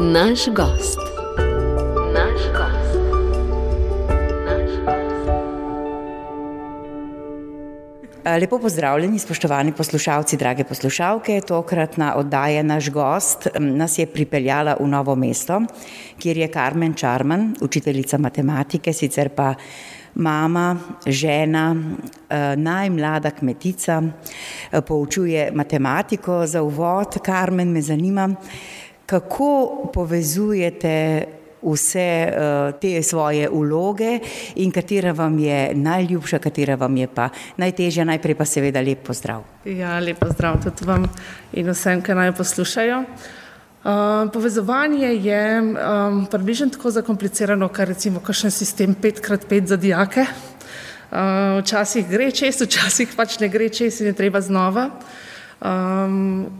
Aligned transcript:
Naš 0.00 0.48
gost. 0.56 0.98
Naš 2.14 2.40
gost. 2.56 2.98
Naš 4.46 4.70
gost. 4.84 5.28
Lepo 8.40 8.58
pozdravljeni, 8.58 9.18
spoštovani 9.18 9.72
poslušalci, 9.72 10.36
drage 10.36 10.64
poslušalke. 10.64 11.40
Tokratna 11.40 12.14
oddaja 12.16 12.62
Naš 12.62 12.90
gost 12.90 13.48
nas 13.58 13.98
je 13.98 14.06
pripeljala 14.06 14.76
v 14.80 14.88
Novo 14.88 15.14
mesto, 15.14 15.60
kjer 16.18 16.36
je 16.36 16.48
Carmen 16.48 16.94
Čarman, 16.94 17.54
učiteljica 17.60 18.18
matematike, 18.18 18.92
sicer 18.92 19.28
pa 19.28 19.54
mama, 20.14 20.76
žena, 21.06 21.76
najmlada 22.56 23.30
kmetica, 23.30 24.02
poučuje 24.86 25.50
matematiko. 25.54 26.46
Za 26.46 26.62
uvod, 26.62 27.16
Carmen, 27.24 27.68
me 27.68 27.82
zanima, 27.82 28.28
kako 29.06 29.90
povezujete 29.94 31.24
vse 31.62 32.32
te 32.80 33.02
svoje 33.02 33.48
vloge 33.48 34.18
in 34.54 34.70
katera 34.70 35.12
vam 35.12 35.38
je 35.38 35.74
najljubša, 35.74 36.38
katera 36.38 36.74
vam 36.74 36.96
je 36.96 37.06
pa 37.06 37.28
najtežja. 37.56 38.04
Najprej 38.04 38.34
pa 38.34 38.44
seveda 38.44 38.80
lep 38.80 39.06
pozdrav. 39.06 39.44
Ja, 39.64 39.98
lep 39.98 40.18
pozdrav 40.18 40.58
tudi 40.62 40.86
vam 40.86 41.06
in 41.52 41.70
vsem, 41.70 42.02
ki 42.02 42.14
naj 42.14 42.34
poslušajo. 42.36 43.04
povezovanje 44.32 45.08
je 45.08 45.62
približno 46.30 46.68
tako 46.70 46.90
zakomplicirano, 46.90 47.68
kar 47.68 47.88
recimo 47.88 48.20
kakšen 48.20 48.50
sistem 48.50 48.94
pet 48.94 49.20
krat 49.20 49.46
pet 49.48 49.66
za 49.66 49.76
dijake. 49.76 50.26
včasih 51.58 52.08
gre 52.08 52.30
čez, 52.30 52.60
včasih 52.60 53.08
pač 53.16 53.38
ne 53.40 53.48
gre 53.48 53.68
čez 53.68 54.00
in 54.00 54.06
je 54.06 54.12
treba 54.12 54.40
znova. 54.40 54.90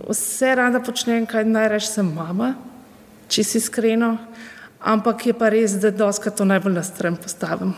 Vse 0.09 0.55
rada 0.55 0.81
počnem, 0.81 1.27
kaj 1.27 1.45
najrajši 1.45 1.89
sem 1.89 2.13
mama, 2.15 2.55
čisto 3.29 3.59
iskreno. 3.59 4.17
Ampak 4.83 5.27
je 5.27 5.35
pa 5.35 5.49
res, 5.51 5.77
da 5.79 5.91
dostikrat 5.91 6.37
to 6.39 6.45
najbolj 6.45 6.75
na 6.75 6.83
stran 6.83 7.17
postavim. 7.17 7.75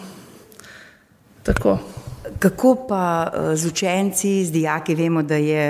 Tako. 1.45 1.79
Kako 2.41 2.89
pa 2.89 3.29
z 3.53 3.69
učenci, 3.69 4.45
z 4.45 4.53
dijaki, 4.53 4.95
vemo, 4.97 5.23
da 5.23 5.37
je 5.37 5.65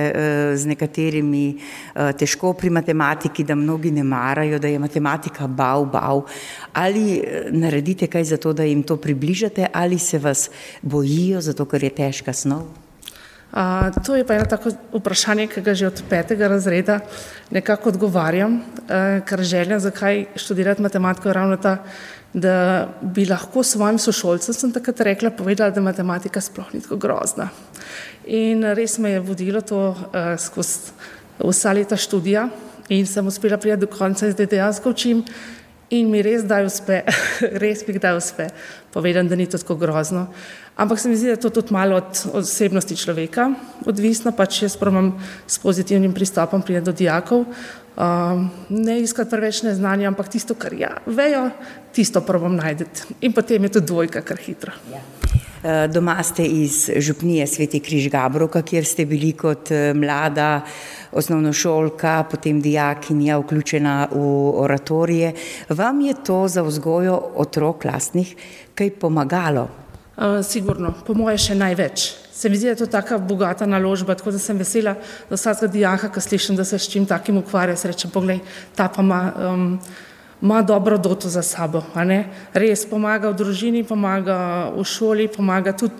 z 0.56 0.66
nekaterimi 0.70 1.58
težko 2.18 2.52
pri 2.55 2.70
matematiki, 2.70 3.44
da 3.44 3.55
mnogi 3.58 3.91
ne 3.91 4.05
marajo, 4.06 4.58
da 4.58 4.70
je 4.70 4.78
matematika 4.78 5.46
bav 5.46 5.84
bav. 5.91 6.22
Ali 6.72 7.22
naredite 7.50 8.06
kaj 8.06 8.24
za 8.24 8.36
to, 8.39 8.52
da 8.52 8.62
jim 8.62 8.83
to 8.83 8.96
približate, 8.96 9.66
ali 9.72 9.98
se 9.98 10.18
vas 10.18 10.50
bojijo, 10.83 11.41
zato 11.41 11.66
ker 11.66 11.83
je 11.83 11.91
težka 11.91 12.33
snov? 12.33 12.83
To 14.06 14.16
je 14.16 14.27
pa 14.27 14.34
eno 14.34 14.44
tako 14.50 14.72
vprašanje, 14.92 15.47
ki 15.47 15.62
ga 15.62 15.74
že 15.74 15.86
od 15.86 16.02
petega 16.10 16.48
razreda 16.48 17.00
nekako 17.50 17.88
odgovarjam. 17.88 18.62
ker 19.27 19.42
želja, 19.42 19.78
zakaj 19.78 20.27
študirati 20.36 20.83
matematiko, 20.83 21.28
je 21.28 21.34
ravno 21.34 21.56
ta, 21.56 21.77
da 22.33 22.88
bi 23.02 23.27
lahko 23.27 23.62
svojim 23.62 23.98
sošolcem, 23.98 24.55
sem 24.55 24.72
takrat 24.72 25.00
rekla, 25.00 25.30
povedala, 25.30 25.70
da 25.70 25.80
matematika 25.80 26.41
sploh 26.41 26.74
ni 26.74 26.80
tako 26.83 26.96
grozna. 26.96 27.48
In 28.27 28.64
res 28.74 28.98
me 28.98 29.11
je 29.11 29.20
vodilo 29.20 29.61
to 29.61 29.94
skozi 30.39 30.91
vsa 31.39 31.72
leta 31.72 31.96
študija 31.96 32.48
in 32.89 33.06
sem 33.06 33.27
uspela 33.27 33.56
priti 33.56 33.77
do 33.77 33.86
konca 33.86 34.27
in 34.27 34.33
zdaj 34.33 34.46
dejansko 34.46 34.91
učim 34.91 35.22
in 35.90 36.10
mi 36.10 36.22
res 36.24 36.44
kdaj 36.44 36.66
uspe, 36.66 37.02
res 37.62 37.84
mi 37.86 37.94
kdaj 37.96 38.16
uspe 38.16 38.48
povedati, 38.94 39.28
da 39.28 39.36
ni 39.36 39.46
to 39.46 39.58
tako 39.58 39.77
grozno. 39.77 40.28
Ampak 40.77 40.98
se 40.98 41.08
mi 41.08 41.16
zdi, 41.16 41.27
da 41.27 41.36
je 41.36 41.42
to 41.44 41.50
tudi 41.50 41.74
malo 41.74 41.96
od 41.96 42.22
osebnosti 42.32 42.96
človeka 42.96 43.50
odvisno, 43.86 44.32
pač 44.34 44.62
jaz 44.62 44.77
probam 44.77 45.12
s 45.46 45.58
pozitivnim 45.62 46.14
pristopom 46.14 46.62
priti 46.62 46.84
do 46.84 46.92
dijakov. 46.92 47.44
ne 48.68 49.00
iskati 49.00 49.30
preveč 49.30 49.62
neznanja, 49.62 50.08
ampak 50.08 50.28
tisto, 50.28 50.55
kar 50.55 50.74
ja 50.74 50.96
vejo, 51.06 51.50
tisto 51.92 52.20
probam 52.20 52.56
najti. 52.56 52.84
In 53.20 53.32
potem 53.32 53.62
je 53.62 53.78
tudi 53.78 53.86
dvojka 53.86 54.22
kar 54.22 54.36
hitro. 54.36 54.72
Doma 55.89 56.22
ste 56.22 56.44
iz 56.44 56.90
župnije 56.96 57.46
Sveti 57.46 57.80
Križ 57.80 58.08
Gabrovka, 58.12 58.62
kjer 58.62 58.84
ste 58.84 59.06
bili 59.06 59.33
kot 59.33 59.70
mlada 59.94 60.61
osnovnošolka, 61.12 62.24
potem 62.30 62.61
dijakinja, 62.61 63.39
vključena 63.39 64.08
v 64.12 64.27
oratorije. 64.64 65.33
Vam 65.68 66.00
je 66.00 66.14
to 66.24 66.48
za 66.48 66.62
vzgojo 66.62 67.16
otrok 67.34 67.84
lastnih 67.84 68.36
kaj 68.74 68.90
pomagalo? 69.00 69.68
sigurno, 70.42 70.92
po 71.06 71.14
moje 71.14 71.39
še 71.48 71.56
največ. 71.58 72.05
Se 72.34 72.50
mi 72.50 72.58
zdi, 72.58 72.68
da 72.68 72.74
je 72.74 72.80
to 72.84 72.90
taka 72.90 73.18
bogata 73.18 73.66
naložba, 73.66 74.14
tako 74.18 74.34
da 74.34 74.39
sem 74.42 74.58
vesela 74.58 74.96
za 75.30 75.36
vsakega 75.36 75.72
dijaka, 75.72 76.10
ke 76.14 76.20
slišim, 76.20 76.56
da 76.56 76.64
se 76.64 76.78
s 76.78 76.90
čim 76.90 77.06
takim 77.06 77.39
ukvarja, 77.39 77.77
si 77.77 77.89
rečem: 77.89 78.10
"Poglej, 78.10 78.40
ta 78.74 78.89
pa 78.89 79.02
ima 79.02 79.20
ima 80.42 80.62
dobro 80.62 80.98
doto 80.98 81.28
za 81.28 81.42
sabo, 81.42 81.83
a 81.95 82.05
ne." 82.05 82.24
Res, 82.55 82.86
pomaga 82.86 83.30
v 83.30 83.34
družini, 83.34 83.84
pomaga 83.84 84.70
v 84.77 84.84
šoli, 84.84 85.28
pomaga 85.28 85.72
tudi 85.72 85.95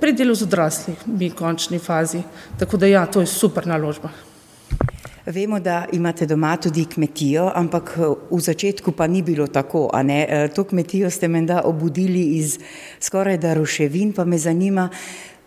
pri 0.00 0.12
delu 0.12 0.34
z 0.34 0.42
odraslimi 0.42 1.28
v 1.30 1.34
končni 1.34 1.78
fazi. 1.78 2.22
Tako 2.58 2.76
da 2.76 2.86
ja, 2.86 3.06
to 3.06 3.20
je 3.20 3.26
super 3.26 3.66
naložba. 3.66 4.10
Vemo, 5.26 5.60
da 5.60 5.86
imate 5.92 6.26
doma 6.26 6.56
tudi 6.56 6.84
kmetijo, 6.84 7.50
ampak 7.54 7.92
v 8.30 8.40
začetku 8.40 8.92
pa 8.92 9.06
ni 9.06 9.22
bilo 9.22 9.46
tako, 9.46 9.90
ne. 10.02 10.48
to 10.54 10.64
kmetijo 10.64 11.10
ste 11.10 11.28
menda 11.28 11.60
obudili 11.64 12.40
iz 12.40 12.58
skorajda 13.00 13.54
ruševin, 13.54 14.12
pa 14.12 14.24
me 14.24 14.38
zanima, 14.38 14.88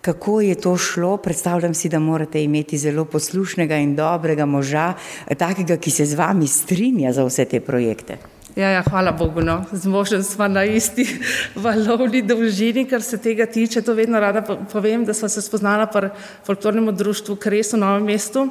kako 0.03 0.41
je 0.41 0.55
to 0.55 0.77
šlo. 0.77 1.17
Predstavljam 1.17 1.73
si, 1.73 1.89
da 1.89 1.99
morate 1.99 2.43
imeti 2.43 2.77
zelo 2.77 3.05
poslušnega 3.05 3.77
in 3.79 3.95
dobrega 3.95 4.45
moža, 4.45 4.93
takega, 5.37 5.77
ki 5.77 5.91
se 5.91 6.05
z 6.05 6.19
vami 6.19 6.47
strinja 6.47 7.13
za 7.13 7.23
vse 7.23 7.45
te 7.45 7.61
projekte. 7.63 8.17
Ja, 8.55 8.69
ja, 8.69 8.83
hvala 8.83 9.11
bogu, 9.17 9.41
no. 9.41 9.63
Z 9.71 9.87
možem 9.89 10.23
sva 10.23 10.47
na 10.47 10.65
isti 10.67 11.07
valovni 11.65 12.21
dolžini, 12.21 12.83
kar 12.85 13.01
se 13.01 13.17
tega 13.17 13.45
tiče, 13.45 13.81
to 13.81 13.95
vedno 13.95 14.19
rada 14.19 14.43
povem, 14.43 15.05
da 15.07 15.13
sva 15.13 15.29
se 15.29 15.41
spoznala 15.41 15.87
pri 15.87 16.11
Folklornem 16.45 16.91
društvu 16.95 17.35
Kres 17.35 17.73
v 17.73 17.79
Novem 17.81 18.05
mestu. 18.11 18.49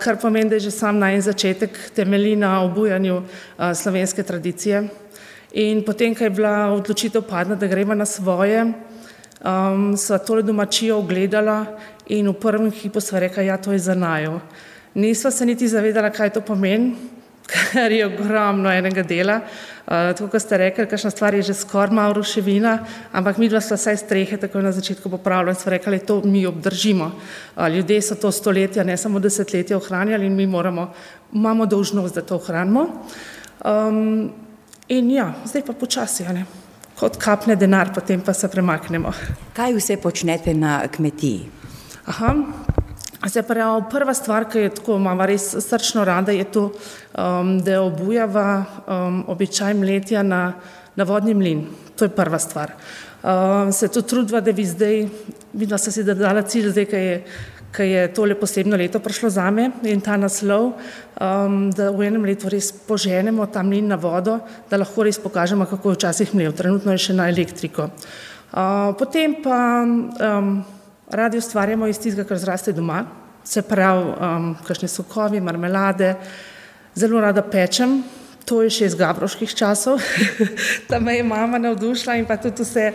kar 0.00 0.16
pomeni, 0.22 0.50
da 0.50 0.58
že 0.58 0.70
sam 0.70 0.98
najin 0.98 1.20
začetek 1.20 1.78
temelji 1.94 2.36
na 2.36 2.62
obujanju 2.62 3.22
slovenske 3.74 4.22
tradicije. 4.22 4.88
In 5.52 5.82
potem, 5.84 6.14
ko 6.14 6.24
je 6.24 6.30
bila 6.30 6.70
odločitev 6.72 7.22
padla, 7.22 7.54
da 7.58 7.66
greva 7.66 7.94
na 7.94 8.06
svoje, 8.06 8.72
sva 9.96 10.18
tole 10.18 10.42
domačijo 10.42 10.98
ogledala 10.98 11.64
in 12.06 12.28
v 12.28 12.34
prvem 12.34 12.70
hipu 12.70 13.00
sva 13.00 13.18
rekla: 13.18 13.42
"Ja, 13.42 13.56
to 13.56 13.72
je 13.72 13.78
za 13.78 13.94
naju." 13.94 14.40
Nisva 14.94 15.30
se 15.30 15.46
niti 15.46 15.68
zavedala, 15.68 16.10
kaj 16.10 16.30
to 16.30 16.40
pomeni, 16.40 16.96
ker 17.50 17.92
je 17.92 18.06
ogromno 18.06 18.70
enega 18.70 19.02
dela. 19.02 19.40
tako 19.86 20.28
kot 20.28 20.42
ste 20.42 20.56
rekli, 20.56 20.86
kakšna 20.86 21.10
stvar 21.10 21.34
je 21.34 21.42
že 21.42 21.54
skoraj 21.54 21.94
malo 21.94 22.12
ruševina, 22.14 22.78
ampak 23.12 23.38
midva 23.38 23.60
sva 23.60 23.76
vsaj 23.76 23.96
strehe 23.96 24.36
takoj 24.36 24.62
na 24.62 24.72
začetku 24.72 25.10
popravila 25.10 25.50
in 25.50 25.56
sva 25.56 25.70
rekla: 25.70 25.90
"Glej, 25.90 26.06
to 26.06 26.22
mi 26.24 26.46
obdržimo." 26.46 27.12
ljudje 27.74 28.02
so 28.02 28.14
to 28.14 28.32
stoletja, 28.32 28.84
ne 28.84 28.96
samo 28.96 29.18
desetletja 29.18 29.76
ohranjali 29.76 30.26
in 30.26 30.36
mi 30.36 30.46
moramo, 30.46 30.92
imamo 31.32 31.66
dolžnost, 31.66 32.14
da 32.14 32.22
to 32.22 32.34
ohranimo. 32.36 32.86
in 34.88 35.10
ja, 35.10 35.34
zdaj 35.44 35.62
pa 35.62 35.72
počasi, 35.72 36.24
a 36.26 36.32
ne. 36.32 36.59
Ko 37.00 37.08
odkapne 37.08 37.56
denar, 37.56 37.94
potem 37.94 38.20
pa 38.20 38.34
se 38.36 38.48
premaknemo. 38.52 39.12
Kaj 39.56 39.72
vse 39.72 39.96
počnete 39.96 40.52
na 40.54 40.82
kmetiji? 40.84 41.48
Se 43.24 43.42
pravi, 43.42 43.86
prva 43.88 44.12
stvar, 44.14 44.44
ke 44.52 44.66
jo 44.66 44.72
tako 44.76 44.98
imava 45.00 45.24
res 45.28 45.46
srčno 45.64 46.04
rada, 46.04 46.32
je 46.32 46.44
to, 46.52 46.66
da 47.64 47.80
obujava 47.80 48.44
običaj 49.32 49.74
mletja 49.80 50.22
na 50.22 50.42
na 50.96 51.04
vodni 51.04 51.34
mlin. 51.34 51.64
To 51.96 52.04
je 52.04 52.08
prva 52.08 52.38
stvar. 52.38 52.72
se 53.72 53.88
tudi 53.88 54.08
trudiva, 54.08 54.40
da 54.40 54.52
bi 54.52 54.64
zdaj, 54.64 55.08
midva 55.52 55.78
sva 55.78 55.92
si 55.92 56.02
zadala 56.04 56.42
cilj, 56.42 56.70
zdaj, 56.72 56.86
ke 56.88 57.00
je, 57.00 57.16
ke 57.72 57.86
je 57.86 58.08
tole 58.14 58.34
posebno 58.34 58.76
leto 58.76 58.98
prišlo 59.00 59.30
zame 59.30 59.70
in 59.86 60.00
ta 60.00 60.16
naslov, 60.16 60.72
da 61.76 61.90
v 61.90 62.06
enem 62.06 62.24
letu 62.26 62.50
res 62.50 62.72
poženemo 62.72 63.46
ta 63.46 63.62
mlin 63.62 63.88
na 63.88 63.96
vodo, 63.96 64.40
da 64.70 64.80
lahko 64.80 65.06
res 65.06 65.18
pokažemo, 65.22 65.66
kako 65.70 65.90
je 65.90 65.96
včasih 65.96 66.34
mlel. 66.34 66.52
Trenutno 66.52 66.92
je 66.92 66.98
še 66.98 67.14
na 67.14 67.28
elektriko. 67.30 67.90
potem 68.98 69.42
pa 69.42 69.86
radi 71.10 71.38
ustvarjamo 71.38 71.86
iz 71.86 71.98
tistega, 71.98 72.28
kar 72.28 72.38
zraste 72.38 72.72
doma. 72.72 73.04
Se 73.44 73.62
pravi, 73.62 74.12
kakšni 74.66 74.88
sokovi, 74.88 75.40
marmelade, 75.40 76.14
zelo 76.94 77.20
rada 77.20 77.42
pečem. 77.42 78.02
To 78.48 78.62
je 78.64 78.70
še 78.72 78.88
iz 78.88 78.94
gabrovških 78.98 79.52
časov, 79.54 80.00
tam 80.90 81.04
me 81.06 81.16
je 81.16 81.24
mama 81.26 81.58
navdušila 81.60 82.16
in 82.18 82.26
pa 82.26 82.38
tudi 82.40 82.64
vse 82.64 82.92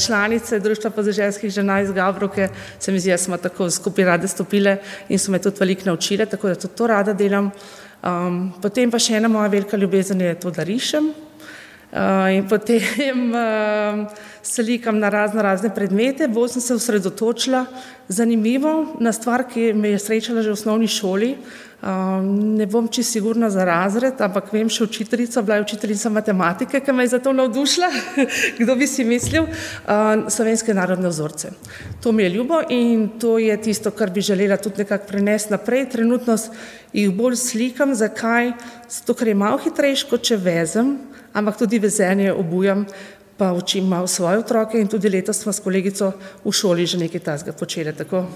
članice 0.00 0.60
Društva 0.60 0.90
podeželskih 0.90 1.52
žena 1.52 1.80
iz 1.82 1.92
Gabrovke, 1.92 2.48
se 2.78 2.92
mi 2.92 3.00
zdi, 3.00 3.12
da 3.12 3.18
smo 3.18 3.36
tako 3.36 3.70
skupaj 3.70 4.04
rade 4.04 4.28
stopile 4.28 4.78
in 5.08 5.18
so 5.18 5.30
me 5.30 5.38
tudi 5.38 5.60
veliko 5.60 5.90
naučile, 5.90 6.26
tako 6.26 6.48
da 6.48 6.54
tudi 6.54 6.74
to 6.74 6.86
rada 6.86 7.12
delam. 7.12 7.52
potem 8.62 8.90
pa 8.90 8.98
še 8.98 9.16
ena 9.16 9.28
moja 9.28 9.48
velika 9.48 9.76
ljubezen 9.76 10.20
je 10.20 10.34
to, 10.40 10.50
da 10.50 10.62
rišem. 10.62 11.12
in 12.32 12.48
potem 12.48 13.32
slikam 14.54 14.98
na 14.98 15.08
raznorazne 15.08 15.74
predmete, 15.74 16.28
bolj 16.28 16.48
sem 16.48 16.62
se 16.62 16.74
osredotočila, 16.74 17.66
zanimivo, 18.08 18.96
na 19.00 19.12
stvar, 19.12 19.44
ki 19.48 19.72
me 19.72 19.88
je 19.88 19.98
srečala 19.98 20.42
že 20.42 20.50
v 20.50 20.52
osnovni 20.52 20.88
šoli. 20.88 21.36
Um, 21.78 22.56
ne 22.58 22.66
bom 22.66 22.88
čisto 22.88 23.12
sigurna 23.12 23.50
za 23.50 23.62
razred, 23.64 24.18
ampak 24.18 24.48
vem 24.50 24.66
še 24.66 24.82
učiteljica, 24.88 25.44
bila 25.46 25.60
je 25.60 25.62
učiteljica 25.68 26.10
matematike, 26.10 26.80
ki 26.82 26.92
me 26.92 27.04
je 27.06 27.12
za 27.12 27.20
to 27.22 27.30
navdušila, 27.32 27.90
kdo 28.58 28.74
bi 28.74 28.88
si 28.90 29.06
mislil, 29.06 29.46
uh, 29.46 30.24
slovenske 30.26 30.74
narodne 30.74 31.06
vzorce. 31.06 31.52
To 32.02 32.10
mi 32.12 32.26
je 32.26 32.32
ljubo 32.34 32.58
in 32.74 33.06
to 33.22 33.36
je 33.38 33.54
tisto, 33.62 33.94
kar 33.94 34.10
bi 34.10 34.26
želela 34.26 34.58
tudi 34.58 34.82
nekako 34.82 35.06
prenesti 35.06 35.54
naprej. 35.54 35.86
Trenutno 35.94 36.34
jih 36.92 37.14
bolj 37.14 37.38
slikam, 37.38 37.94
zakaj? 37.94 38.52
Zato, 38.90 39.14
ker 39.14 39.30
je 39.30 39.38
malo 39.38 39.62
hitrejši, 39.62 40.10
kot 40.10 40.26
če 40.26 40.42
vezem, 40.42 40.96
ampak 41.30 41.62
tudi 41.62 41.78
vezenje 41.78 42.34
obujam, 42.34 42.88
pa 43.38 43.52
učim 43.54 43.86
malo 43.86 44.10
svoje 44.10 44.42
otroke 44.42 44.80
in 44.82 44.90
tudi 44.90 45.14
letos 45.14 45.46
smo 45.46 45.54
s 45.54 45.62
kolegico 45.62 46.10
v 46.42 46.50
šoli 46.50 46.90
že 46.90 46.98
nekaj 46.98 47.20
tasga 47.22 47.54
počeli. 47.54 47.94
Tako. 47.94 48.26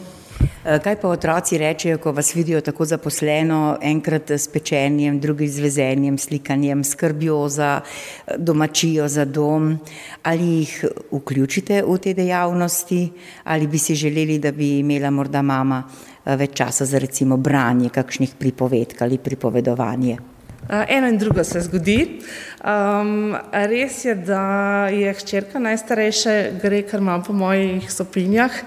Eh, 0.64 0.78
kaj 0.78 0.94
pa 1.00 1.08
otroci 1.08 1.58
rečejo, 1.58 1.98
ko 1.98 2.12
vas 2.12 2.34
vidijo 2.34 2.60
tako 2.60 2.84
zaposleno, 2.84 3.78
enkrat 3.82 4.30
s 4.30 4.46
pečenjem, 4.48 5.18
drugi 5.20 5.48
z 5.48 5.60
vezenjem, 5.60 6.18
slikanjem, 6.18 6.84
skrbjo 6.84 7.48
za 7.48 7.80
eh, 7.82 8.34
domačijo, 8.38 9.08
za 9.08 9.24
dom? 9.24 9.78
Ali 10.22 10.44
jih 10.44 10.84
vključite 11.10 11.82
v 11.82 11.98
te 11.98 12.14
dejavnosti, 12.14 13.10
ali 13.44 13.66
bi 13.66 13.78
si 13.78 13.94
želeli, 13.94 14.38
da 14.38 14.52
bi 14.52 14.78
imela 14.78 15.10
morda 15.10 15.42
mama 15.42 15.82
eh, 15.82 16.36
več 16.36 16.54
časa 16.54 16.84
za 16.84 16.98
recimo 16.98 17.36
branje 17.36 17.90
kakšnih 17.90 18.38
pripovedk 18.38 19.02
ali 19.02 19.18
pripovedovanje? 19.18 20.18
Eno 20.88 21.08
in 21.08 21.18
drugo 21.18 21.44
se 21.44 21.60
zgodi. 21.60 22.22
Um, 22.64 23.34
res 23.52 24.04
je, 24.04 24.14
da 24.14 24.86
je 24.94 25.10
hčerka 25.12 25.58
najstarejša, 25.58 26.36
gre 26.62 26.84
kar 26.86 27.00
malo 27.00 27.24
po 27.26 27.32
mojih 27.32 27.90
stopinjah. 27.90 28.62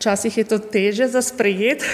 Včasih 0.00 0.38
je 0.38 0.44
to 0.48 0.56
teže 0.58 1.12
za 1.12 1.20
sprejet, 1.20 1.84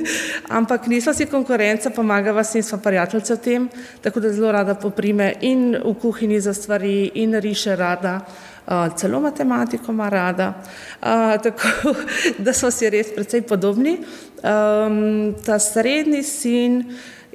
ampak 0.58 0.86
nismo 0.86 1.10
si 1.10 1.26
konkurenca, 1.26 1.90
pomagava 1.90 2.46
si 2.46 2.62
in 2.62 2.62
smo 2.62 2.78
prijateljce 2.78 3.34
v 3.34 3.40
tem, 3.42 3.62
tako 3.98 4.22
da 4.22 4.30
zelo 4.30 4.52
rada 4.54 4.78
poprime 4.78 5.34
in 5.42 5.74
v 5.74 5.94
kuhinji 5.98 6.38
za 6.40 6.54
stvari 6.54 7.10
in 7.18 7.34
riše 7.34 7.74
rada, 7.76 8.22
uh, 8.22 8.94
celo 8.94 9.18
matematiko 9.20 9.90
ima 9.90 10.06
rada, 10.08 10.62
uh, 11.02 11.42
tako 11.42 11.90
da 12.46 12.54
smo 12.54 12.70
si 12.70 12.86
res 12.86 13.10
precej 13.10 13.42
podobni. 13.42 13.98
Um, 14.46 15.34
ta 15.42 15.58
srednji 15.58 16.22
sin 16.22 16.84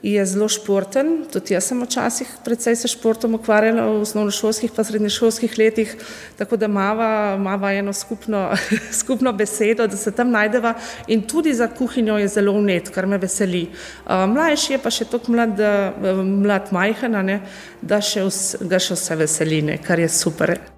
je 0.04 0.26
zelo 0.26 0.48
športen, 0.50 1.26
tudi 1.30 1.54
jaz 1.54 1.68
sem 1.70 1.82
včasih 1.84 2.30
predvsej 2.46 2.76
se 2.76 2.90
športom 2.90 3.36
ukvarjala 3.38 3.86
v 3.86 4.02
osnovnošolskih 4.02 4.72
pa 4.76 4.84
srednješolskih 4.84 5.58
letih, 5.58 5.94
tako 6.38 6.58
da 6.58 6.68
mava, 6.68 7.38
mava 7.38 7.74
eno 7.74 7.94
skupno, 7.94 8.50
skupno 9.02 9.34
besedo, 9.34 9.88
da 9.88 9.98
se 9.98 10.12
tam 10.12 10.32
najdeva 10.32 10.74
in 11.08 11.22
tudi 11.22 11.54
za 11.54 11.68
kuhinjo 11.68 12.18
je 12.18 12.28
zelo 12.28 12.58
unet, 12.58 12.90
kar 12.90 13.06
me 13.06 13.18
veseli. 13.22 13.68
Mlajši 14.08 14.74
je 14.74 14.82
pa 14.82 14.90
še 14.90 15.06
tako 15.06 15.38
mlad, 15.38 15.62
mlad 16.26 16.74
majhen, 16.74 17.22
ne, 17.26 17.42
da 17.82 18.02
še 18.02 18.26
vse, 18.26 18.66
ga 18.66 18.82
še 18.82 18.98
vse 18.98 19.22
veseli, 19.22 19.62
ne, 19.62 19.82
kar 19.86 20.00
je 20.02 20.10
super. 20.10 20.71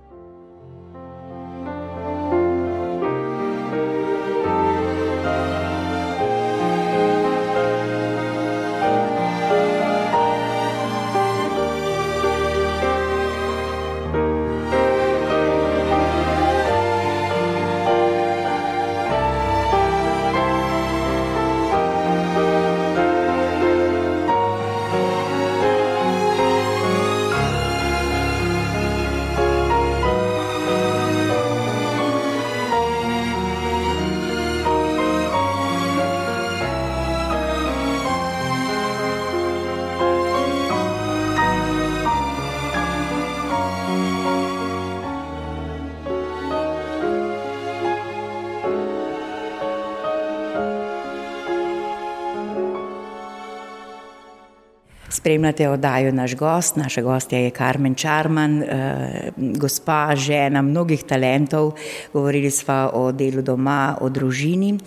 Spremljate 55.23 55.69
oddajo 55.69 56.11
naš 56.11 56.35
gost, 56.35 56.75
naša 56.75 57.01
gostja 57.01 57.39
je 57.39 57.49
Karmen 57.49 57.95
Čarman, 57.95 58.63
eh, 58.63 59.31
gospa, 59.37 60.15
žena 60.15 60.61
mnogih 60.61 61.03
talentov. 61.03 61.71
Govorili 62.13 62.51
smo 62.51 62.89
o 62.93 63.11
delu 63.11 63.41
doma, 63.41 63.97
o 64.01 64.09
družini. 64.09 64.79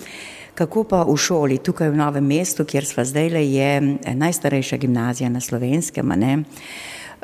Kako 0.55 0.85
pa 0.85 1.03
v 1.09 1.17
šoli, 1.17 1.59
tukaj 1.59 1.89
v 1.89 1.97
Novem 1.97 2.27
mestu, 2.27 2.65
kjer 2.65 2.85
smo 2.85 3.05
zdaj, 3.05 3.33
je 3.57 3.97
najstarejša 4.15 4.77
gimnazija 4.77 5.29
na 5.29 5.41
slovenskem? 5.41 6.13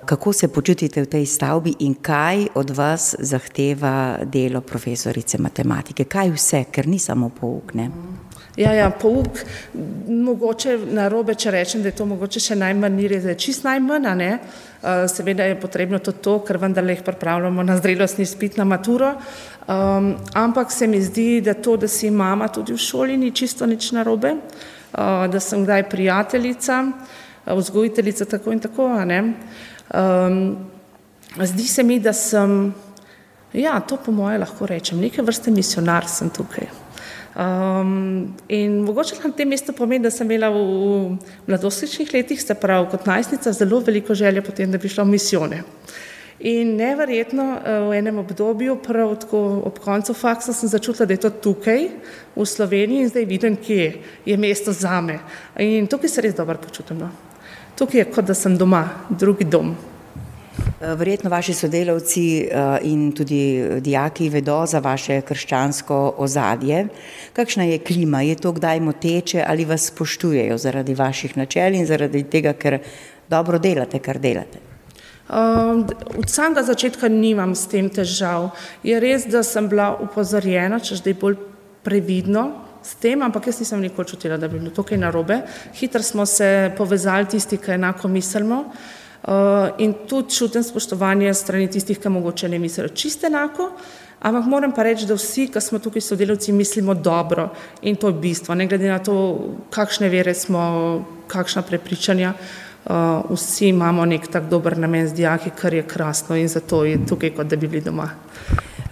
Kako 0.04 0.32
se 0.32 0.48
počutite 0.48 1.02
v 1.02 1.06
tej 1.06 1.26
stavbi 1.26 1.74
in 1.78 1.94
kaj 1.94 2.46
od 2.54 2.70
vas 2.70 3.14
zahteva 3.18 4.24
delo 4.24 4.60
profesorice 4.60 5.38
matematike? 5.38 6.04
Kaj 6.04 6.30
vse, 6.30 6.64
ker 6.72 6.88
ni 6.88 6.98
samo 6.98 7.28
pouk? 7.28 7.74
Ne? 7.74 7.90
Ja, 8.56 8.72
ja, 8.76 8.90
pouk, 8.90 9.38
mogoče 10.08 10.74
na 10.92 11.06
robe, 11.08 11.32
če 11.34 11.54
rečem, 11.54 11.80
da 11.80 11.88
je 11.88 11.96
to 11.96 12.04
mogoče 12.04 12.40
še 12.50 12.56
najmanj, 12.60 12.98
ni 12.98 13.06
res, 13.08 13.22
da 13.24 13.32
je 13.32 13.38
čist 13.46 13.64
najmanj, 13.64 14.08
ne. 14.18 14.28
Uh, 14.82 15.06
seveda 15.08 15.46
je 15.48 15.54
potrebno 15.56 16.02
to, 16.04 16.12
to 16.12 16.34
ker 16.44 16.58
vendar 16.60 16.84
jih 16.84 17.00
pripravljamo 17.06 17.64
na 17.64 17.78
zrelostni 17.78 18.26
spit 18.28 18.58
na 18.60 18.66
maturo. 18.68 19.14
Um, 19.64 20.10
ampak 20.36 20.74
se 20.74 20.86
mi 20.90 21.00
zdi, 21.00 21.40
da 21.40 21.54
to, 21.54 21.78
da 21.80 21.88
si 21.88 22.10
mama 22.10 22.50
tudi 22.52 22.76
v 22.76 22.82
šoli, 22.82 23.16
ni 23.16 23.32
čisto 23.32 23.64
nič 23.64 23.88
na 23.96 24.04
robe, 24.04 24.34
uh, 24.36 25.24
da 25.32 25.40
sem 25.40 25.64
kdaj 25.64 25.86
prijateljica, 25.88 26.82
vzgojiteljica, 27.48 28.28
tako 28.36 28.52
in 28.52 28.60
tako. 28.60 28.90
Um, 28.92 30.44
zdi 31.40 31.68
se 31.72 31.88
mi, 31.88 32.02
da 32.04 32.12
sem, 32.12 32.74
ja, 33.56 33.80
to 33.80 33.96
po 33.96 34.12
moje 34.12 34.44
lahko 34.44 34.68
rečem, 34.68 35.00
neke 35.00 35.24
vrste 35.24 35.54
misionar 35.54 36.04
sem 36.10 36.28
tukaj. 36.28 36.81
Um, 37.32 38.34
in 38.48 38.82
mogoče 38.84 39.16
na 39.24 39.30
tem 39.32 39.48
mestu 39.48 39.72
pomeni, 39.72 40.04
da 40.04 40.10
sem 40.12 40.28
imela 40.28 40.50
v, 40.52 40.60
v 40.60 41.48
mladostničnih 41.48 42.10
letih, 42.12 42.42
se 42.42 42.54
pravi 42.54 42.90
kot 42.92 43.06
najstnica, 43.08 43.52
zelo 43.56 43.80
veliko 43.80 44.14
želje 44.14 44.42
potem, 44.44 44.70
da 44.70 44.78
bi 44.78 44.88
šla 44.88 45.06
v 45.06 45.14
misijone. 45.14 45.62
In 46.42 46.74
neverjetno 46.76 47.44
eh, 47.54 47.78
v 47.88 47.94
enem 47.96 48.18
obdobju, 48.18 48.76
prav 48.82 49.14
tako 49.24 49.62
ob 49.64 49.78
koncu 49.78 50.14
faksa, 50.14 50.52
sem 50.52 50.68
začutila, 50.68 51.06
da 51.06 51.14
je 51.14 51.22
to 51.22 51.30
tukaj 51.30 51.86
v 52.34 52.46
Sloveniji 52.46 53.06
in 53.06 53.08
zdaj 53.08 53.24
vidim, 53.30 53.56
kje 53.56 53.86
je 54.26 54.36
mesto 54.36 54.72
zame. 54.72 55.20
In 55.56 55.86
tukaj 55.86 56.10
se 56.10 56.20
res 56.20 56.34
dobro 56.34 56.58
počutim. 56.58 56.98
No. 56.98 57.08
Tukaj 57.78 58.00
je 58.00 58.08
kot 58.12 58.28
da 58.28 58.34
sem 58.34 58.58
doma, 58.58 58.82
drugi 59.08 59.46
dom. 59.48 59.72
Eh, 60.52 60.94
verjetno 60.94 61.30
vaši 61.30 61.54
sodelavci 61.54 62.40
eh, 62.40 62.78
in 62.82 63.12
tudi 63.12 63.64
dijaki 63.80 64.28
vedo 64.28 64.66
za 64.66 64.78
vaše 64.78 65.20
krščansko 65.20 66.14
ozadje. 66.18 66.86
Kakšna 67.32 67.64
je 67.64 67.78
klima? 67.78 68.22
Je 68.22 68.34
to 68.36 68.52
kdaj 68.52 68.80
moteče 68.80 69.44
ali 69.46 69.64
vas 69.64 69.86
spoštujejo 69.86 70.58
zaradi 70.58 70.94
vaših 70.94 71.36
načel 71.36 71.74
in 71.74 71.86
zaradi 71.86 72.24
tega, 72.24 72.52
ker 72.52 72.78
dobro 73.28 73.58
delate, 73.58 73.98
kar 73.98 74.18
delate? 74.18 74.58
Uh, 75.32 75.86
od 76.18 76.28
samega 76.28 76.62
začetka 76.62 77.08
nimam 77.08 77.54
s 77.54 77.70
tem 77.70 77.88
težav. 77.88 78.50
Je 78.82 78.98
res, 79.00 79.24
da 79.30 79.40
sem 79.42 79.68
bila 79.70 79.94
upozorjena, 80.02 80.80
če 80.82 80.98
zdaj 80.98 81.14
bolj 81.20 81.38
previdno 81.86 82.50
s 82.82 82.98
tem, 83.00 83.22
ampak 83.22 83.46
jaz 83.48 83.62
nisem 83.62 83.80
nikoli 83.80 84.10
čutila, 84.10 84.36
da 84.36 84.50
bi 84.50 84.58
bilo 84.58 84.74
tukaj 84.74 84.98
narobe. 84.98 85.40
Hitro 85.78 86.02
smo 86.02 86.26
se 86.26 86.72
povezali 86.76 87.30
tisti, 87.30 87.56
ki 87.56 87.78
enako 87.78 88.10
mislimo. 88.10 88.64
Eh, 89.28 89.70
in 89.78 89.94
tudi 90.08 90.34
čutim 90.34 90.62
spoštovanje 90.62 91.34
strani 91.34 91.68
tistih, 91.70 91.98
ki 91.98 92.08
mogoče 92.08 92.48
ne 92.48 92.58
mislijo 92.58 92.88
čisto 92.88 93.26
enako, 93.26 93.68
ampak 94.20 94.46
moram 94.50 94.72
pa 94.74 94.82
reči, 94.82 95.06
da 95.06 95.14
vsi, 95.14 95.46
ki 95.46 95.60
smo 95.60 95.78
tukaj 95.78 96.02
sodelavci, 96.02 96.52
mislimo 96.52 96.94
dobro 96.94 97.48
in 97.82 97.96
to 97.96 98.10
je 98.10 98.18
bistvo, 98.18 98.54
ne 98.54 98.66
glede 98.66 98.90
na 98.90 98.98
to, 98.98 99.14
kakšne 99.70 100.08
vere 100.08 100.34
smo, 100.34 101.04
kakšna 101.26 101.62
prepričanja. 101.62 102.34
Uh, 102.82 103.30
vsi 103.30 103.68
imamo 103.68 104.04
nek 104.04 104.26
tak 104.26 104.48
dober 104.50 104.74
namen 104.78 105.06
z 105.08 105.14
dijaki, 105.14 105.50
kar 105.54 105.74
je 105.74 105.82
krasno 105.86 106.36
in 106.36 106.48
zato 106.48 106.84
je 106.84 106.98
tukaj, 107.06 107.30
kot 107.30 107.46
da 107.46 107.56
bi 107.56 107.68
bili 107.68 107.82
doma. 107.82 108.08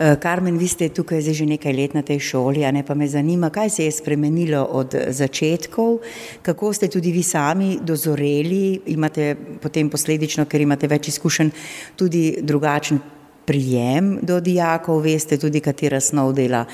Eh, 0.01 0.17
Karmen, 0.17 0.57
vi 0.57 0.65
ste 0.65 0.89
tukaj 0.89 1.21
že 1.21 1.45
nekaj 1.45 1.73
let 1.77 1.93
na 1.93 2.01
tej 2.01 2.33
šoli, 2.33 2.65
a 2.65 2.73
ne 2.73 2.81
pa 2.81 2.97
me 2.97 3.05
zanima, 3.05 3.51
kaj 3.53 3.71
se 3.71 3.85
je 3.85 3.93
spremenilo 3.93 4.65
od 4.65 4.97
začetkov, 5.13 6.01
kako 6.43 6.73
ste 6.73 6.89
tudi 6.89 7.13
vi 7.13 7.21
sami 7.23 7.77
dozoreli, 7.85 8.81
imate 8.97 9.37
potem 9.61 9.91
posledično, 9.93 10.49
ker 10.49 10.65
imate 10.65 10.89
več 10.89 11.13
izkušenj, 11.13 11.53
tudi 12.01 12.41
drugačen 12.41 12.97
prijem 13.45 14.25
do 14.25 14.41
dijakov, 14.41 15.05
veste 15.05 15.37
tudi, 15.37 15.61
katera 15.61 16.01
snov 16.01 16.33
dela 16.33 16.65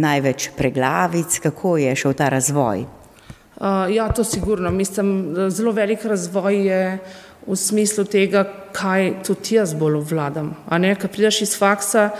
največ 0.00 0.50
preglavic, 0.56 1.36
kako 1.36 1.76
je 1.76 1.92
šel 1.92 2.16
ta 2.16 2.32
razvoj. 2.32 2.86
Uh, 3.60 3.92
ja, 3.92 4.08
to 4.08 4.24
sigurno. 4.24 4.70
Mislim, 4.72 5.34
zelo 5.52 5.76
velik 5.76 6.00
razvoj 6.08 6.56
je 6.64 6.84
v 7.44 7.56
smislu 7.56 8.08
tega, 8.08 8.48
kaj 8.72 9.18
tudi 9.20 9.60
jaz 9.60 9.76
bolj 9.76 10.00
vladam. 10.00 10.54
Ker 10.70 11.12
prideš 11.12 11.44
iz 11.44 11.58
faksa, 11.60 12.14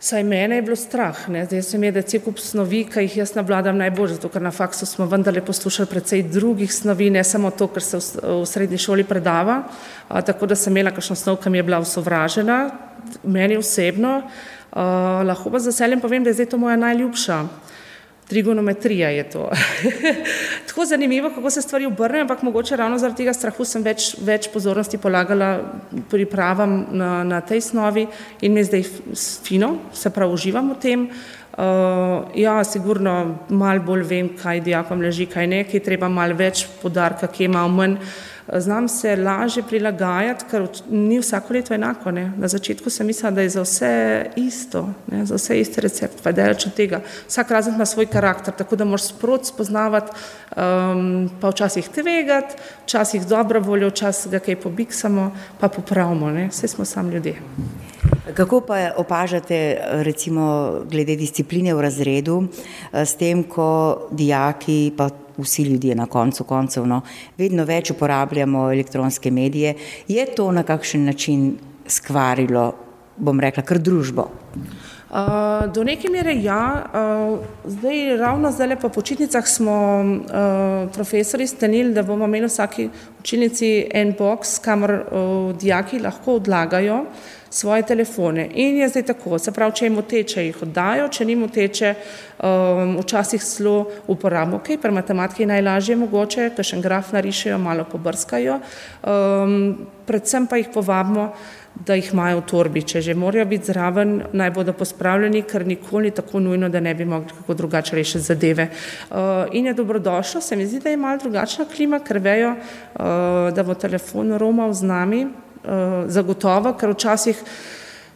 saj 0.00 0.22
mene 0.24 0.56
je 0.56 0.62
bilo 0.62 0.76
strah. 0.76 1.28
Ne? 1.28 1.44
Zdaj 1.44 1.62
se 1.62 1.78
mi 1.78 1.86
je, 1.86 1.92
da 1.92 1.98
je 1.98 2.08
cel 2.12 2.22
kup 2.24 2.38
snovi, 2.40 2.84
ki 2.88 3.04
jih 3.04 3.16
jaz 3.20 3.34
navladam 3.36 3.76
najbolj, 3.78 4.14
zato 4.16 4.30
ker 4.32 4.42
na 4.42 4.50
faksu 4.50 4.86
smo 4.88 5.06
vendarle 5.06 5.44
poslušali 5.44 5.88
precej 5.90 6.22
drugih 6.22 6.72
snovi, 6.74 7.10
ne 7.10 7.24
samo 7.24 7.50
to, 7.50 7.68
kar 7.68 7.84
se 7.84 8.00
v, 8.00 8.22
v 8.40 8.46
srednji 8.48 8.78
šoli 8.80 9.04
predava. 9.04 9.62
Uh, 10.08 10.20
tako 10.24 10.48
da 10.48 10.56
sem 10.56 10.72
imela 10.72 10.94
kakšno 10.96 11.16
snov, 11.16 11.42
ki 11.42 11.52
mi 11.52 11.60
je 11.60 11.66
bila 11.68 11.82
usovražena, 11.84 12.62
meni 13.22 13.60
osebno. 13.60 14.22
Uh, 14.70 15.20
lahko 15.26 15.52
pa 15.52 15.60
z 15.60 15.74
veseljem 15.74 16.00
povem, 16.00 16.24
da 16.24 16.32
je 16.32 16.40
zdaj 16.40 16.54
to 16.54 16.58
moja 16.58 16.80
najljubša 16.80 17.44
trigonometrija 18.30 19.08
je 19.10 19.30
to. 19.30 19.50
Tako 20.70 20.84
zanimivo, 20.86 21.30
kako 21.34 21.50
se 21.50 21.62
stvari 21.62 21.86
obrnejo, 21.86 22.22
ampak 22.22 22.42
mogoče 22.42 22.76
ravno 22.76 22.98
zaradi 22.98 23.24
tega 23.24 23.32
strahu 23.34 23.64
sem 23.66 23.82
več, 23.82 24.12
več 24.22 24.46
pozornosti 24.52 25.00
polagala 25.02 25.48
pripravam 26.10 26.76
na, 26.94 27.08
na 27.26 27.40
tej 27.42 27.64
snovi 27.72 28.04
in 28.46 28.54
mi 28.54 28.62
je 28.62 28.68
zdaj 28.68 28.84
fino, 29.48 29.72
se 29.92 30.12
pravi, 30.14 30.38
uživam 30.38 30.70
v 30.70 30.76
tem. 30.78 31.08
Uh, 31.60 32.22
ja, 32.34 32.64
sigurno 32.64 33.38
malo 33.48 33.82
bolj 33.84 34.02
vem, 34.08 34.28
kaj 34.42 34.62
dijakom 34.64 35.02
leži, 35.04 35.26
kaj 35.28 35.46
ne, 35.46 35.58
ki 35.68 35.82
treba 35.84 36.08
malo 36.08 36.32
več 36.38 36.62
podarka, 36.80 37.28
ki 37.28 37.50
ima 37.50 37.66
manj. 37.68 37.98
Znam 38.56 38.88
se 38.88 39.12
lažje 39.16 39.62
prilagajati, 39.68 40.46
ker 40.50 40.64
ni 40.88 41.18
vsako 41.20 41.54
leto 41.54 41.74
enako. 41.74 42.14
Ne. 42.16 42.30
Na 42.40 42.48
začetku 42.48 42.90
sem 42.90 43.06
mislila, 43.06 43.34
da 43.36 43.44
je 43.44 43.52
za 43.52 43.66
vse 43.66 43.90
isto, 44.40 44.86
ne, 45.12 45.26
za 45.26 45.36
vse 45.36 45.58
isti 45.60 45.84
recept, 45.84 46.22
pa 46.24 46.32
je 46.32 46.38
daleč 46.38 46.66
od 46.66 46.74
tega. 46.74 47.02
Vsak 47.28 47.52
razred 47.52 47.76
ima 47.76 47.86
svoj 47.86 48.08
karakter, 48.08 48.56
tako 48.56 48.80
da 48.80 48.88
moraš 48.88 49.10
sprot 49.12 49.52
spoznavati, 49.52 50.16
um, 50.56 51.28
pa 51.40 51.52
včasih 51.52 51.92
tvegati, 51.92 52.56
včasih 52.86 53.28
dobro 53.28 53.60
voljo, 53.60 53.92
včasih 53.92 54.32
ga 54.32 54.40
kaj 54.48 54.56
pobiksamo, 54.64 55.30
pa 55.60 55.68
popravimo, 55.68 56.30
ne. 56.30 56.48
vse 56.48 56.72
smo 56.72 56.88
sami 56.88 57.14
ljudje. 57.14 57.36
Kako 58.34 58.60
pa 58.60 58.90
opažate, 58.96 59.78
recimo, 60.04 60.72
glede 60.90 61.16
discipline 61.16 61.74
v 61.74 61.80
razredu, 61.80 62.42
s 62.92 63.16
tem, 63.16 63.42
ko 63.48 64.08
dijaki, 64.12 64.92
pa 64.96 65.08
vsi 65.38 65.62
ljudje 65.62 65.94
na 65.94 66.06
koncu 66.06 66.44
koncev, 66.44 66.86
no, 66.86 67.00
vedno 67.38 67.64
več 67.64 67.90
uporabljamo 67.90 68.68
elektronske 68.72 69.30
medije, 69.30 69.74
je 70.08 70.26
to 70.36 70.50
na 70.52 70.62
kakšen 70.62 71.08
način 71.08 71.54
skvarilo, 71.86 72.74
bom 73.16 73.40
rekla, 73.40 73.64
kar 73.64 73.80
družbo? 73.80 74.28
Uh, 75.10 75.66
do 75.74 75.82
neke 75.82 76.06
mere 76.12 76.36
ja, 76.38 76.60
uh, 76.86 77.40
zdaj 77.66 78.16
ravno 78.20 78.52
zdaj 78.52 78.76
po 78.78 78.92
počitnicah 78.94 79.48
smo 79.48 79.74
uh, 80.04 80.86
profesori 80.94 81.46
stenili, 81.50 81.94
da 81.94 82.04
bomo 82.06 82.28
imeli 82.28 82.46
v 82.46 82.52
vsaki 82.52 82.88
učilnici 83.18 83.88
en 83.90 84.14
box, 84.18 84.60
kamor 84.62 84.92
uh, 84.92 85.56
dijaki 85.58 85.98
lahko 85.98 86.38
odlagajo 86.38 87.00
uh, 87.00 87.39
svoje 87.50 87.82
telefone. 87.82 88.48
In 88.54 88.76
je 88.76 88.88
zdaj 88.88 89.02
tako, 89.02 89.38
se 89.38 89.52
pravi, 89.52 89.74
če 89.74 89.86
jim 89.86 89.98
oteče, 89.98 90.44
jih 90.46 90.62
oddajo, 90.62 91.08
če 91.10 91.24
jim 91.26 91.42
oteče, 91.42 91.94
um, 92.38 92.96
včasih 93.02 93.42
zelo 93.42 93.90
uporabimo, 94.06 94.60
ok, 94.62 94.76
pri 94.80 94.94
matematiki 94.94 95.42
je 95.42 95.50
najlažje 95.50 95.96
mogoče, 95.98 96.50
ker 96.56 96.66
še 96.66 96.78
en 96.78 96.84
graf 96.84 97.10
narišejo, 97.16 97.58
malo 97.58 97.88
pobrskajo, 97.90 98.60
um, 99.02 99.56
predvsem 100.06 100.46
pa 100.46 100.62
jih 100.62 100.70
povabimo, 100.74 101.32
da 101.86 101.94
jih 101.94 102.10
imajo 102.12 102.40
v 102.40 102.46
torbi, 102.50 102.82
če 102.82 103.00
že 103.00 103.14
morajo 103.14 103.46
biti 103.48 103.70
zraven, 103.70 104.16
naj 104.36 104.50
bodo 104.54 104.74
pospravljeni, 104.76 105.44
ker 105.48 105.64
nikoli 105.66 106.10
tako 106.14 106.42
nujno, 106.42 106.68
da 106.68 106.80
ne 106.80 106.94
bi 106.94 107.06
mogli 107.08 107.30
kako 107.34 107.54
drugače 107.54 107.96
rešiti 107.96 108.24
zadeve. 108.26 108.68
Uh, 109.10 109.46
in 109.52 109.70
je 109.70 109.74
dobrodošlo, 109.74 110.40
se 110.40 110.56
mi 110.56 110.66
zdi, 110.66 110.80
da 110.80 110.90
je 110.90 110.98
malo 111.00 111.18
drugačna 111.22 111.64
klima, 111.70 112.02
ker 112.04 112.18
vejo, 112.18 112.54
uh, 112.54 113.54
da 113.54 113.64
bo 113.66 113.74
telefon 113.74 114.36
romal 114.38 114.74
z 114.74 114.90
nami, 114.90 115.24
zagotovo, 116.06 116.72
ker 116.72 116.90
včasih, 116.90 117.42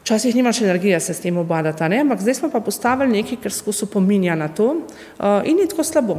včasih 0.03 0.35
nimaš 0.35 0.61
energije 0.61 1.01
se 1.01 1.15
s 1.15 1.21
tem 1.21 1.37
obadati, 1.37 1.85
ampak 1.85 2.21
zdaj 2.21 2.35
smo 2.35 2.51
pa 2.51 2.61
postavili 2.61 3.13
nekaj, 3.13 3.39
kar 3.43 3.53
skozi 3.53 3.87
pominja 3.87 4.35
na 4.35 4.49
to 4.49 4.67
uh, 4.73 5.43
in 5.45 5.57
ni 5.57 5.69
tako 5.69 5.85
slabo, 5.85 6.17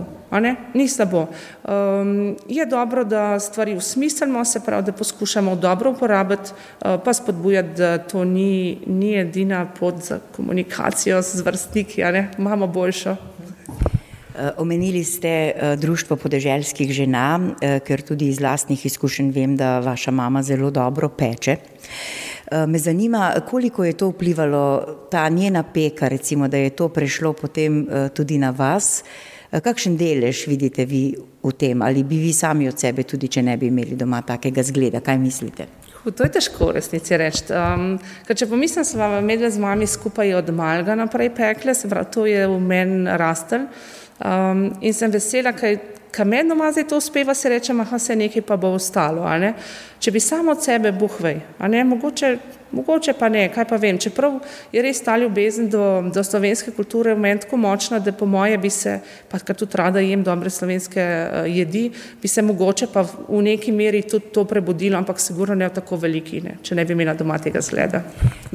ni 0.74 0.88
slabo. 0.88 1.28
Um, 1.64 2.36
je 2.48 2.66
dobro, 2.66 3.04
da 3.04 3.40
stvari 3.40 3.76
usmislimo, 3.76 4.46
se 4.46 4.60
pravi, 4.66 4.84
da 4.84 4.92
poskušamo 4.92 5.56
dobro 5.56 5.92
uporabiti, 5.92 6.52
uh, 6.52 7.02
pa 7.06 7.14
spodbujati, 7.14 7.78
da 7.78 7.98
to 7.98 8.24
ni, 8.24 8.78
ni 8.88 9.18
edina 9.20 9.68
pot 9.80 9.96
za 9.96 10.20
komunikacijo 10.36 11.22
z 11.22 11.42
vrstniki, 11.42 12.04
imamo 12.38 12.68
boljšo. 12.68 13.16
Eh, 14.38 14.52
omenili 14.58 15.04
ste 15.04 15.28
eh, 15.28 15.76
Društvo 15.76 16.16
podeželskih 16.16 16.92
žena, 16.92 17.40
eh, 17.62 17.80
ker 17.80 18.02
tudi 18.02 18.28
iz 18.28 18.42
lastnih 18.42 18.86
izkušenj 18.86 19.30
vem, 19.32 19.56
da 19.56 19.80
vaša 19.80 20.12
mama 20.12 20.44
zelo 20.44 20.72
dobro 20.72 21.10
peče. 21.10 21.56
Me 22.68 22.78
zanima, 22.80 23.34
koliko 23.50 23.86
je 23.86 23.94
to 23.94 24.08
vplivalo, 24.08 24.86
ta 25.12 25.30
njena 25.30 25.64
peka, 25.64 26.08
recimo, 26.08 26.48
da 26.48 26.58
je 26.58 26.70
to 26.70 26.90
prešlo 26.90 27.34
potem 27.34 27.88
tudi 28.14 28.38
na 28.38 28.50
vas. 28.50 29.04
Kakšen 29.52 29.98
delež 29.98 30.48
vidite 30.48 30.86
vi 30.86 31.16
v 31.44 31.52
tem 31.52 31.82
ali 31.82 32.04
bi 32.04 32.18
vi 32.18 32.34
sami 32.34 32.68
od 32.68 32.80
sebe, 32.80 33.04
tudi 33.04 33.28
če 33.28 33.42
ne 33.42 33.58
bi 33.58 33.68
imeli 33.68 33.96
doma 33.96 34.22
takega 34.22 34.64
zgleda, 34.64 35.02
kaj 35.02 35.18
mislite? 35.18 35.66
To 36.06 36.24
je 36.24 36.30
težko 36.30 36.70
v 36.70 36.78
resnici 36.78 37.18
reči. 37.18 37.50
Um, 37.50 37.98
če 38.30 38.46
pomislim, 38.46 38.86
smo 38.86 39.10
medve 39.26 39.50
z 39.50 39.58
mami 39.58 39.88
skupaj 39.90 40.36
od 40.38 40.54
malega 40.54 40.96
naprej 40.96 41.34
pekle, 41.34 41.74
se 41.74 41.90
pravi, 41.90 42.12
to 42.14 42.26
je 42.30 42.46
v 42.48 42.60
meni 42.62 43.10
rastel. 43.18 43.66
Um, 44.24 44.72
in 44.82 44.94
sem 44.94 45.12
vesela, 45.12 45.52
ker 45.54 45.80
meni 46.24 46.50
doma 46.50 46.72
zdaj 46.72 46.88
to 46.88 46.98
uspeva, 46.98 47.34
se 47.34 47.50
reče, 47.50 47.74
da 47.74 48.00
se 48.00 48.16
nekaj 48.16 48.42
pa 48.42 48.58
bo 48.58 48.68
ostalo. 48.68 49.26
Če 50.00 50.12
bi 50.12 50.20
samo 50.20 50.52
od 50.52 50.64
sebe 50.64 50.92
buhvej, 50.92 51.40
mogoče, 51.60 52.38
mogoče 52.76 53.14
pa 53.18 53.30
ne, 53.30 53.48
kaj 53.54 53.66
pa 53.66 53.78
vem. 53.82 53.98
Čeprav 54.02 54.36
je 54.74 54.82
res 54.84 55.00
ta 55.04 55.16
ljubezen 55.18 55.70
do, 55.72 55.82
do 56.14 56.24
slovenske 56.24 56.74
kulture 56.76 57.16
v 57.16 57.24
meni 57.24 57.42
tako 57.42 57.58
močna, 57.58 58.00
da 58.04 58.14
po 58.14 58.28
moje 58.30 58.58
bi 58.62 58.70
se, 58.70 58.98
pa 59.32 59.40
kar 59.40 59.58
tudi 59.58 59.80
rada 59.80 60.04
jem 60.04 60.24
dobre 60.24 60.52
slovenske 60.54 61.02
uh, 61.02 61.48
jedi, 61.50 61.88
bi 62.22 62.32
se 62.32 62.44
mogoče 62.46 62.90
pa 62.94 63.06
v 63.06 63.42
neki 63.48 63.74
meri 63.76 64.04
tudi 64.10 64.34
to 64.36 64.46
prebudilo, 64.46 65.00
ampak 65.00 65.22
sigurno 65.24 65.56
ne 65.56 65.70
v 65.70 65.76
tako 65.80 66.00
veliki, 66.04 66.42
ne, 66.46 66.58
če 66.62 66.76
ne 66.76 66.86
bi 66.86 66.94
imela 66.94 67.16
doma 67.18 67.40
tega 67.42 67.64
zgleda. 67.66 68.04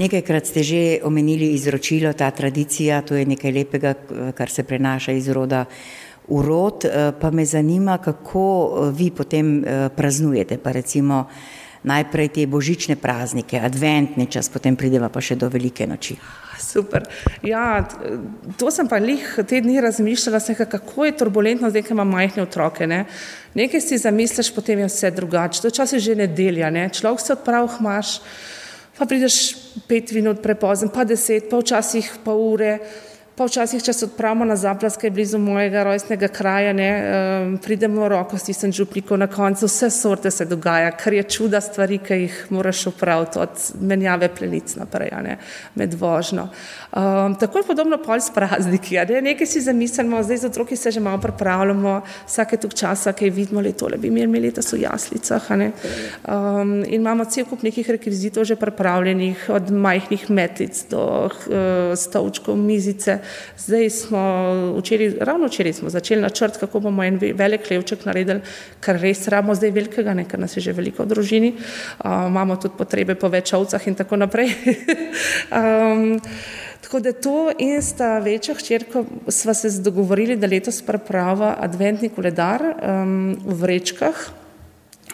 Nekajkrat 0.00 0.52
ste 0.52 0.62
že 0.62 0.83
omenili 1.09 1.55
izročilo, 1.57 2.12
ta 2.12 2.31
tradicija, 2.31 3.02
to 3.02 3.17
je 3.19 3.26
nekaj 3.26 3.52
lepega, 3.52 3.95
kar 4.37 4.52
se 4.52 4.62
prenaša 4.69 5.17
iz 5.17 5.29
roda 5.33 5.64
urod, 6.31 6.85
eh, 6.85 7.13
pa 7.21 7.31
me 7.31 7.45
zanima, 7.45 7.99
kako 7.99 8.45
eh, 8.71 8.93
vi 8.95 9.11
potem 9.11 9.65
eh, 9.65 9.89
praznujete, 9.97 10.59
pa 10.59 10.73
recimo 10.73 11.27
najprej 11.83 12.29
te 12.29 12.47
božične 12.47 12.97
praznike, 12.97 13.61
adventni 13.61 14.27
čas, 14.27 14.49
potem 14.53 14.77
prideva 14.77 15.09
pa 15.09 15.21
še 15.21 15.37
do 15.41 15.49
velike 15.49 15.87
noči. 15.89 16.17
Super. 16.61 17.07
Ja, 17.43 17.89
to 18.61 18.69
sem 18.71 18.89
pa 18.89 18.99
lih 19.01 19.25
te 19.49 19.63
dni 19.65 19.81
razmišljala, 19.81 20.41
sem, 20.45 20.59
kako 20.61 21.09
je 21.09 21.17
turbulentno 21.17 21.71
zdaj, 21.73 21.87
ko 21.89 21.97
imam 21.97 22.13
majhne 22.13 22.45
otroke. 22.45 22.87
Ne? 22.87 23.07
Nekaj 23.57 23.81
si 23.81 23.99
zamisliš, 23.99 24.53
potem 24.55 24.85
je 24.85 24.91
vse 24.91 25.11
drugače. 25.17 25.63
To 25.65 25.73
čas 25.73 25.97
je 25.97 26.05
že 26.05 26.19
nedelja, 26.21 26.69
ne? 26.71 26.91
človek 26.93 27.25
se 27.25 27.33
odpravi, 27.33 27.81
imaš, 27.81 28.19
pa 28.99 29.09
prideš 29.09 29.41
pet 29.89 30.13
minut 30.13 30.45
prepozen, 30.45 30.93
pa 30.93 31.09
deset, 31.09 31.49
pa 31.49 31.65
včasih 31.65 32.13
pa 32.25 32.37
ure 32.37 32.77
pa 33.37 33.47
včasih, 33.49 33.83
če 33.83 33.93
se 33.93 34.05
odpravimo 34.05 34.45
na 34.45 34.57
zaplaske 34.57 35.11
blizu 35.11 35.39
mojega 35.39 35.85
rojstnega 35.87 36.29
kraja, 36.29 36.73
ne, 36.77 36.89
um, 37.01 37.55
pridemo 37.63 38.09
roko 38.09 38.39
s 38.39 38.49
tistem 38.51 38.73
župlikom 38.73 39.21
na 39.21 39.27
koncu, 39.31 39.67
vse 39.67 39.91
sorte 39.91 40.31
se 40.31 40.45
dogaja, 40.45 40.91
kar 40.97 41.17
je 41.17 41.23
čuda 41.23 41.61
stvari, 41.65 41.99
ki 42.05 42.21
jih 42.25 42.41
moraš 42.51 42.87
upraviti 42.93 43.39
od 43.39 43.65
menjave 43.81 44.29
plenic 44.35 44.77
naprej, 44.77 45.15
ne, 45.23 45.39
med 45.75 45.95
vožno. 45.95 46.49
Um, 46.90 47.35
tako 47.38 47.59
je 47.59 47.64
podobno 47.64 47.99
pol 48.02 48.18
s 48.18 48.32
prazniki, 48.35 48.97
ne, 49.09 49.20
nekaj 49.23 49.47
si 49.47 49.61
zamislimo, 49.62 50.23
zdaj 50.23 50.37
z 50.37 50.44
otroki 50.44 50.76
se 50.76 50.90
že 50.90 51.00
malo 51.00 51.20
pripravljamo, 51.23 52.00
vsake 52.26 52.56
tuk 52.56 52.75
časa, 52.75 53.12
kaj 53.12 53.30
vidimo, 53.30 53.61
le 53.61 53.73
tole 53.73 53.99
bi 53.99 54.09
imeli, 54.09 54.50
so 54.59 54.76
v 54.76 54.82
jaslicah, 54.82 55.47
um, 55.50 56.82
in 56.82 57.00
imamo 57.00 57.25
cel 57.25 57.44
kup 57.47 57.62
nekih 57.62 57.90
rekvizitov 57.90 58.44
že 58.44 58.56
pripravljenih, 58.56 59.47
od 59.49 59.70
majhnih 59.70 60.30
metic 60.30 60.82
do 60.90 61.30
uh, 61.30 61.94
stolčkov, 61.94 62.56
mizice, 62.56 63.20
Zdaj 63.61 63.90
smo 63.90 64.23
včeraj, 64.78 65.12
ravno 65.20 65.47
včeraj 65.47 65.73
smo 65.73 65.90
začeli 65.90 66.23
načrt, 66.23 66.56
kako 66.56 66.80
bomo 66.80 67.04
en 67.04 67.18
velik 67.35 67.70
levček 67.70 68.04
naredili, 68.04 68.40
kar 68.80 68.99
res 69.00 69.28
rabimo 69.28 69.54
zdaj 69.54 69.70
velikega, 69.70 70.14
ne, 70.14 70.25
ker 70.25 70.40
nas 70.40 70.56
je 70.56 70.62
že 70.64 70.73
veliko 70.73 71.04
v 71.04 71.12
družini, 71.14 71.52
uh, 71.54 72.26
imamo 72.26 72.56
tudi 72.56 72.75
potrebe 72.78 73.14
po 73.14 73.28
več 73.28 73.52
ovcah 73.54 73.87
in 73.87 73.94
tako 73.94 74.16
naprej. 74.16 74.54
um, 75.54 76.18
tako 76.90 77.00
da 77.00 77.12
to 77.12 77.50
in 77.59 77.82
sta 77.82 78.18
večja 78.18 78.54
hčerka, 78.54 79.04
sva 79.28 79.54
se 79.54 79.70
dogovorili, 79.80 80.37
da 80.37 80.47
letos 80.50 80.82
priprava 80.82 81.54
adventni 81.61 82.09
koledar 82.09 82.62
um, 82.62 83.37
v 83.47 83.54
vrečkah. 83.61 84.25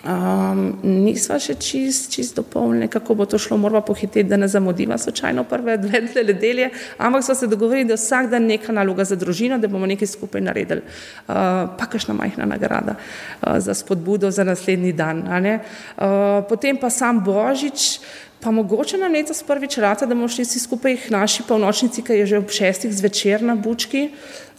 Um, 0.06 0.62
nisva 0.82 1.36
še 1.42 1.58
čist, 1.60 2.08
čist 2.14 2.38
dopolnjeni, 2.38 2.88
kako 2.88 3.18
bo 3.18 3.26
to 3.28 3.36
šlo, 3.38 3.58
moramo 3.60 3.84
pohiteti, 3.84 4.24
da 4.24 4.38
ne 4.40 4.48
zamudiva 4.48 4.96
slučajno 4.98 5.44
prve 5.44 5.76
dve 5.76 6.00
nedelje, 6.24 6.70
ampak 6.96 7.24
smo 7.24 7.34
se 7.34 7.46
dogovorili, 7.46 7.90
da 7.90 8.00
vsak 8.00 8.30
dan 8.32 8.48
neka 8.48 8.72
naloga 8.72 9.04
za 9.04 9.16
družino, 9.16 9.58
da 9.58 9.68
bomo 9.68 9.86
nekaj 9.86 10.08
skupaj 10.08 10.40
naredili. 10.40 10.80
Uh, 10.80 11.34
pa 11.76 11.90
kakšna 11.92 12.16
majhna 12.16 12.48
nagrada 12.48 12.96
uh, 12.96 13.58
za 13.60 13.74
spodbudo 13.74 14.30
za 14.30 14.48
naslednji 14.48 14.94
dan. 14.96 15.26
Uh, 15.26 16.40
potem 16.48 16.80
pa 16.80 16.88
sam 16.88 17.20
Božič. 17.20 17.98
Pa 18.46 18.50
mogoče 18.54 18.94
nam 18.98 19.10
letos 19.12 19.40
prvič 19.42 19.74
rata, 19.82 20.06
da 20.06 20.14
bomo 20.14 20.28
šli 20.30 20.44
vsi 20.46 20.60
skupaj 20.62 20.94
k 21.02 21.10
naši 21.10 21.42
polnočnici, 21.48 22.02
ki 22.06 22.14
je 22.20 22.26
že 22.30 22.38
ob 22.38 22.52
šestih 22.54 22.92
zvečer 22.94 23.42
na 23.42 23.56
Bučki. 23.58 24.04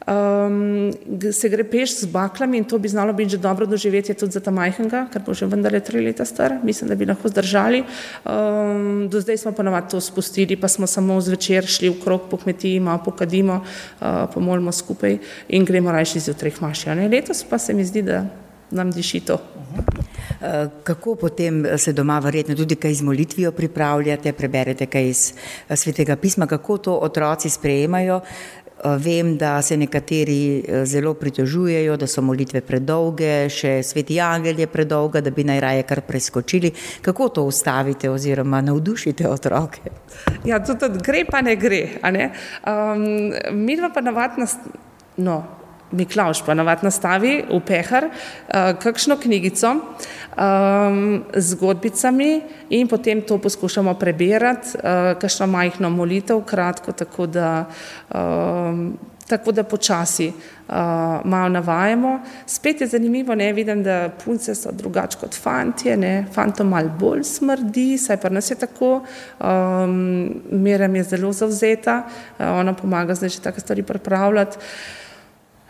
Um, 0.08 0.92
se 1.32 1.48
gre 1.50 1.64
peš 1.64 1.94
z 2.02 2.10
baklami 2.12 2.58
in 2.60 2.66
to 2.68 2.80
bi 2.84 2.92
znalo 2.92 3.14
biti 3.14 3.30
že 3.30 3.38
dobro 3.38 3.66
doživetje 3.66 4.16
tudi 4.16 4.36
za 4.36 4.42
ta 4.44 4.52
majhnega, 4.52 5.06
ker 5.14 5.24
bo 5.24 5.34
že 5.34 5.48
vendarle 5.48 5.80
tri 5.80 6.02
leta 6.04 6.26
star, 6.26 6.58
mislim, 6.64 6.90
da 6.90 6.96
bi 6.96 7.08
lahko 7.08 7.32
zdržali. 7.32 7.84
Um, 8.26 9.08
do 9.08 9.22
zdaj 9.22 9.38
smo 9.38 9.52
ponovadi 9.52 9.92
to 9.92 10.02
spustili, 10.02 10.60
pa 10.60 10.68
smo 10.68 10.88
samo 10.88 11.22
zvečer 11.22 11.64
šli 11.64 11.90
v 11.90 12.02
krog 12.04 12.28
po 12.28 12.38
kmetiji, 12.38 12.80
malo 12.80 13.00
pokadimo, 13.06 13.62
uh, 13.64 14.28
pomolimo 14.34 14.72
skupaj 14.72 15.18
in 15.48 15.66
gremo 15.66 15.96
rajši 15.96 16.20
zjutraj 16.28 16.60
maši. 16.60 16.90
Letos 17.08 17.44
pa 17.44 17.58
se 17.58 17.74
mi 17.74 17.86
zdi, 17.88 18.02
da 18.02 18.26
nam 18.72 18.92
diši 18.92 19.20
to. 19.20 19.40
Eh, 20.42 20.68
kako 20.84 21.16
potem 21.16 21.66
se 21.78 21.94
doma 21.94 22.20
verjetno 22.20 22.56
tudi 22.56 22.76
kaj 22.76 22.94
z 22.94 23.02
molitvijo 23.02 23.52
pripravljate, 23.52 24.34
preberete 24.34 24.86
kaj 24.86 25.10
iz 25.10 25.34
eh, 25.70 25.76
svetega 25.76 26.16
pisma, 26.16 26.48
kako 26.48 26.78
to 26.78 26.94
otroci 26.94 27.50
sprejemajo? 27.50 28.22
Eh, 28.22 28.98
vem, 28.98 29.38
da 29.38 29.62
se 29.62 29.78
nekateri 29.78 30.64
zelo 30.84 31.14
pritožujejo, 31.14 31.98
da 31.98 32.08
so 32.08 32.22
molitve 32.22 32.62
predolge, 32.62 33.50
še 33.50 33.82
sveti 33.84 34.20
angel 34.22 34.60
je 34.60 34.68
predolga, 34.68 35.22
da 35.22 35.32
bi 35.32 35.44
najraje 35.44 35.84
kar 35.84 36.02
preskočili. 36.02 36.72
Kako 37.02 37.30
to 37.30 37.44
ustavite 37.44 38.10
oziroma 38.10 38.62
navdušite 38.62 39.30
otroke? 39.30 39.82
Ja, 40.46 40.62
tudi 40.64 41.02
gre 41.04 41.26
pa 41.26 41.42
ne 41.42 41.56
gre. 41.56 41.82
Ne? 42.12 42.32
Um, 42.68 43.34
mi 43.66 43.78
pa 43.94 44.02
navadno, 44.02 44.46
no, 45.18 45.44
Miklaš 45.92 46.42
pa 46.46 46.54
navad 46.54 46.84
nastavi 46.84 47.46
v 47.48 47.60
pehar 47.64 48.10
uh, 48.10 48.76
kakšno 48.76 49.16
knjigico 49.16 49.70
um, 49.72 51.24
z 51.32 51.56
zgodbicami 51.56 52.42
in 52.70 52.88
potem 52.88 53.22
to 53.22 53.38
poskušamo 53.38 53.94
prebirati, 53.94 54.76
uh, 54.78 55.16
kakšno 55.20 55.48
majhno 55.48 55.90
molitev, 55.90 56.42
kratko, 56.44 56.92
tako 56.92 57.28
da, 57.28 57.66
um, 58.12 58.98
tako 59.28 59.52
da 59.52 59.64
počasi 59.64 60.28
uh, 60.28 60.76
malo 61.24 61.50
navajamo. 61.50 62.20
Spet 62.46 62.82
je 62.82 62.88
zanimivo, 62.88 63.36
ne 63.36 63.54
vidim, 63.54 63.84
da 63.84 64.10
punce 64.26 64.56
so 64.56 64.76
drugače 64.76 65.24
kot 65.24 65.40
fantje, 65.40 65.98
ne, 65.98 66.26
fantom 66.34 66.68
malo 66.68 66.92
bolj 67.00 67.24
smrdi, 67.24 67.98
saj 67.98 68.20
pa 68.22 68.30
nas 68.30 68.52
je 68.52 68.60
tako, 68.60 69.06
um, 69.40 70.36
Mirjam 70.52 70.96
je 70.96 71.04
zelo 71.04 71.32
zavzeta, 71.32 72.02
uh, 72.04 72.46
ona 72.60 72.74
pomaga 72.74 73.16
zdaj 73.16 73.30
že 73.30 73.42
take 73.42 73.64
stvari 73.64 73.84
pripravljati. 73.84 74.58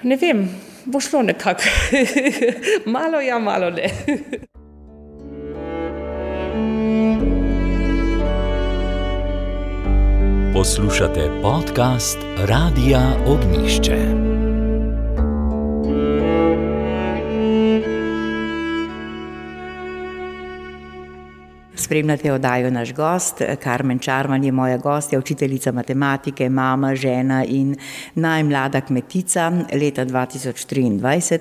Ne 0.03 0.15
vem, 0.15 0.49
bo 0.85 0.99
šlo 0.99 1.21
nekako. 1.21 1.63
malo 2.85 3.21
ja, 3.21 3.39
malo 3.39 3.69
ne. 3.69 3.89
Poslušate 10.53 11.29
podcast 11.41 12.17
Radia 12.45 13.01
Ognišče. 13.27 14.26
Spremljate 21.87 22.31
oddajo 22.31 22.69
naš 22.71 22.93
gost, 22.93 23.41
Karmen 23.63 23.99
Čarman 23.99 24.43
je 24.43 24.51
moja 24.51 24.77
gostja, 24.77 25.19
učiteljica 25.19 25.71
matematike, 25.71 26.49
mama, 26.49 26.95
žena 26.95 27.45
in 27.47 27.75
najmlada 28.15 28.81
kmetica 28.81 29.51
leta 29.73 30.05
2023. 30.05 31.39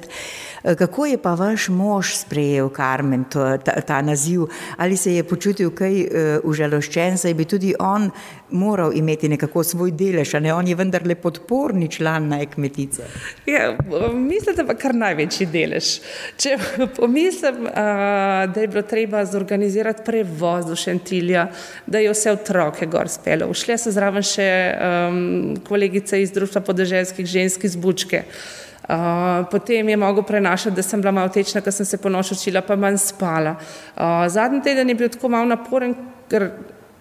Kako 0.75 1.07
je 1.07 1.19
pa 1.19 1.35
vaš 1.35 1.69
mož 1.69 2.17
sprejel, 2.17 2.69
Karmen, 2.69 3.25
to, 3.31 3.45
ta, 3.59 3.81
ta 3.81 4.03
naziv? 4.03 4.49
Ali 4.77 4.97
se 4.97 5.15
je 5.15 5.23
počutil 5.23 5.71
kaj 5.71 6.01
uh, 6.03 6.09
užaloščen, 6.43 7.19
saj 7.19 7.35
bi 7.39 7.47
tudi 7.47 7.75
on 7.79 8.11
moral 8.51 8.91
imeti 8.95 9.29
nekako 9.29 9.63
svoj 9.65 9.93
delež, 9.95 10.35
a 10.35 10.41
ne 10.43 10.55
on 10.55 10.67
je 10.67 10.75
vendarle 10.75 11.15
podporni 11.15 11.89
član 11.89 12.29
naj 12.29 12.47
kmetice? 12.55 13.07
Ja, 13.47 13.77
mislim, 14.15 14.57
da 14.57 14.67
pa 14.67 14.75
kar 14.75 14.95
največji 14.95 15.47
delež. 15.55 15.93
Če 16.43 16.59
pomislim, 16.99 17.71
uh, 17.71 18.51
da 18.51 18.67
je 18.67 18.67
bilo 18.67 18.83
treba 18.83 19.23
zorganizirati 19.25 20.03
prevoz 20.07 20.67
do 20.67 20.75
Šentilja, 20.77 21.47
da 21.87 22.03
je 22.03 22.11
vse 22.11 22.35
otroke 22.35 22.91
gor 22.91 23.09
spelo. 23.09 23.53
Všle 23.55 23.79
so 23.79 23.95
zraven 23.95 24.27
še 24.27 24.51
um, 24.75 25.57
kolegice 25.69 26.19
iz 26.23 26.35
Društva 26.35 26.67
podeželskih 26.67 27.27
ženskih 27.27 27.71
zbučke. 27.71 28.27
Uh, 28.27 28.66
potem 29.51 29.89
je 29.89 29.97
mogel 29.97 30.23
prenašati, 30.23 30.77
da 30.77 30.83
sem 30.83 31.01
bila 31.01 31.13
malo 31.13 31.29
tečna, 31.29 31.61
ker 31.61 31.73
sem 31.73 31.87
se 31.87 31.99
po 31.99 32.09
noč 32.09 32.33
učila, 32.33 32.63
pa 32.63 32.77
manj 32.77 32.99
spala. 33.03 33.57
Uh, 33.97 34.29
zadnji 34.29 34.63
teden 34.63 34.89
je 34.89 34.95
bil 34.95 35.09
tako 35.09 35.29
malo 35.29 35.49
naporen, 35.51 35.95
ker 36.31 36.51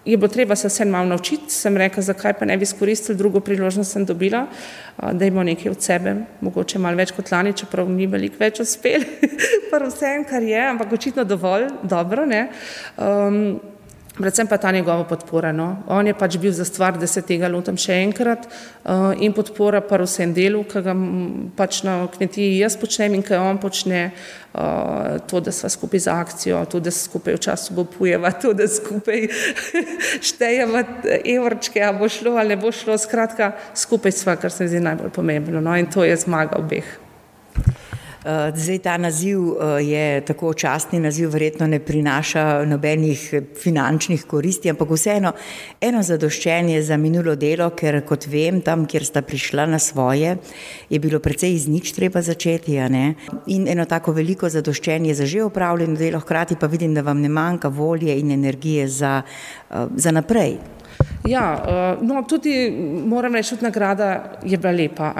je 0.04 0.16
bilo 0.16 0.28
treba 0.28 0.56
se 0.56 0.68
vsem 0.68 0.90
malo 0.90 1.06
naučiti. 1.06 1.52
Sem 1.52 1.76
rekla, 1.76 2.02
zakaj 2.02 2.34
pa 2.38 2.44
ne 2.44 2.56
bi 2.56 2.62
izkoristili 2.62 3.18
drugo 3.18 3.40
priložnost, 3.40 3.92
sem 3.92 4.04
dobila, 4.04 4.46
uh, 4.46 5.12
da 5.12 5.24
imamo 5.24 5.44
nekaj 5.46 5.70
od 5.70 5.82
sebe, 5.82 6.16
mogoče 6.40 6.78
malo 6.78 6.96
več 6.96 7.14
kot 7.14 7.30
lani, 7.30 7.54
čeprav 7.54 7.90
ni 7.90 8.06
veliko 8.06 8.36
več 8.40 8.60
uspeli, 8.60 9.30
pa 9.70 9.78
vsem, 9.86 10.26
kar 10.26 10.42
je, 10.42 10.60
ampak 10.66 10.92
očitno 10.92 11.24
dovolj 11.24 11.70
dobro. 11.82 12.26
Um, 12.96 13.75
Predvsem 14.16 14.46
pa 14.48 14.56
ta 14.56 14.70
njegova 14.72 15.04
podpora. 15.04 15.52
No. 15.52 15.82
On 15.92 16.06
je 16.06 16.14
pač 16.16 16.38
bil 16.40 16.52
za 16.52 16.64
stvar, 16.64 16.96
da 16.98 17.06
se 17.06 17.20
tega 17.22 17.50
lotim 17.52 17.76
še 17.76 17.98
enkrat 18.00 18.46
uh, 18.48 19.12
in 19.20 19.34
podpora 19.36 19.82
pa 19.84 19.98
vsem 20.00 20.32
delu, 20.32 20.62
ki 20.64 20.80
ga 20.86 20.94
pač 21.56 21.82
na 21.84 21.98
kmetiji 22.14 22.56
jaz 22.62 22.78
počnem 22.80 23.18
in 23.18 23.24
kaj 23.26 23.44
on 23.44 23.60
počne, 23.60 24.00
uh, 24.56 25.20
to, 25.28 25.44
da 25.44 25.52
sva 25.52 25.68
skupaj 25.68 26.06
za 26.08 26.16
akcijo, 26.16 26.64
to, 26.64 26.80
da 26.80 26.94
skupaj 26.96 27.36
v 27.36 27.44
času 27.44 27.76
bopujeva, 27.76 28.32
to, 28.40 28.56
da 28.56 28.64
skupaj 28.72 29.28
štejeva 30.32 30.86
evrčke, 31.20 31.84
a 31.84 31.92
bo 31.92 32.08
šlo 32.08 32.38
ali 32.40 32.56
ne 32.56 32.62
bo 32.62 32.72
šlo, 32.72 32.96
skratka, 32.96 33.52
skupaj 33.76 34.16
sva, 34.16 34.40
kar 34.40 34.52
se 34.52 34.64
mi 34.64 34.72
zdi 34.72 34.86
najbolj 34.86 35.12
pomembno. 35.12 35.60
No. 35.60 35.76
In 35.76 35.92
to 35.92 36.08
je 36.08 36.16
zmaga 36.24 36.56
obeh. 36.56 37.05
Eh, 38.26 38.52
zdaj 38.54 38.78
ta 38.78 38.96
naziv 38.96 39.38
eh, 39.38 39.84
je 39.86 40.20
tako 40.20 40.54
častni 40.54 40.98
naziv, 41.00 41.30
verjetno 41.30 41.66
ne 41.66 41.78
prinaša 41.78 42.64
nobenih 42.66 43.34
finančnih 43.62 44.24
koristi, 44.26 44.70
ampak 44.70 44.90
vseeno 44.90 45.30
eno 45.80 46.02
zadoščenje 46.02 46.80
za 46.82 46.96
minulo 46.96 47.36
delo, 47.38 47.68
ker 47.70 48.00
kot 48.08 48.26
vem, 48.26 48.58
tam, 48.66 48.82
kjer 48.90 49.06
sta 49.06 49.22
prišla 49.22 49.68
na 49.70 49.78
svoje, 49.78 50.34
je 50.90 50.98
bilo 50.98 51.22
precej 51.22 51.54
iz 51.54 51.68
nič 51.70 51.92
treba 51.94 52.22
začeti. 52.22 52.74
In 53.46 53.68
eno 53.68 53.86
tako 53.86 54.12
veliko 54.12 54.50
zadoščenje 54.50 55.14
za 55.14 55.26
že 55.26 55.44
upravljeno 55.46 55.94
delo, 55.94 56.18
hkrati 56.18 56.58
pa 56.58 56.66
vidim, 56.66 56.98
da 56.98 57.06
vam 57.06 57.22
ne 57.22 57.28
manjka 57.28 57.68
volje 57.68 58.18
in 58.18 58.34
energije 58.34 58.88
za, 58.88 59.22
eh, 59.22 59.86
za 59.94 60.10
naprej. 60.10 60.58
Ja, 61.28 61.96
no, 62.02 62.22
tudi 62.28 62.70
moram 63.06 63.34
reči, 63.34 63.54
da 63.60 63.68
nagrada 63.68 64.38
je 64.42 64.58
bila 64.58 64.72
lepa. 64.72 65.14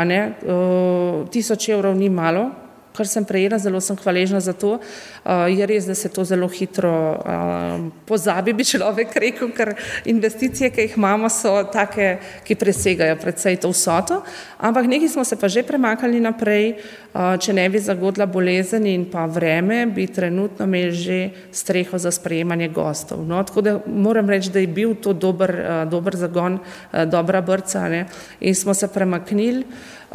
Tisoč 1.31 1.69
evrov 1.69 1.97
ni 1.97 2.09
malo, 2.09 2.51
kar 2.97 3.07
sem 3.07 3.25
prejela, 3.25 3.59
zelo 3.61 3.81
sem 3.81 3.97
hvaležna 4.01 4.41
za 4.41 4.57
to. 4.57 4.79
Uh, 5.25 5.47
je 5.53 5.67
res, 5.69 5.85
da 5.85 5.95
se 5.95 6.09
to 6.09 6.25
zelo 6.25 6.49
hitro 6.49 6.91
uh, 7.21 7.85
pozabi, 8.09 8.55
bi 8.57 8.65
človek 8.65 9.13
rekel, 9.21 9.53
ker 9.53 9.75
investicije, 10.09 10.71
ki 10.73 10.89
jih 10.89 10.97
imamo, 10.97 11.29
so 11.33 11.59
take, 11.73 12.17
ki 12.47 12.57
presegajo 12.57 13.19
predvsej 13.21 13.61
to 13.61 13.73
vsoto. 13.75 14.23
Ampak 14.57 14.89
nekaj 14.89 15.13
smo 15.13 15.25
se 15.25 15.37
pa 15.37 15.49
že 15.53 15.67
premaknili 15.67 16.23
naprej, 16.25 16.79
uh, 17.13 17.37
če 17.37 17.53
ne 17.53 17.69
bi 17.69 17.83
zagodla 17.83 18.27
bolezen 18.27 18.89
in 18.89 19.05
pa 19.13 19.27
vreme, 19.29 19.85
bi 19.87 20.09
trenutno 20.09 20.65
imeli 20.65 20.95
že 20.97 21.19
streho 21.53 21.99
za 22.01 22.11
sprejemanje 22.11 22.71
gostov. 22.73 23.21
No, 23.27 23.43
tako 23.45 23.61
da 23.61 23.77
moram 23.87 24.31
reči, 24.31 24.51
da 24.51 24.63
je 24.65 24.73
bil 24.73 24.97
to 24.97 25.13
dober, 25.13 25.53
dober 25.91 26.17
zagon, 26.17 26.59
dobra 27.07 27.43
brca 27.45 27.89
ne? 27.89 28.07
in 28.41 28.55
smo 28.55 28.75
se 28.75 28.89
premaknili. 28.89 29.65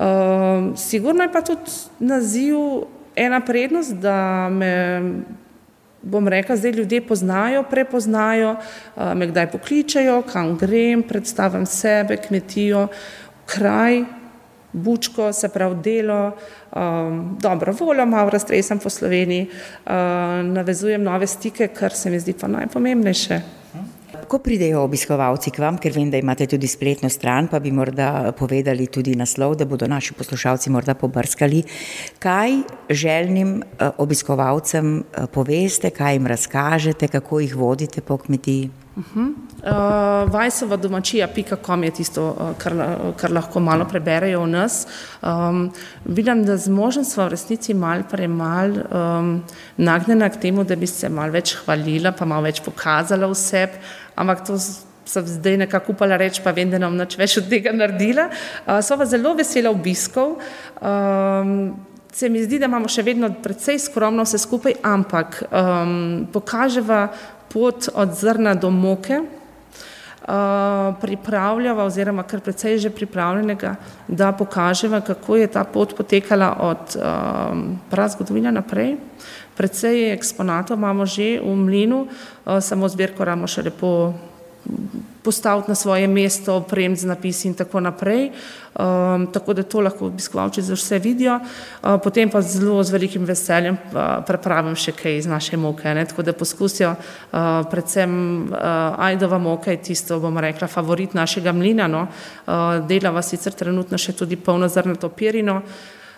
Uh, 0.02 0.78
sigurno 0.78 1.24
je 1.24 1.32
pa 1.32 1.42
tudi 1.42 1.72
naziv 2.00 2.56
ena 3.16 3.40
prednost, 3.46 3.94
da 3.94 4.50
me, 4.50 5.04
bom 6.02 6.28
rekla, 6.28 6.56
zdaj 6.56 6.72
ljudje 6.72 7.02
poznajo, 7.08 7.64
prepoznajo, 7.70 8.56
uh, 8.96 9.14
me 9.14 9.28
kdaj 9.28 9.52
pokličejo, 9.52 10.24
kam 10.32 10.58
grem, 10.58 11.04
predstavim 11.04 11.66
sebe, 11.66 12.18
kmetijo, 12.18 12.88
kraj, 13.46 14.04
bučko, 14.74 15.34
se 15.34 15.50
pravi 15.50 15.78
delo, 15.84 16.32
um, 16.76 17.38
dobro 17.42 17.74
voljo, 17.80 18.06
malo 18.06 18.30
raztresam 18.30 18.80
po 18.80 18.90
Sloveniji, 18.90 19.50
uh, 19.86 19.92
navezujem 20.44 21.04
nove 21.04 21.28
stike, 21.28 21.68
kar 21.68 21.94
se 21.94 22.10
mi 22.10 22.20
zdi 22.20 22.34
pa 22.34 22.48
najpomembnejše 22.48 23.61
kako 24.32 24.44
pridejo 24.44 24.86
obiskovalci 24.88 25.52
k 25.52 25.60
vam, 25.60 25.76
ker 25.76 25.92
vem, 25.92 26.08
da 26.08 26.16
imate 26.16 26.46
tudi 26.48 26.68
spletno 26.72 27.10
stran, 27.12 27.50
pa 27.52 27.60
bi 27.60 27.72
morda 27.76 28.32
povedali 28.32 28.88
tudi 28.88 29.12
naslov, 29.20 29.58
da 29.60 29.68
bodo 29.68 29.90
naši 29.92 30.16
poslušalci 30.16 30.72
morda 30.72 30.96
pobrskali. 30.96 31.60
Kaj 32.24 32.62
željnim 32.90 33.58
obiskovalcem 33.98 35.04
poveste, 35.36 35.92
kaj 35.92 36.16
jim 36.16 36.32
razkažete, 36.32 37.12
kako 37.12 37.42
jih 37.44 37.56
vodite 37.56 38.02
po 38.02 38.18
kmetiji? 38.18 38.70
Uh 38.96 39.04
-huh. 39.04 39.28
uh, 39.28 40.34
Vajsova 40.34 40.78
domačija.com 40.78 41.84
je 41.84 41.92
tisto, 41.92 42.30
uh, 42.30 42.58
kar, 42.58 42.74
kar 43.16 43.32
lahko 43.32 43.60
malo 43.60 43.86
preberejo 43.86 44.42
o 44.42 44.46
nas. 44.46 44.88
Um, 45.22 45.72
vidim, 46.06 46.46
da 46.46 46.58
z 46.58 46.70
možem 46.70 47.04
smo 47.04 47.26
v 47.26 47.30
resnici 47.30 47.74
mal 47.74 48.04
premal 48.12 48.70
um, 48.70 49.44
nagnjena 49.78 50.30
k 50.30 50.42
temu, 50.42 50.64
da 50.64 50.76
bi 50.76 50.88
se 50.88 51.10
mal 51.10 51.30
več 51.30 51.56
hvalila, 51.56 52.12
pa 52.12 52.26
malo 52.26 52.42
več 52.42 52.62
pokazala 52.62 53.28
vse, 53.28 53.68
ampak 54.16 54.46
to 54.48 54.58
sem 55.06 55.28
zdaj 55.28 55.58
nekako 55.58 55.92
upala 55.96 56.18
reči, 56.18 56.42
pa 56.44 56.52
vem, 56.56 56.70
da 56.72 56.80
nam 56.80 56.96
nič 56.98 57.18
več 57.20 57.38
od 57.42 57.50
tega 57.52 57.74
naredila. 57.76 58.30
Uh, 58.66 58.80
Sva 58.86 59.06
zelo 59.06 59.36
vesela 59.38 59.74
obiskov. 59.74 60.38
Um, 60.82 61.74
Se 62.12 62.28
mi 62.28 62.42
zdi, 62.44 62.58
da 62.60 62.68
imamo 62.68 62.90
še 62.92 63.06
vedno 63.08 63.30
precej 63.40 63.78
skromno 63.80 64.26
vse 64.28 64.36
skupaj, 64.44 64.74
ampak 64.84 65.38
um, 65.48 66.26
pokaževa 66.28 67.06
pot 67.48 67.88
od 67.96 68.12
zrna 68.20 68.52
do 68.60 68.68
moke, 68.68 69.22
uh, 69.22 70.92
pripravljava 71.00 71.86
oziroma 71.88 72.24
kar 72.28 72.44
precej 72.44 72.78
že 72.84 72.92
pripravljenega, 72.92 73.76
da 74.08 74.32
pokaževa, 74.32 75.00
kako 75.02 75.40
je 75.40 75.48
ta 75.48 75.64
pot 75.64 75.96
potekala 75.96 76.52
od 76.60 77.00
um, 77.00 77.80
prazgodovine 77.90 78.52
naprej. 78.52 78.98
Predvsej 79.58 80.12
eksponatov 80.16 80.78
imamo 80.78 81.06
že 81.06 81.40
v 81.40 81.56
mlinu, 81.56 82.08
uh, 82.08 82.60
samo 82.60 82.90
zbirko 82.90 83.26
ramo 83.26 83.48
še 83.48 83.68
lepo 83.70 84.14
postaviti 85.24 85.70
na 85.70 85.76
svoje 85.76 86.08
mesto, 86.08 86.56
opremiti 86.56 87.02
z 87.02 87.06
napisi 87.06 87.48
in 87.48 87.54
tako 87.54 87.80
naprej. 87.80 88.32
Um, 88.72 89.28
tako 89.28 89.54
da 89.54 89.64
to 89.64 89.82
lahko 89.82 90.06
obiskovalci 90.06 90.62
za 90.62 90.74
vse 90.74 91.00
vidijo. 91.00 91.40
Uh, 91.40 92.00
potem 92.04 92.30
pa 92.30 92.42
zelo 92.42 92.84
z 92.84 92.92
velikim 92.92 93.26
veseljem 93.26 93.78
uh, 93.78 94.24
prepravim 94.26 94.76
še 94.76 94.92
kaj 94.92 95.18
iz 95.18 95.28
naše 95.28 95.58
moke. 95.58 95.94
Ne? 95.94 96.06
Tako 96.06 96.24
da 96.24 96.34
poskusijo, 96.34 96.96
uh, 96.96 97.40
predvsem 97.70 98.12
uh, 98.50 98.58
ajdova 98.98 99.38
moka 99.38 99.72
je 99.72 99.82
tisto, 99.92 100.20
bomo 100.20 100.42
rekla, 100.42 100.68
favorit 100.68 101.14
našega 101.14 101.52
mlina. 101.54 101.88
No? 101.88 102.08
Uh, 102.48 102.80
delava 102.88 103.22
sicer 103.22 103.54
trenutno 103.54 103.98
še 103.98 104.14
tudi 104.18 104.36
polno 104.36 104.70
zrnato 104.70 105.10
pirino. 105.10 105.62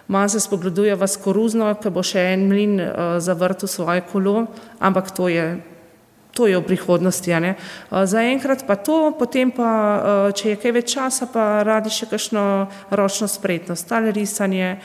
Malo 0.08 0.30
se 0.30 0.40
spogleduje 0.40 0.96
vas 0.96 1.18
koruzno, 1.18 1.70
ker 1.82 1.92
bo 1.92 2.04
še 2.04 2.34
en 2.34 2.48
mlin 2.50 2.80
uh, 2.80 2.90
zavrtel 3.24 3.72
svoje 3.72 4.04
kolo, 4.12 4.48
ampak 4.80 5.12
to 5.16 5.30
je 5.32 5.46
to 6.34 6.50
je 6.50 6.58
v 6.58 6.66
prihodnosti. 6.66 7.30
Zaenkrat 7.94 8.66
pa 8.66 8.76
to, 8.76 9.14
potem 9.14 9.54
pa, 9.54 9.70
če 10.34 10.54
je 10.54 10.58
kaj 10.58 10.72
več 10.74 10.88
časa, 10.98 11.30
pa 11.30 11.62
radi 11.62 11.94
še 11.94 12.10
kakšno 12.10 12.46
ročno 12.90 13.30
spretnost, 13.30 13.86
ali 13.94 14.10
risanje, 14.10 14.82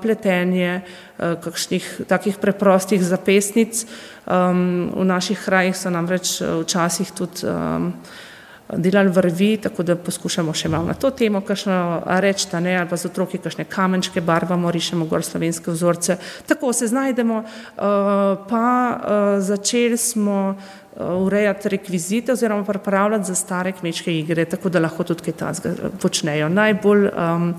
pletenje, 0.00 0.86
kakšnih 1.18 2.06
takih 2.06 2.38
preprostih 2.38 3.02
zapestnic. 3.02 3.82
V 4.26 5.04
naših 5.06 5.42
krajih 5.42 5.74
so 5.74 5.90
namreč 5.90 6.38
včasih 6.42 7.10
tudi 7.10 7.50
delali 8.72 9.10
vrvi, 9.10 9.56
tako 9.62 9.82
da 9.82 9.96
poskušamo 9.96 10.54
še 10.54 10.68
malo 10.68 10.90
na 10.90 10.94
to 10.94 11.10
temo, 11.10 11.40
kakšno 11.40 12.02
reči, 12.22 12.48
ne, 12.60 12.76
ali 12.78 12.88
pa 12.90 12.96
z 12.96 13.10
otroki 13.10 13.38
kakšne 13.38 13.64
kamenčke 13.70 14.20
barvamo, 14.20 14.70
rišemo 14.70 15.06
gor 15.06 15.24
slovenske 15.24 15.70
vzorce. 15.70 16.18
Tako 16.46 16.72
se 16.72 16.86
znajdemo, 16.90 17.42
pa 18.48 18.66
začeli 19.38 19.96
smo 19.96 20.56
urejati 20.96 21.68
rekvizite 21.68 22.32
oziroma 22.32 22.64
pripravljati 22.64 23.24
za 23.24 23.34
stare 23.34 23.72
kmečke 23.72 24.18
igre, 24.18 24.44
tako 24.44 24.68
da 24.68 24.80
lahko 24.80 25.04
tudi 25.04 25.28
kaj 25.28 25.34
tazga 25.36 25.74
počnejo. 26.00 26.48
Najbolj 26.48 27.10
um, 27.10 27.52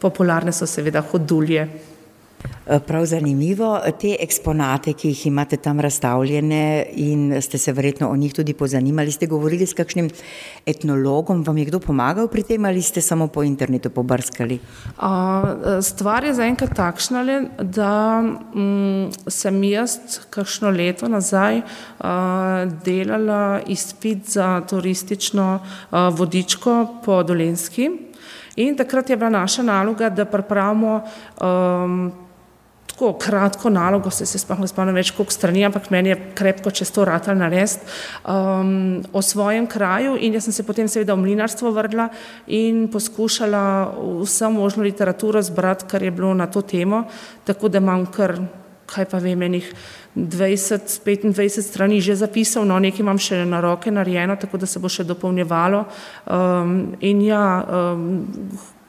popularne 0.00 0.52
so 0.52 0.66
seveda 0.66 1.02
hodulje. 1.10 1.68
Eh, 2.66 2.80
prav 2.80 3.04
zanimivo, 3.04 3.78
te 4.00 4.14
eksponate, 4.20 4.94
ki 4.96 5.10
jih 5.10 5.26
imate 5.26 5.56
tam 5.60 5.80
razstavljene 5.80 6.86
in 6.96 7.42
ste 7.42 7.58
se 7.58 7.72
verjetno 7.72 8.08
o 8.08 8.16
njih 8.16 8.32
tudi 8.34 8.54
pozanimali, 8.54 9.12
ste 9.12 9.26
govorili 9.26 9.66
s 9.66 9.76
kakšnim 9.76 10.08
etnologom, 10.66 11.42
vam 11.44 11.58
je 11.58 11.64
kdo 11.64 11.80
pomagal 11.80 12.28
pri 12.28 12.42
tem 12.42 12.64
ali 12.64 12.82
ste 12.82 13.00
samo 13.00 13.26
po 13.28 13.42
internetu 13.42 13.90
pobrskali? 13.90 14.58
Stvar 15.82 16.24
je 16.24 16.34
zaenkrat 16.34 16.72
takšna, 16.76 17.24
da 17.60 18.22
mm, 18.22 19.28
sem 19.28 19.62
jaz 19.64 19.98
kakšno 20.30 20.70
leto 20.70 21.08
nazaj 21.08 21.60
delala 22.84 23.60
izpit 23.66 24.24
za 24.24 24.60
turistično 24.70 25.60
vodičko 25.92 26.86
po 27.04 27.22
Dolenski 27.22 27.90
in 28.56 28.76
takrat 28.76 29.10
je 29.10 29.16
bila 29.16 29.30
naša 29.30 29.62
naloga, 29.62 30.08
da 30.08 30.24
pripravimo 30.24 31.00
um, 31.40 32.12
tako 32.94 33.12
kratko 33.18 33.70
nalogo, 33.70 34.10
se, 34.10 34.26
se 34.26 34.38
sploh 34.38 34.60
ne 34.62 34.68
spomnim 34.70 34.94
več 34.94 35.10
koliko 35.16 35.34
strani, 35.34 35.64
ampak 35.66 35.88
meni 35.90 36.12
je 36.12 36.18
krepko 36.38 36.70
čez 36.70 36.92
to 36.94 37.02
ratal 37.04 37.34
narediti 37.34 37.82
um, 38.22 39.02
o 39.12 39.22
svojem 39.22 39.66
kraju 39.66 40.14
in 40.14 40.36
jaz 40.38 40.46
sem 40.46 40.54
se 40.54 40.62
potem 40.62 40.86
seveda 40.88 41.16
v 41.16 41.24
mlinarstvo 41.24 41.72
vrla 41.74 42.06
in 42.46 42.86
poskušala 42.92 43.64
vso 44.22 44.50
možno 44.54 44.86
literaturo 44.86 45.42
zbrati, 45.42 45.88
kar 45.90 46.06
je 46.06 46.12
bilo 46.14 46.34
na 46.34 46.46
to 46.46 46.62
temo, 46.62 47.04
tako 47.44 47.68
da 47.68 47.82
imam 47.82 48.06
kar, 48.06 48.36
kaj 48.86 49.08
pa 49.10 49.18
vem, 49.18 49.42
enih 49.42 49.72
20-25 50.14 51.62
strani 51.66 51.98
že 52.00 52.14
zapisal, 52.14 52.62
no 52.62 52.78
nekaj 52.78 53.02
imam 53.02 53.18
še 53.18 53.42
na 53.42 53.58
roke 53.64 53.90
narejeno, 53.90 54.38
tako 54.38 54.62
da 54.62 54.70
se 54.70 54.78
bo 54.78 54.86
še 54.86 55.02
dopolnjevalo 55.08 55.82
um, 56.30 56.94
in 57.02 57.26
ja, 57.26 57.42
um, 57.66 58.22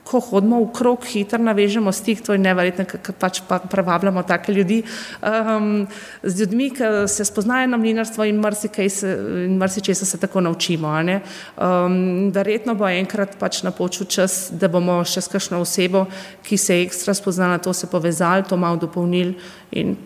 ko 0.05 0.21
hodimo 0.21 0.61
v 0.61 0.69
krog, 0.69 1.05
hitro 1.09 1.41
navežemo 1.41 1.89
stik, 1.91 2.21
to 2.21 2.35
je 2.35 2.41
neverjetno, 2.41 2.85
ker 2.85 3.15
pač 3.17 3.41
pa 3.47 3.57
privabljamo 3.59 4.21
take 4.23 4.53
ljudi. 4.53 4.83
Um, 5.25 5.87
z 6.21 6.39
ljudmi, 6.39 6.69
ki 6.77 6.91
se 7.09 7.25
spoznajo 7.25 7.71
na 7.73 7.79
mlinarstvo 7.81 8.27
in 8.29 8.37
marsikaj 8.39 8.89
se, 8.89 10.05
se 10.05 10.17
tako 10.21 10.45
naučimo. 10.45 10.93
Um, 10.93 12.29
verjetno 12.31 12.75
bo 12.77 12.87
enkrat 12.87 13.37
pač 13.41 13.63
napočil 13.65 14.05
čas, 14.05 14.51
da 14.53 14.69
bomo 14.69 15.01
še 15.03 15.25
s 15.25 15.31
kakšno 15.33 15.63
osebo, 15.65 16.05
ki 16.45 16.57
se 16.57 16.77
je 16.77 16.85
ekstra 16.85 17.17
spoznala, 17.17 17.57
to 17.57 17.73
se 17.73 17.89
povezali, 17.89 18.45
to 18.45 18.57
malo 18.57 18.77
dopolnili 18.77 19.33
in 19.71 19.97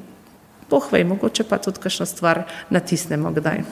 pohvaj, 0.70 1.04
mogoče 1.04 1.44
pa 1.44 1.60
tudi 1.60 1.84
kakšno 1.84 2.08
stvar 2.08 2.46
natisnemo 2.70 3.36
kdaj. 3.36 3.66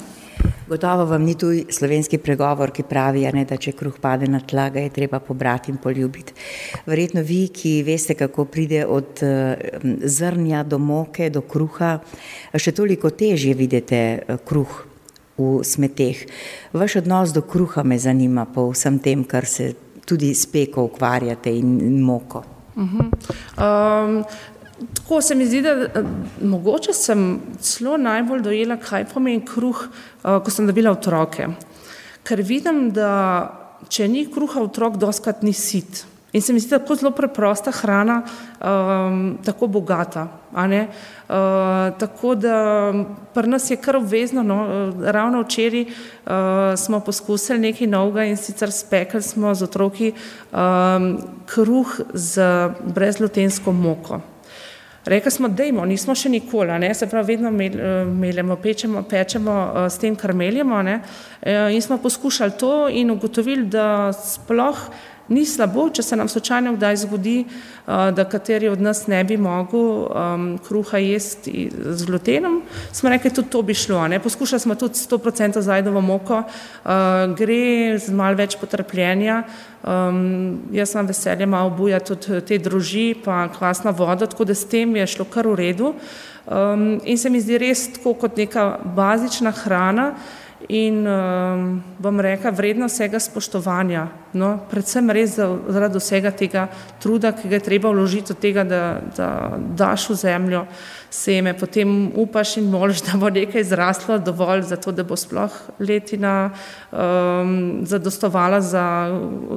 Gotovo 0.67 1.05
vam 1.05 1.23
ni 1.23 1.35
tu 1.39 1.47
slovenski 1.69 2.17
pregovor, 2.17 2.73
ki 2.75 2.83
pravi, 2.83 3.23
ne, 3.31 3.45
da 3.47 3.55
če 3.55 3.71
kruh 3.77 3.95
pade 4.03 4.27
na 4.27 4.41
tla, 4.43 4.67
ga 4.69 4.81
je 4.83 4.91
treba 4.91 5.21
pobrati 5.23 5.71
in 5.71 5.77
poljubiti. 5.79 6.35
Verjetno 6.85 7.23
vi, 7.23 7.45
ki 7.55 7.71
veste, 7.87 8.17
kako 8.19 8.45
pride 8.51 8.83
od 8.85 9.23
zrnja 10.03 10.65
do 10.67 10.79
moke, 10.79 11.29
do 11.31 11.41
kruha, 11.47 11.97
še 12.51 12.75
toliko 12.75 13.13
težje 13.15 13.55
vidite 13.55 14.01
eh, 14.19 14.43
kruh 14.43 14.75
v 15.37 15.63
smeteh. 15.63 16.25
Vaš 16.73 16.99
odnos 17.03 17.31
do 17.31 17.45
kruha 17.47 17.85
me 17.87 17.99
zanima 17.99 18.43
po 18.45 18.67
vsem 18.73 18.99
tem, 18.99 19.23
kar 19.23 19.45
se 19.47 19.71
tudi 20.07 20.33
s 20.35 20.49
peko 20.51 20.87
ukvarjate 20.89 21.53
in 21.53 22.01
moko. 22.03 22.43
Uh 22.77 22.83
-huh. 22.83 23.07
um, 23.57 24.23
Tako 25.07 25.21
se 25.21 25.35
mi 25.35 25.45
zdi, 25.45 25.61
da 25.61 25.69
eh, 25.69 26.03
mogoče 26.43 26.93
sem 26.93 27.39
celo 27.63 27.95
najbolj 27.97 28.41
dojela, 28.43 28.75
kaj 28.75 29.05
pomeni 29.07 29.39
kruh, 29.45 29.85
eh, 29.87 30.39
ko 30.43 30.51
sem 30.51 30.67
dobila 30.67 30.91
otroke. 30.91 31.47
Ker 32.27 32.41
vidim, 32.43 32.89
da 32.91 33.13
če 33.87 34.09
ni 34.11 34.25
kruha, 34.27 34.59
otrok 34.67 34.99
doskrat 34.99 35.47
ni 35.47 35.55
sit. 35.55 36.03
In 36.35 36.43
se 36.43 36.51
mi 36.53 36.59
zdi 36.59 36.75
tako 36.75 36.99
zelo 36.99 37.13
preprosta 37.15 37.71
hrana, 37.71 38.19
um, 38.59 39.37
tako 39.45 39.71
bogata. 39.71 40.27
Uh, 40.51 41.95
tako 41.99 42.35
da 42.35 42.59
pri 43.33 43.47
nas 43.47 43.71
je 43.71 43.77
kar 43.79 43.95
obvezno, 43.95 44.43
no, 44.43 44.91
ravno 45.01 45.41
včeraj 45.41 45.85
uh, 45.87 46.75
smo 46.75 46.99
poskusili 46.99 47.59
nekaj 47.59 47.87
novega 47.87 48.27
in 48.27 48.37
sicer 48.37 48.71
spekli 48.71 49.21
smo 49.21 49.55
z 49.55 49.63
otroki 49.63 50.11
um, 50.51 51.13
kruh 51.45 51.99
z 52.13 52.41
brezlutensko 52.83 53.71
moko. 53.71 54.19
Rekli 55.07 55.31
smo, 55.31 55.47
da 55.47 55.63
nismo 55.85 56.15
še 56.15 56.29
nikoli, 56.29 56.79
ne? 56.83 56.93
se 56.93 57.07
pravi, 57.07 57.35
vedno 57.35 57.51
eh, 57.63 58.05
meljemo, 58.05 58.57
pečemo, 58.59 59.03
pečemo 59.07 59.53
uh, 59.53 59.85
s 59.87 60.01
tem, 60.01 60.15
kar 60.19 60.33
meljemo. 60.35 60.81
Ne? 60.83 60.99
Uh, 61.41 61.71
in 61.71 61.81
smo 61.81 61.97
poskušali 61.97 62.57
to 62.59 62.89
in 62.91 63.11
ugotovili, 63.11 63.65
da 63.71 64.11
sploh 64.11 64.89
ni 65.29 65.45
slabo, 65.45 65.89
če 65.89 66.03
se 66.03 66.15
nam 66.15 66.29
slučajno 66.29 66.73
kdaj 66.75 67.01
zgodi, 67.03 67.37
uh, 67.43 68.09
da 68.15 68.25
kateri 68.29 68.69
od 68.71 68.81
nas 68.81 69.05
ne 69.07 69.23
bi 69.27 69.37
mogel 69.37 69.81
um, 70.07 70.45
kruha 70.67 71.01
jesti 71.03 71.67
z 71.73 72.05
glutenom, 72.05 72.61
smo 72.91 73.09
rekli, 73.09 73.33
tudi 73.33 73.49
to 73.51 73.61
bi 73.61 73.73
šlo. 73.73 74.07
Ne? 74.07 74.19
Poskušali 74.23 74.59
smo 74.59 74.75
tudi 74.75 74.99
100% 74.99 75.61
zajdovo 75.61 76.01
moko, 76.01 76.43
uh, 76.43 76.91
gre 77.37 77.97
z 77.99 78.13
malo 78.15 78.39
več 78.39 78.57
potrpljenja. 78.59 79.43
Um, 79.87 80.67
jaz 80.73 80.95
sem 80.95 81.07
veselje 81.07 81.45
malo 81.45 81.69
buja 81.75 81.99
tudi 81.99 82.41
te 82.47 82.57
druži, 82.57 83.13
pa 83.23 83.45
kvasna 83.53 83.93
voda, 83.95 84.27
tako 84.27 84.47
da 84.47 84.55
s 84.55 84.65
tem 84.67 84.95
je 84.95 85.07
šlo 85.07 85.27
kar 85.31 85.47
v 85.47 85.55
redu. 85.59 85.93
Um, 86.47 87.01
in 87.03 87.17
se 87.19 87.29
mi 87.29 87.41
zdi 87.43 87.59
res 87.59 87.89
tako 87.97 88.13
kot 88.15 88.37
neka 88.39 88.77
bazična 88.95 89.51
hrana 89.51 90.13
in 90.67 91.07
um, 91.07 91.83
bom 91.99 92.19
rekla, 92.19 92.51
vredno 92.51 92.87
vsega 92.87 93.19
spoštovanja. 93.19 94.07
No, 94.37 94.49
predvsem 94.69 95.07
res 95.15 95.37
zaradi 95.39 96.01
vsega 96.01 96.31
tega 96.35 96.67
truda, 97.01 97.31
ki 97.31 97.47
ga 97.47 97.57
je 97.57 97.65
treba 97.69 97.91
vložiti 97.93 98.35
od 98.35 98.39
tega, 98.43 98.65
da, 98.67 98.81
da 99.15 99.29
daš 99.57 100.09
v 100.11 100.17
zemljo 100.19 100.65
seme, 101.09 101.53
potem 101.57 102.11
upaš 102.19 102.57
in 102.59 102.67
moliš, 102.69 103.05
da 103.07 103.15
bo 103.17 103.29
nekaj 103.31 103.63
zraslo 103.63 104.17
dovolj 104.19 104.65
za 104.67 104.75
to, 104.75 104.91
da 104.91 105.05
bo 105.07 105.15
sploh 105.15 105.55
letina 105.79 106.51
um, 106.91 107.85
zadostovala 107.87 108.59
za 108.61 108.83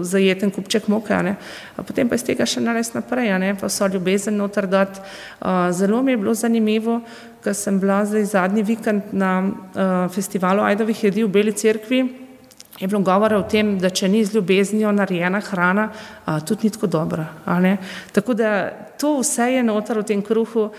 zajeten 0.06 0.54
kupček 0.54 0.86
moke. 0.88 1.18
Potem 1.76 2.08
pa 2.08 2.14
iz 2.14 2.24
tega 2.24 2.46
še 2.46 2.62
nares 2.62 2.94
naprej, 2.94 3.34
pa 3.60 3.68
so 3.68 3.90
ljubezen 3.90 4.38
noter 4.38 4.70
dati. 4.70 5.02
Uh, 5.40 5.68
zelo 5.74 6.02
mi 6.02 6.14
je 6.14 6.22
bilo 6.22 6.34
zanimivo, 6.34 7.00
ker 7.44 7.55
sem 7.57 7.81
bila 7.81 8.05
zdaj 8.05 8.24
zadnji 8.24 8.62
vikend 8.62 9.12
na 9.12 9.33
uh, 9.42 10.11
festivalu 10.12 10.62
Ajdovih 10.62 11.05
jedi 11.05 11.24
v 11.24 11.29
Beli 11.33 11.53
cerkvi. 11.53 12.00
Je 12.81 12.88
bilo 12.88 13.00
govora 13.05 13.37
o 13.38 13.44
tem, 13.44 13.74
da 13.79 13.90
če 13.92 14.09
ni 14.09 14.22
z 14.24 14.38
ljubeznijo 14.38 14.92
narejena 14.92 15.40
hrana, 15.44 15.90
a, 16.24 16.38
tudi 16.40 16.64
ni 16.64 16.70
tako 16.72 16.87
dobra. 16.88 17.26
Tako 18.12 18.35
da 18.35 18.70
to 18.96 19.18
vse 19.20 19.50
je 19.53 19.62
noter 19.62 20.00
v 20.00 20.05
tem 20.09 20.22
kruhu. 20.24 20.70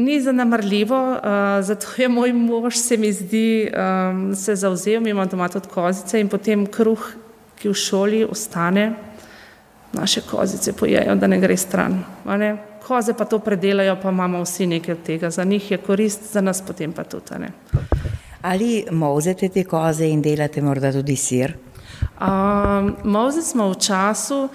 Ni 0.00 0.20
zanemrljivo, 0.20 0.96
uh, 0.96 1.60
zato 1.60 1.92
je 1.98 2.08
moj 2.08 2.32
mož, 2.32 2.78
se 2.78 2.96
mi 2.96 3.12
zdi, 3.12 3.68
um, 3.68 4.30
se 4.34 4.56
zauzel, 4.56 5.00
mi 5.00 5.10
imamo 5.10 5.28
doma 5.28 5.48
tudi 5.48 5.68
kozice 5.68 6.20
in 6.20 6.28
potem 6.28 6.64
kruh, 6.66 7.10
ki 7.60 7.68
v 7.68 7.76
šoli 7.76 8.24
ostane, 8.24 8.94
naše 9.92 10.22
kozice 10.24 10.72
pojejo, 10.72 11.18
da 11.20 11.26
ne 11.26 11.40
gre 11.40 11.56
stran. 11.56 12.00
Ne? 12.24 12.69
Koze 12.90 13.14
pa 13.14 13.24
to 13.24 13.38
predelajo, 13.38 13.94
pa 14.02 14.10
imamo 14.10 14.40
vsi 14.42 14.66
nekaj 14.66 14.94
od 14.94 15.02
tega. 15.06 15.30
Za 15.30 15.44
njih 15.44 15.70
je 15.70 15.76
korist, 15.78 16.32
za 16.32 16.40
nas 16.40 16.62
potem 16.66 16.92
pa 16.92 17.04
tudi. 17.04 17.38
Ne? 17.38 17.52
Ali 18.42 18.84
mozete 18.90 19.48
te 19.48 19.62
koze 19.64 20.08
in 20.10 20.22
delate 20.22 20.62
morda 20.62 20.90
tudi 20.92 21.14
sir? 21.16 21.54
Um, 22.18 22.96
Moze 23.04 23.42
smo 23.46 23.68
v 23.70 23.78
času, 23.78 24.48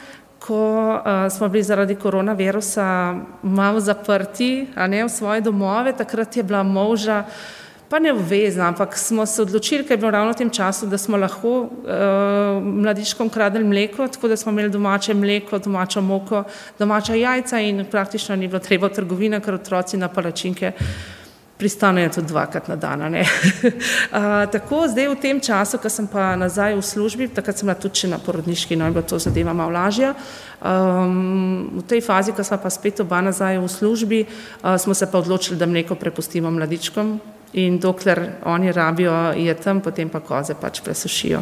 ko 0.43 0.59
uh, 0.99 1.31
smo 1.31 1.47
bili 1.47 1.63
zaradi 1.63 1.95
koronavirusa 1.95 3.15
malo 3.43 3.79
zaprti, 3.79 4.67
a 4.75 4.87
ne 4.87 5.05
v 5.05 5.09
svoje 5.09 5.41
domove, 5.41 5.95
takrat 5.95 6.37
je 6.37 6.43
bila 6.43 6.63
moža, 6.63 7.23
pa 7.89 7.99
ne 7.99 8.13
obvezna, 8.13 8.67
ampak 8.67 8.97
smo 8.97 9.25
se 9.25 9.41
odločili, 9.41 9.83
ker 9.83 9.93
je 9.93 9.97
bilo 9.97 10.11
ravno 10.11 10.31
v 10.33 10.37
tem 10.37 10.49
času, 10.49 10.87
da 10.89 10.97
smo 10.97 11.17
lahko 11.17 11.51
uh, 11.61 12.63
mladičkom 12.63 13.29
kradli 13.29 13.63
mleko, 13.63 14.07
tako 14.07 14.27
da 14.27 14.37
smo 14.37 14.51
imeli 14.51 14.69
domače 14.69 15.13
mleko, 15.13 15.59
domačo 15.59 16.01
moko, 16.01 16.43
domača 16.79 17.15
jajca 17.15 17.59
in 17.59 17.85
praktično 17.91 18.35
ni 18.35 18.47
bilo 18.47 18.59
treba 18.59 18.87
v 18.87 18.97
trgovine, 18.97 19.39
ker 19.41 19.59
otroci 19.59 19.97
na 19.97 20.09
palačinke. 20.09 20.73
Pristanejo 21.55 22.09
tudi 22.17 22.27
dvakrat 22.27 22.67
na 22.67 22.75
dan. 22.75 23.01
uh, 23.15 23.21
tako 24.55 24.81
zdaj 24.91 25.07
v 25.07 25.19
tem 25.21 25.39
času, 25.39 25.77
ko 25.79 25.89
sem 25.89 26.07
pa 26.07 26.33
nazaj 26.35 26.75
v 26.75 26.81
službi, 26.83 27.29
takrat 27.31 27.61
sem 27.61 27.69
bila 27.69 27.77
tudi 27.79 28.09
na 28.11 28.19
porodniški, 28.19 28.75
no 28.75 28.89
je 28.89 28.91
bila 28.91 29.05
to 29.05 29.19
zadeva 29.19 29.53
malo 29.53 29.71
lažja. 29.71 30.11
Um, 30.59 31.79
v 31.79 31.85
tej 31.87 32.01
fazi, 32.01 32.35
ko 32.35 32.43
smo 32.43 32.57
pa 32.57 32.73
spet 32.73 32.99
oba 33.05 33.21
nazaj 33.21 33.61
v 33.61 33.71
službi, 33.71 34.19
uh, 34.25 34.75
smo 34.75 34.93
se 34.93 35.07
pa 35.07 35.21
odločili, 35.21 35.55
da 35.55 35.69
mleko 35.69 35.95
prepustimo 35.95 36.51
mladičkom 36.51 37.34
in 37.55 37.79
dokler 37.79 38.21
oni 38.45 38.71
rabijo, 38.71 39.13
je 39.37 39.53
tam, 39.55 39.81
potem 39.81 40.09
pa 40.09 40.19
koze 40.19 40.55
pač 40.61 40.81
presušijo. 40.83 41.41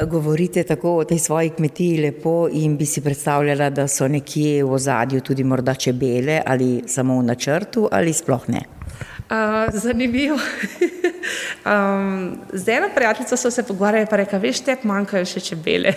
Govorite 0.00 0.62
tako 0.64 0.96
o 1.02 1.04
tej 1.04 1.18
svoji 1.18 1.50
kmetiji 1.56 2.00
lepo 2.00 2.48
in 2.52 2.76
bi 2.76 2.86
si 2.86 3.02
predstavljala, 3.04 3.70
da 3.70 3.88
so 3.88 4.08
nekje 4.08 4.64
v 4.64 4.72
ozadju 4.72 5.20
tudi 5.20 5.44
morda 5.44 5.74
čebele 5.74 6.40
ali 6.46 6.82
samo 6.86 7.18
v 7.20 7.26
načrtu 7.32 7.88
ali 7.92 8.12
sploh 8.12 8.48
ne 8.48 8.64
zanimivo. 9.72 10.34
um, 11.66 12.38
z 12.52 12.68
eno 12.68 12.88
prijateljico 12.94 13.36
so 13.36 13.50
se 13.50 13.62
pogovarjali, 13.62 14.06
pa 14.10 14.16
reka, 14.16 14.38
veš, 14.38 14.60
te 14.60 14.76
manjkajo 14.82 15.24
še 15.24 15.40
čebele. 15.40 15.94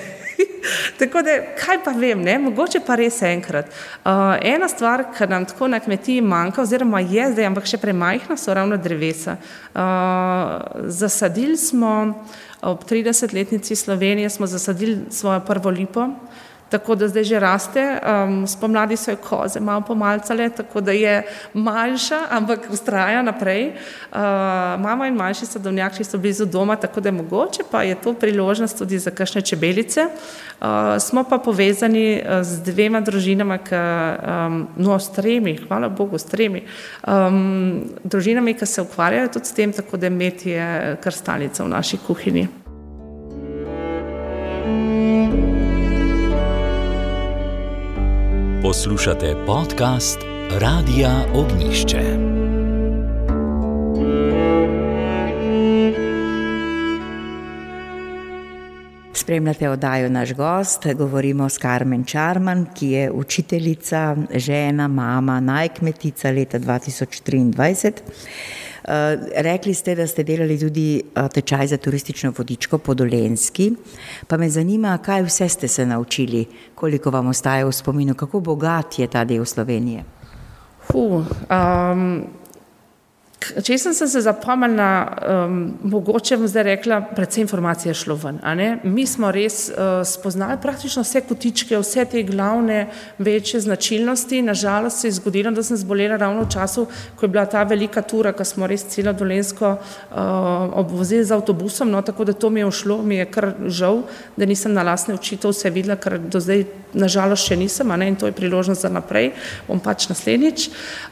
tako 1.00 1.22
da, 1.26 1.38
kaj 1.60 1.82
pa 1.86 1.92
vem, 1.92 2.22
ne? 2.24 2.38
mogoče 2.40 2.82
pa 2.86 2.96
res 3.00 3.22
enkrat. 3.28 3.70
Uh, 4.06 4.36
ena 4.42 4.70
stvar, 4.72 5.06
kar 5.18 5.30
nam 5.30 5.46
tako 5.50 5.68
na 5.68 5.80
kmetiji 5.80 6.22
manjka, 6.22 6.62
oziroma 6.62 7.02
je 7.04 7.32
zdaj, 7.34 7.50
ampak 7.50 7.70
še 7.70 7.82
premajhna, 7.82 8.38
so 8.38 8.54
ravno 8.54 8.78
drevesa. 8.78 9.38
Uh, 9.74 10.88
zasadili 10.88 11.58
smo 11.58 11.94
ob 12.64 12.86
30-letnici 12.88 13.76
Slovenije, 13.76 14.30
smo 14.30 14.48
zasadili 14.48 15.02
svojo 15.12 15.40
prvo 15.44 15.70
lipo 15.70 16.08
tako 16.74 16.96
da 16.96 17.08
zdaj 17.08 17.24
že 17.24 17.40
raste. 17.40 17.82
Um, 18.02 18.48
spomladi 18.48 18.98
so 18.98 19.12
jo 19.14 19.18
koze 19.22 19.60
malo 19.60 19.82
pomalcale, 19.86 20.50
tako 20.50 20.82
da 20.82 20.92
je 20.92 21.22
manjša, 21.54 22.20
ampak 22.34 22.66
ustraja 22.74 23.22
naprej. 23.22 23.68
Uh, 23.70 24.18
mama 24.82 25.08
in 25.08 25.16
manjši 25.16 25.46
sadovnjaki 25.46 26.04
so 26.04 26.18
blizu 26.18 26.46
doma, 26.46 26.76
tako 26.76 27.02
da 27.02 27.10
je 27.12 27.20
mogoče, 27.20 27.64
pa 27.72 27.84
je 27.84 27.96
to 27.96 28.14
priložnost 28.14 28.78
tudi 28.78 29.00
za 29.00 29.12
kakšne 29.12 29.42
čebelice. 29.42 30.08
Uh, 30.08 30.98
smo 31.00 31.24
pa 31.30 31.38
povezani 31.38 32.18
uh, 32.18 32.42
z 32.42 32.64
dvema 32.66 33.02
družinama, 33.02 33.58
ki, 33.58 33.76
um, 33.78 34.58
no, 34.78 34.98
s 35.00 35.14
tremi, 35.14 35.60
hvala 35.68 35.90
Bogu, 35.90 36.18
s 36.18 36.26
tremi 36.26 36.64
um, 37.08 37.86
družinami, 38.04 38.58
ki 38.58 38.66
se 38.66 38.82
ukvarjajo 38.82 39.36
tudi 39.38 39.46
s 39.46 39.54
tem, 39.54 39.74
tako 39.74 40.02
da 40.02 40.10
med 40.10 40.46
je 40.48 40.98
kar 41.04 41.14
stalnica 41.14 41.64
v 41.64 41.74
naši 41.78 42.02
kuhinji. 42.08 42.48
Poslušate 48.64 49.36
podcast 49.46 50.20
Radia 50.52 51.12
Ognišče. 51.34 52.02
Spremljate 59.14 59.70
oddajo 59.70 60.10
naš 60.10 60.34
gost, 60.34 60.88
govorimo 60.94 61.50
s 61.50 61.58
Karmen 61.58 62.06
Čarman, 62.06 62.66
ki 62.76 62.88
je 62.88 63.12
učiteljica, 63.12 64.16
žena, 64.36 64.88
mama, 64.88 65.40
najkmetica 65.40 66.32
leta 66.32 66.60
2023. 66.60 67.92
Eh, 68.84 69.18
rekli 69.36 69.74
ste, 69.74 69.96
da 69.96 70.08
ste 70.08 70.24
delali 70.24 70.60
tudi 70.60 71.00
eh, 71.00 71.28
tečaj 71.34 71.68
za 71.68 71.78
turistično 71.78 72.34
vodičko 72.38 72.78
po 72.78 72.94
Dolenski. 72.94 73.72
Pa 74.28 74.38
me 74.38 74.50
zanima, 74.50 74.98
kaj 74.98 75.24
vse 75.24 75.50
ste 75.50 75.68
se 75.68 75.86
naučili, 75.86 76.46
koliko 76.76 77.12
vam 77.12 77.28
ostaje 77.28 77.66
v 77.66 77.72
spominu, 77.72 78.16
kako 78.16 78.40
bogat 78.40 79.00
je 79.00 79.08
ta 79.08 79.24
del 79.24 79.46
Slovenije. 79.46 80.04
Huh, 80.92 81.24
um, 81.50 82.28
Če 83.62 83.76
sem 83.78 83.94
se 83.94 84.22
zapomnila, 84.24 84.88
um, 85.46 85.58
mogoče 85.92 86.38
bom 86.40 86.48
zdaj 86.50 86.64
rekla, 86.64 87.00
predvsem 87.14 87.44
informacije 87.44 87.92
je 87.92 88.00
šlo 88.00 88.16
ven. 88.18 88.40
Mi 88.84 89.06
smo 89.06 89.30
res 89.32 89.68
uh, 89.70 90.02
spoznali 90.08 90.58
praktično 90.62 91.04
vse 91.04 91.22
kotičke, 91.28 91.78
vse 91.78 92.06
te 92.10 92.24
glavne 92.24 92.88
večje 93.20 93.60
značilnosti. 93.68 94.42
Nažalost 94.42 95.02
se 95.02 95.08
je 95.08 95.18
zgodilo, 95.20 95.52
da 95.52 95.64
sem 95.64 95.78
zbolela 95.78 96.18
ravno 96.18 96.46
v 96.46 96.52
času, 96.54 96.88
ko 97.16 97.26
je 97.26 97.34
bila 97.36 97.46
ta 97.46 97.64
velika 97.64 98.02
tura, 98.02 98.34
ko 98.34 98.46
smo 98.48 98.68
res 98.68 98.88
celo 98.90 99.14
dolensko 99.14 99.76
uh, 99.76 100.18
obvozili 100.80 101.26
z 101.26 101.36
avtobusom, 101.36 101.92
no, 101.92 102.02
tako 102.02 102.26
da 102.26 102.34
to 102.34 102.50
mi 102.50 102.64
je 102.64 102.72
ušlo, 102.72 103.02
mi 103.04 103.22
je 103.22 103.30
kar 103.30 103.52
žal, 103.68 104.04
da 104.38 104.46
nisem 104.50 104.74
na 104.74 104.84
lasne 104.84 105.14
oči 105.14 105.38
to 105.38 105.54
vse 105.54 105.70
videla, 105.70 106.00
ker 106.00 106.18
do 106.18 106.42
zdaj 106.42 106.66
nažalost 106.94 107.50
še 107.50 107.58
nisem 107.60 107.90
ne, 107.98 108.08
in 108.08 108.18
to 108.18 108.30
je 108.30 108.36
priložnost 108.38 108.86
za 108.86 108.90
naprej, 108.90 109.34
bom 109.68 109.82
pač 109.84 110.08
naslednjič. 110.10 110.70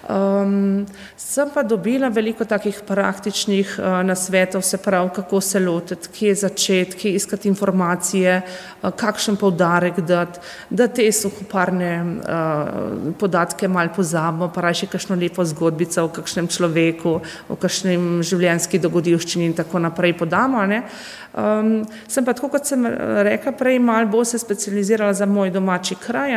Um, 0.09 0.85
sem 1.17 1.49
pa 1.53 1.63
dobila 1.63 2.09
veliko 2.09 2.30
takih 2.33 2.81
praktičnih 2.87 3.75
uh, 3.79 4.01
nasvetov, 4.05 4.61
se 4.61 4.77
pravi, 4.77 5.09
kako 5.15 5.41
se 5.41 5.59
lotiti, 5.59 6.09
kje 6.13 6.35
začeti, 6.35 6.97
kje 6.97 7.13
iskati 7.15 7.47
informacije, 7.47 8.41
uh, 8.81 8.89
kakšen 8.95 9.35
poudarek 9.35 9.99
dati, 9.99 10.39
da 10.69 10.87
te 10.87 11.11
suhoparne 11.11 11.91
uh, 12.03 13.13
podatke 13.19 13.67
mal 13.67 13.89
pozabimo, 13.95 14.51
pa 14.53 14.61
raje 14.61 14.83
še 14.83 14.91
kakšno 14.91 15.15
lepo 15.15 15.45
zgodbico 15.45 16.05
o 16.05 16.13
kakšnem 16.13 16.47
človeku, 16.47 17.17
o 17.49 17.55
kakšnem 17.55 18.21
življenjski 18.23 18.79
dogodivščini 18.79 19.51
in 19.51 19.57
tako 19.57 19.79
naprej 19.79 20.17
podamo. 20.17 20.65
Ne. 20.65 20.83
Um, 21.31 21.85
sem 22.11 22.25
pa 22.27 22.33
tako, 22.35 22.49
kot 22.51 22.67
sem 22.67 22.83
rekla 23.23 23.53
prej, 23.55 23.79
malo 23.79 24.09
bolj 24.11 24.25
se 24.33 24.39
specializirala 24.41 25.13
za 25.13 25.25
moj 25.25 25.51
domači 25.51 25.95
kraj. 25.95 26.35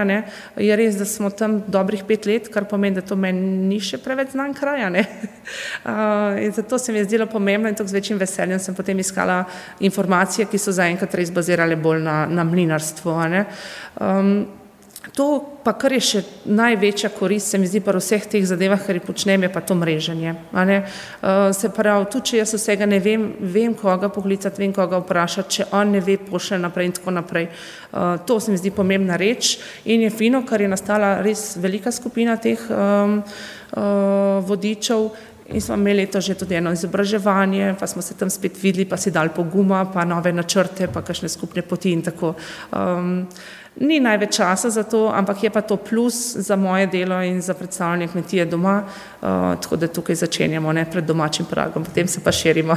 Je 0.57 0.77
res, 0.77 0.99
da 0.99 1.05
smo 1.05 1.31
tam 1.31 1.61
dobrih 1.67 2.05
pet 2.07 2.27
let, 2.31 2.49
kar 2.53 2.69
pomeni, 2.71 2.95
da 3.01 3.03
to 3.03 3.17
meni 3.19 3.43
ni 3.69 3.81
še 3.83 3.99
preveč 3.99 4.35
znan 4.37 4.55
kraj. 4.55 4.87
Uh, 4.87 6.39
zato 6.59 6.79
se 6.79 6.93
mi 6.93 7.03
je 7.03 7.09
zdelo 7.09 7.27
pomembno 7.27 7.69
in 7.69 7.75
tako 7.75 7.91
z 7.91 7.99
večjim 7.99 8.19
veseljem 8.19 8.61
sem 8.63 8.75
potem 8.75 8.99
iskala 8.99 9.45
informacije, 9.81 10.47
ki 10.47 10.59
so 10.59 10.73
zaenkrat 10.73 11.15
res 11.19 11.33
bazirale 11.35 11.77
bolj 11.77 12.03
na, 12.05 12.25
na 12.31 12.45
mlinarstvu. 12.47 13.19
To, 15.13 15.45
pa 15.61 15.75
kar 15.77 15.93
je 15.93 16.01
še 16.01 16.21
največja 16.49 17.11
korist, 17.13 17.53
se 17.53 17.59
mi 17.61 17.69
zdi, 17.69 17.83
pri 17.85 18.01
vseh 18.01 18.25
teh 18.25 18.45
zadevah, 18.49 18.81
kar 18.81 18.97
jih 18.97 19.05
počnem, 19.05 19.45
je 19.45 19.51
pa 19.53 19.61
to 19.61 19.77
mreženje. 19.77 20.33
Uh, 20.55 21.51
se 21.53 21.69
pravi, 21.69 22.09
tudi 22.09 22.31
če 22.31 22.41
jaz 22.41 22.55
vsega 22.57 22.89
ne 22.89 23.03
vem, 23.05 23.27
vem 23.53 23.75
koga 23.77 24.09
poklicati, 24.09 24.63
vem 24.65 24.73
koga 24.73 25.03
vprašati, 25.03 25.59
če 25.59 25.69
on 25.77 25.93
ne 25.93 26.01
ve, 26.01 26.17
pošlje 26.17 26.63
naprej 26.65 26.89
in 26.89 26.97
tako 26.97 27.15
naprej. 27.19 27.51
Uh, 27.93 28.17
to 28.25 28.39
se 28.41 28.55
mi 28.55 28.57
zdi 28.61 28.73
pomembna 28.73 29.21
reč 29.21 29.59
in 29.85 30.07
je 30.07 30.11
fino, 30.11 30.41
ker 30.49 30.65
je 30.65 30.73
nastala 30.73 31.19
res 31.25 31.53
velika 31.61 31.93
skupina 31.93 32.39
teh 32.41 32.65
um, 32.73 33.21
uh, 33.21 34.41
vodičev 34.49 35.33
In 35.53 35.61
smo 35.61 35.75
imeli 35.75 36.07
to 36.07 36.21
že 36.21 36.35
tudi 36.35 36.55
eno 36.55 36.73
izobraževanje, 36.73 37.75
pa 37.81 37.87
smo 37.87 38.03
se 38.03 38.15
tam 38.17 38.31
spet 38.31 38.57
videli, 38.63 38.89
pa 38.89 38.97
si 38.97 39.11
dali 39.11 39.29
poguma, 39.29 39.85
pa 39.93 40.05
nove 40.05 40.33
načrte, 40.33 40.89
pa 40.89 41.03
kakšne 41.03 41.29
skupne 41.29 41.63
poti 41.63 41.93
in 41.93 42.03
tako. 42.03 42.33
Um, 42.73 43.29
ni 43.81 44.01
največ 44.01 44.37
časa 44.37 44.71
za 44.71 44.83
to, 44.83 45.11
ampak 45.15 45.43
je 45.43 45.51
pa 45.51 45.61
to 45.61 45.77
plus 45.77 46.37
za 46.37 46.57
moje 46.57 46.87
delo 46.87 47.23
in 47.23 47.41
za 47.43 47.55
predstavljanje 47.55 48.09
kmetije 48.09 48.45
doma, 48.45 48.83
uh, 48.85 49.29
tako 49.63 49.77
da 49.77 49.87
tukaj 49.87 50.15
začenjamo 50.15 50.73
ne, 50.73 50.85
pred 50.91 51.05
domačim 51.05 51.47
pragom, 51.47 51.85
potem 51.85 52.09
se 52.09 52.21
pa 52.25 52.33
širimo. 52.33 52.77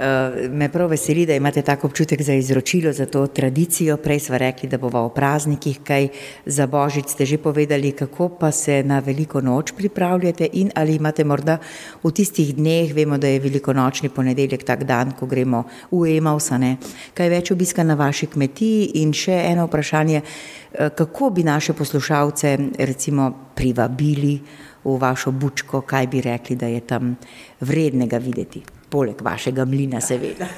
Eh, 0.00 0.48
me 0.48 0.68
prav 0.72 0.88
veseli, 0.88 1.26
da 1.26 1.34
imate 1.34 1.62
tako 1.62 1.86
občutek 1.86 2.22
za 2.22 2.32
izročilo, 2.32 2.92
za 2.92 3.06
to 3.06 3.26
tradicijo. 3.26 3.96
Prej 3.96 4.20
smo 4.20 4.38
rekli, 4.38 4.68
da 4.68 4.78
bova 4.78 5.00
o 5.00 5.08
praznikih, 5.08 5.80
kaj 5.84 6.08
za 6.46 6.66
Božič. 6.66 7.08
Ste 7.08 7.26
že 7.26 7.38
povedali, 7.38 7.92
kako 7.92 8.28
pa 8.28 8.50
se 8.50 8.82
na 8.82 8.98
veliko 8.98 9.40
noč 9.40 9.72
pripravljate 9.76 10.48
in 10.52 10.70
ali 10.74 10.94
imate 10.94 11.24
morda 11.24 11.58
v 12.02 12.12
tistih 12.12 12.54
dneh, 12.56 12.94
vemo, 12.94 13.18
da 13.18 13.28
je 13.28 13.40
velikonočni 13.40 14.08
ponedeljek 14.08 14.64
tak 14.64 14.84
dan, 14.84 15.12
ko 15.12 15.26
gremo 15.26 15.64
v 15.90 16.16
Emausane, 16.16 16.76
kaj 17.14 17.28
več 17.28 17.50
obiska 17.50 17.84
na 17.84 17.94
vaši 17.94 18.26
kmetiji? 18.26 18.90
In 19.04 19.12
še 19.12 19.36
eno 19.52 19.68
vprašanje, 19.68 20.22
eh, 20.22 20.90
kako 20.96 21.30
bi 21.30 21.44
naše 21.44 21.72
poslušalce 21.72 22.58
recimo 22.78 23.52
privabili 23.54 24.40
v 24.84 24.98
vašo 24.98 25.30
bučko, 25.30 25.80
kaj 25.80 26.06
bi 26.06 26.20
rekli, 26.20 26.56
da 26.56 26.66
je 26.66 26.80
tam 26.80 27.16
vrednega 27.60 28.16
videti 28.18 28.79
poleg 28.90 29.22
vašega 29.22 29.64
mlina, 29.64 30.00
seveda. 30.00 30.48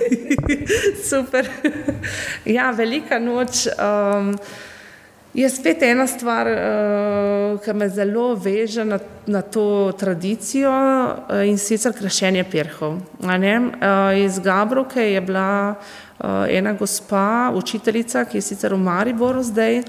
Super. 1.10 1.48
Ja, 2.48 2.70
velika 2.76 3.18
noč. 3.18 3.66
Um, 3.76 4.34
je 5.34 5.48
spet 5.48 5.82
ena 5.82 6.04
stvar, 6.06 6.48
uh, 6.48 7.60
ki 7.64 7.72
me 7.76 7.88
zelo 7.88 8.34
veže 8.36 8.84
na, 8.84 8.98
na 9.26 9.40
to 9.42 9.92
tradicijo 9.98 10.72
uh, 10.72 11.40
in 11.48 11.56
sicer 11.58 11.94
krašenje 11.96 12.44
perhov. 12.52 12.98
Uh, 13.22 14.18
iz 14.20 14.40
Gabroke 14.44 15.00
je 15.00 15.20
bila 15.20 15.74
ena 16.48 16.72
gospa, 16.72 17.52
učiteljica, 17.54 18.24
ki 18.24 18.38
je 18.38 18.42
sicer 18.42 18.74
v 18.74 18.78
Mariboru 18.78 19.42
zdaj 19.42 19.78
eh, 19.78 19.84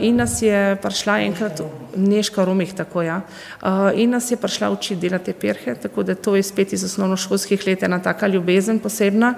in 0.00 0.16
nas 0.16 0.38
je 0.42 0.76
prišla 0.82 1.18
enkrat, 1.26 1.60
Neška 1.96 2.44
Romih, 2.44 2.72
tako 2.74 3.02
ja, 3.02 3.20
eh, 3.20 4.00
in 4.02 4.10
nas 4.10 4.30
je 4.30 4.36
prišla 4.36 4.70
učiti 4.70 5.00
delati 5.00 5.32
perhe, 5.32 5.74
tako 5.74 6.02
da 6.02 6.14
to 6.14 6.36
je 6.36 6.42
spet 6.42 6.72
iz 6.72 6.84
osnovnošolskih 6.84 7.66
let 7.66 7.82
ena 7.82 7.98
taka 8.02 8.26
ljubezen 8.26 8.78
posebna, 8.78 9.34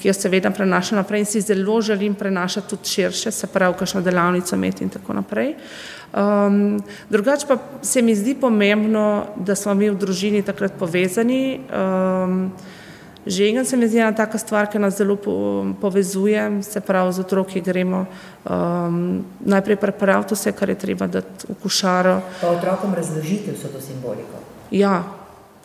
ki 0.00 0.08
jo 0.08 0.14
seveda 0.14 0.50
prenašam 0.50 0.98
naprej 0.98 1.20
in 1.20 1.26
si 1.26 1.40
zelo 1.40 1.80
želim 1.80 2.14
prenašati 2.14 2.68
tudi 2.68 2.88
širše, 2.88 3.30
se 3.30 3.46
pravi, 3.46 3.74
kakšno 3.78 4.00
delavnico 4.00 4.56
imeti 4.56 4.84
in 4.84 4.90
tako 4.90 5.12
naprej. 5.12 5.54
Um, 6.12 6.82
drugače 7.10 7.46
pa 7.48 7.56
se 7.82 8.02
mi 8.02 8.14
zdi 8.14 8.34
pomembno, 8.34 9.26
da 9.36 9.54
smo 9.54 9.74
mi 9.74 9.90
v 9.90 9.96
družini 9.96 10.42
takrat 10.42 10.72
povezani. 10.78 11.60
Um, 11.72 12.52
Žegen 13.26 13.64
se 13.64 13.76
mi 13.76 13.88
zdi 13.88 13.98
ena 13.98 14.12
taka 14.12 14.38
stvar, 14.38 14.66
ki 14.66 14.78
nas 14.82 14.96
zelo 14.98 15.16
povezuje, 15.80 16.62
se 16.62 16.80
pravi 16.80 17.12
z 17.12 17.20
otroki 17.20 17.60
gremo 17.60 18.06
um, 18.44 19.24
najprej 19.40 19.76
prepraviti 19.76 20.34
vse, 20.34 20.52
kar 20.52 20.68
je 20.68 20.78
treba 20.78 21.06
dati 21.06 21.46
v 21.48 21.54
košaro. 21.62 22.20
Pa 22.40 22.50
otrokom 22.50 22.94
razložite 22.94 23.54
vso 23.54 23.68
to 23.68 23.80
simboliko? 23.80 24.42
Ja, 24.70 25.04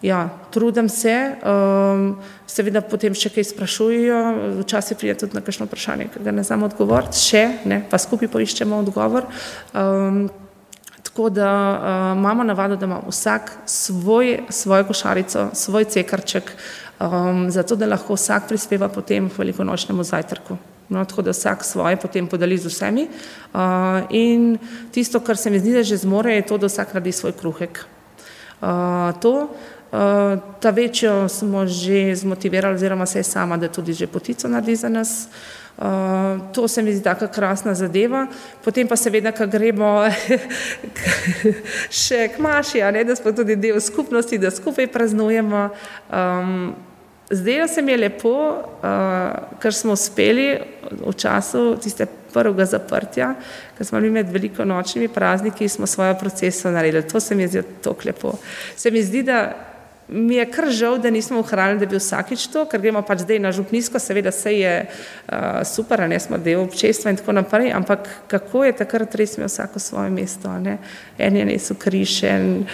ja 0.01 0.29
trudim 0.53 0.89
se, 0.89 1.33
um, 1.41 2.15
seveda 2.45 2.81
potem 2.85 3.17
še 3.17 3.33
kaj 3.33 3.49
sprašujejo, 3.49 4.19
včasih 4.61 4.97
pride 4.97 5.17
tudi 5.25 5.33
na 5.33 5.41
kakšno 5.41 5.65
vprašanje, 5.65 6.11
ki 6.13 6.25
ga 6.29 6.35
ne 6.37 6.45
znam 6.45 6.69
odgovoriti, 6.69 7.17
še 7.17 7.45
ne, 7.65 7.81
pa 7.89 7.97
skupaj 7.97 8.29
poiščemo 8.37 8.83
odgovor. 8.85 9.25
Um, 9.73 10.27
Tako 11.07 11.29
da 11.33 11.49
uh, 11.49 12.17
imamo 12.19 12.43
navado, 12.43 12.75
da 12.75 12.85
ima 12.85 12.99
vsak 13.07 13.51
svoj, 13.65 14.43
svojo 14.53 14.83
košarico, 14.85 15.47
svoj 15.53 15.87
cekarček, 15.89 16.51
um, 16.99 17.51
zato 17.51 17.75
da 17.75 17.85
lahko 17.85 18.13
vsak 18.13 18.47
prispeva 18.47 18.89
potem 18.89 19.29
k 19.29 19.37
velikonočnemu 19.37 20.03
zajtrku. 20.03 20.57
No, 20.89 21.05
tako 21.05 21.21
da 21.21 21.31
vsak 21.31 21.65
svoje 21.65 21.97
potem 21.99 22.27
podeli 22.27 22.57
z 22.57 22.71
vsemi. 22.71 23.07
Uh, 23.53 24.07
in 24.09 24.57
tisto, 24.91 25.19
kar 25.19 25.37
se 25.37 25.49
mi 25.49 25.59
zdi, 25.59 25.73
da 25.73 25.83
že 25.83 25.97
zmore, 25.97 26.35
je 26.35 26.45
to, 26.47 26.57
da 26.57 26.67
vsak 26.67 26.93
radi 26.93 27.11
svoj 27.11 27.35
kruhek. 27.35 27.83
Uh, 28.61 29.11
to, 29.19 29.33
uh, 29.91 30.39
ta 30.59 30.69
večjo 30.69 31.27
smo 31.29 31.67
že 31.67 32.15
zmotivirali, 32.15 32.75
oziroma 32.75 33.05
se 33.05 33.19
je 33.19 33.23
sama, 33.23 33.57
da 33.57 33.67
tudi 33.67 33.93
že 33.93 34.07
potico 34.07 34.47
naredi 34.47 34.75
za 34.75 34.89
nas. 34.89 35.27
Uh, 35.27 35.66
Uh, 35.77 36.53
to 36.53 36.67
se 36.67 36.81
mi 36.81 36.93
zdi 36.93 37.03
tako 37.03 37.27
krasna 37.27 37.75
zadeva. 37.75 38.25
Potem 38.65 38.87
pa 38.87 38.95
seveda, 38.97 39.29
ko 39.31 39.45
gremo 39.45 40.07
še 42.01 42.23
k 42.33 42.41
maši, 42.41 42.81
ne, 42.95 43.03
da 43.05 43.15
smo 43.15 43.29
tudi 43.31 43.55
del 43.61 43.77
skupnosti, 43.81 44.39
da 44.41 44.49
skupaj 44.49 44.89
praznujemo. 44.89 45.67
Um, 46.09 46.73
zdelo 47.29 47.67
se 47.69 47.81
mi 47.85 47.93
je 47.93 47.97
lepo, 48.07 48.33
uh, 48.57 49.59
ker 49.61 49.73
smo 49.73 49.93
uspeli 49.93 50.49
v 50.97 51.13
času 51.13 51.75
tiste 51.83 52.09
prvega 52.33 52.65
zaprtja, 52.65 53.35
ker 53.77 53.85
smo 53.85 54.01
bili 54.01 54.17
med 54.17 54.33
veliko 54.33 54.65
nočnimi 54.65 55.13
prazniki, 55.13 55.69
smo 55.69 55.85
svojo 55.85 56.17
proceso 56.17 56.73
naredili. 56.73 57.05
To 57.05 57.19
se 57.19 57.35
mi 57.35 57.45
je 57.45 57.53
zdelo 57.53 57.81
tako 57.85 58.09
lepo. 58.09 58.33
Se 58.75 58.91
mi 58.91 59.05
zdi, 59.05 59.23
da 59.29 59.43
mi 60.07 60.35
je 60.35 60.45
kar 60.51 60.69
žal, 60.69 60.97
da 60.97 61.09
nismo 61.09 61.39
ohranili, 61.39 61.79
da 61.79 61.85
bi 61.85 61.99
vsakič 61.99 62.47
to, 62.47 62.65
ker 62.65 62.81
gremo 62.81 63.01
pač 63.03 63.25
zdaj 63.25 63.39
na 63.43 63.51
župnisko, 63.51 63.99
seveda 63.99 64.31
vse 64.31 64.53
je 64.55 64.73
uh, 64.87 65.63
super, 65.67 66.05
ne 66.07 66.19
smo 66.19 66.37
del 66.37 66.61
občestva 66.63 67.11
in 67.11 67.19
tako 67.19 67.35
naprej, 67.35 67.71
ampak 67.75 68.07
kako 68.27 68.63
je 68.63 68.77
takrat 68.83 69.15
res 69.15 69.37
imel 69.37 69.51
vsako 69.51 69.79
svoje 69.79 70.13
mesto, 70.13 70.53
ne? 70.59 70.77
en 71.17 71.35
je 71.35 71.45
nesel 71.45 71.79
krišen, 71.79 72.65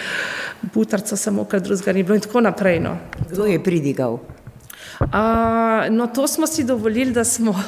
butarco 0.74 1.16
samo, 1.16 1.44
kar 1.44 1.60
drugega 1.60 1.92
ni 1.92 2.02
bilo 2.02 2.14
in 2.14 2.22
tako 2.22 2.40
naprej. 2.40 2.80
No. 2.80 2.96
Kdo 3.30 3.50
je 3.50 3.62
pridigal? 3.62 4.20
Uh, 5.00 5.08
no, 5.90 6.06
to 6.06 6.26
smo 6.28 6.46
si 6.46 6.64
dovolili, 6.64 7.12
da 7.12 7.24
smo 7.24 7.62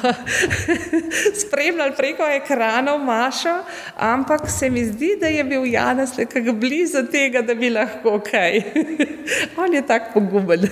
spremljali 1.47 1.93
preko 1.97 2.23
ekranov 2.23 2.99
Mašo, 2.99 3.63
ampak 3.97 4.41
se 4.49 4.69
mi 4.69 4.85
zdi, 4.85 5.17
da 5.19 5.27
je 5.27 5.43
bil 5.43 5.65
Janes 5.65 6.17
nekako 6.17 6.53
blizu 6.53 7.03
tega, 7.11 7.41
da 7.41 7.55
bi 7.55 7.69
lahko 7.69 8.19
kaj. 8.31 8.61
on 9.63 9.73
je 9.73 9.87
tako 9.87 10.13
poguben, 10.13 10.67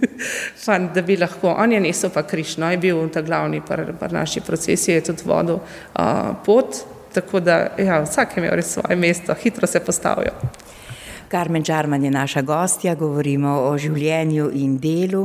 Fan, 0.64 0.90
da 0.94 1.02
bi 1.02 1.16
lahko. 1.16 1.54
On 1.58 1.72
je 1.72 1.80
nesel 1.80 2.10
pa 2.10 2.22
krišno, 2.22 2.70
je 2.70 2.78
bil 2.78 3.08
ta 3.08 3.22
glavni 3.22 3.62
par, 3.68 3.84
par 4.00 4.12
naši 4.12 4.40
procesi, 4.40 4.92
je 4.92 5.00
tudi 5.00 5.22
vodil 5.26 5.54
uh, 5.54 6.34
pot, 6.44 6.76
tako 7.14 7.40
da 7.40 7.66
ja, 7.78 8.02
vsak 8.02 8.36
je 8.36 8.42
imel 8.42 8.56
res 8.56 8.74
svoje 8.74 8.96
mesto, 8.96 9.34
hitro 9.34 9.66
se 9.66 9.80
postavijo. 9.80 10.32
Karmen 11.32 11.64
Čarman 11.64 12.04
je 12.04 12.10
naša 12.10 12.42
gostja, 12.42 12.92
govorimo 12.94 13.48
o 13.64 13.70
življenju 13.80 14.50
in 14.52 14.74
delu. 14.76 15.22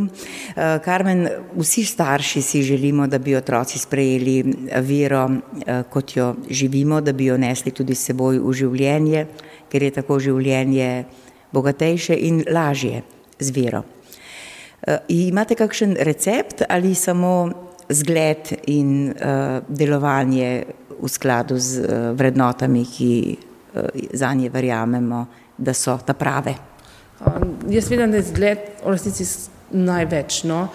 Karmen, 0.84 1.26
eh, 1.28 1.40
vsi 1.60 1.84
starši 1.86 2.42
si 2.42 2.62
želimo, 2.64 3.08
da 3.08 3.20
bi 3.20 3.36
otroci 3.36 3.80
sprejeli 3.80 4.38
vero, 4.88 5.26
eh, 5.66 5.84
kot 5.90 6.16
jo 6.16 6.36
živimo, 6.50 7.02
da 7.02 7.12
bi 7.12 7.26
jo 7.26 7.38
nesli 7.38 7.72
tudi 7.72 7.96
s 7.96 8.08
seboj 8.08 8.40
v 8.40 8.54
življenje, 8.54 9.26
ker 9.70 9.84
je 9.84 9.92
tako 9.92 10.20
življenje 10.20 11.06
bogatejše 11.52 12.16
in 12.16 12.44
lažje 12.52 13.02
z 13.40 13.52
vero. 13.52 13.84
Eh, 14.88 15.00
imate 15.10 15.56
kakšen 15.56 15.98
recept 16.00 16.64
ali 16.70 16.96
samo 16.96 17.52
zgled 17.90 18.52
in 18.68 19.14
delovanje 19.70 20.66
v 21.02 21.08
skladu 21.08 21.60
z 21.60 21.88
vrednotami, 22.16 22.86
ki 22.86 23.38
za 24.14 24.34
nje 24.34 24.50
verjamemo? 24.50 25.28
Da 25.58 25.74
so 25.74 25.98
ta 26.06 26.14
prave. 26.14 26.56
Um, 27.26 27.58
jaz 27.70 27.90
vidim, 27.90 28.12
da 28.12 28.18
je 28.18 28.30
zgled 28.30 28.60
v 28.84 28.94
resnici 28.94 29.26
največ. 29.72 30.44
No. 30.44 30.68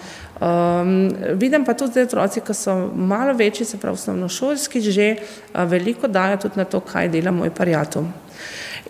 Um, 0.43 1.11
vidim 1.39 1.65
pa 1.65 1.73
tudi, 1.73 2.03
otroci, 2.03 2.41
ki 2.43 2.53
so 2.53 2.75
malo 2.95 3.33
večji, 3.33 3.65
se 3.65 3.77
pravi 3.77 3.95
osnovnošolski, 3.95 4.81
že 4.81 5.07
uh, 5.15 5.63
veliko 5.69 6.07
dajo 6.07 6.37
tudi 6.37 6.59
na 6.59 6.65
to, 6.65 6.79
kaj 6.79 7.09
dela 7.09 7.31
moj 7.31 7.53
parijatu. 7.55 8.05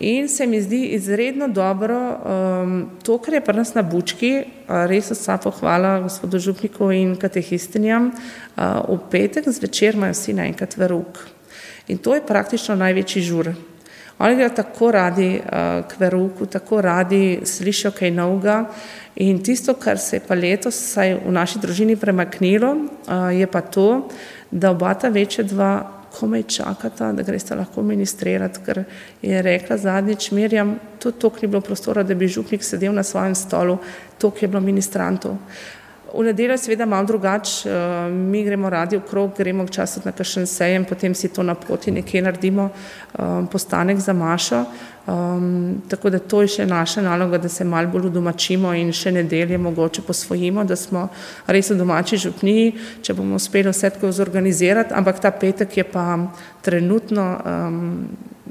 In 0.00 0.28
se 0.28 0.46
mi 0.46 0.58
zdi 0.62 0.80
izredno 0.96 1.48
dobro 1.48 1.98
um, 2.10 2.90
to, 3.02 3.18
kar 3.18 3.34
je 3.34 3.44
pri 3.44 3.56
nas 3.56 3.74
na 3.74 3.82
Bučki, 3.82 4.32
uh, 4.42 4.86
res 4.90 5.12
vsa 5.14 5.38
pohvala 5.38 6.00
gospodu 6.02 6.38
Župniku 6.38 6.90
in 6.90 7.14
katehistinjam, 7.16 8.10
uh, 8.10 8.82
v 8.88 8.98
petek 9.10 9.46
zvečer 9.48 9.94
imajo 9.94 10.16
vsi 10.16 10.34
naenkrat 10.34 10.76
verug. 10.76 11.22
In 11.88 11.98
to 11.98 12.16
je 12.16 12.26
praktično 12.26 12.74
največji 12.74 13.22
žur. 13.22 13.52
Oni 14.18 14.36
gredo 14.36 14.54
tako 14.54 14.90
radi 14.90 15.40
uh, 15.40 15.84
k 15.88 15.98
veruku, 15.98 16.46
tako 16.46 16.80
radi 16.80 17.40
slišijo 17.44 17.90
kaj 17.90 18.10
novega. 18.10 18.64
In 19.16 19.42
tisto, 19.42 19.74
kar 19.74 19.98
se 19.98 20.16
je 20.16 20.22
pa 20.26 20.34
letos 20.34 20.78
v 20.96 21.32
naši 21.32 21.58
družini 21.58 21.96
premaknilo, 21.96 22.72
uh, 22.74 23.30
je 23.34 23.46
pa 23.46 23.60
to, 23.60 24.08
da 24.50 24.70
oba 24.70 24.94
ta 24.94 25.08
večja 25.08 25.44
dva 25.44 25.72
komaj 26.14 26.42
čakata, 26.42 27.12
da 27.12 27.22
greste 27.22 27.56
lahko 27.58 27.82
ministrirati, 27.82 28.60
ker 28.66 28.84
je 29.22 29.42
rekla 29.42 29.76
zadnjič 29.76 30.30
Mirjam, 30.30 30.76
tudi 30.98 31.18
to, 31.18 31.30
ni 31.42 31.48
bilo 31.48 31.60
prostora, 31.60 32.02
da 32.02 32.14
bi 32.14 32.28
župnik 32.28 32.64
sedel 32.64 32.94
na 32.94 33.02
svojem 33.02 33.34
stolu, 33.34 33.78
to, 34.18 34.30
ki 34.30 34.44
je 34.44 34.48
bilo 34.48 34.60
ministrantov. 34.60 35.36
V 36.18 36.24
nedeljo 36.24 36.54
je 36.54 36.58
seveda 36.58 36.86
malo 36.86 37.06
drugače, 37.06 37.70
uh, 37.70 38.12
mi 38.12 38.44
gremo 38.44 38.70
radi 38.70 38.96
okrog, 38.96 39.32
gremo 39.38 39.64
včasih 39.66 40.06
na 40.06 40.12
kakšen 40.12 40.46
sejem, 40.46 40.84
potem 40.84 41.14
si 41.14 41.28
to 41.28 41.42
na 41.42 41.54
poti 41.54 41.90
nekje 41.90 42.22
naredimo, 42.22 42.68
um, 43.18 43.46
postanek 43.46 43.98
za 43.98 44.12
Mašo. 44.12 44.64
Um, 45.06 45.82
tako 45.88 46.10
da 46.10 46.18
to 46.18 46.40
je 46.42 46.48
še 46.48 46.66
naša 46.66 47.02
naloga, 47.04 47.38
da 47.38 47.48
se 47.48 47.64
malo 47.64 47.90
bolj 47.92 48.06
udomačimo 48.08 48.72
in 48.74 48.92
še 48.92 49.12
nedelje 49.12 49.58
mogoče 49.60 50.02
posvojimo, 50.02 50.64
da 50.64 50.76
smo 50.80 51.08
res 51.46 51.68
v 51.70 51.76
domači 51.76 52.16
župniji, 52.16 52.72
če 53.04 53.14
bomo 53.18 53.36
uspeli 53.36 53.68
vse 53.68 53.90
tako 53.98 54.12
zorganizirati, 54.16 54.94
ampak 54.96 55.20
ta 55.20 55.30
petek 55.30 55.76
je 55.76 55.84
pa 55.84 56.06
trenutno 56.64 57.28
um, 57.36 57.84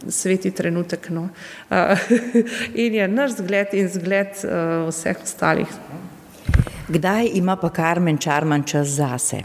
sveti 0.08 0.52
trenutek. 0.52 1.10
No. 1.10 1.30
In 2.86 3.02
je 3.02 3.08
naš 3.08 3.40
zgled 3.42 3.74
in 3.74 3.90
zgled 3.90 4.44
uh, 4.46 4.90
vseh 4.92 5.18
ostalih. 5.24 5.80
Kdaj 6.94 7.32
ima 7.34 7.56
pa 7.56 7.70
Karmen 7.70 8.18
Čarman 8.18 8.64
čas 8.64 8.88
zase? 8.88 9.42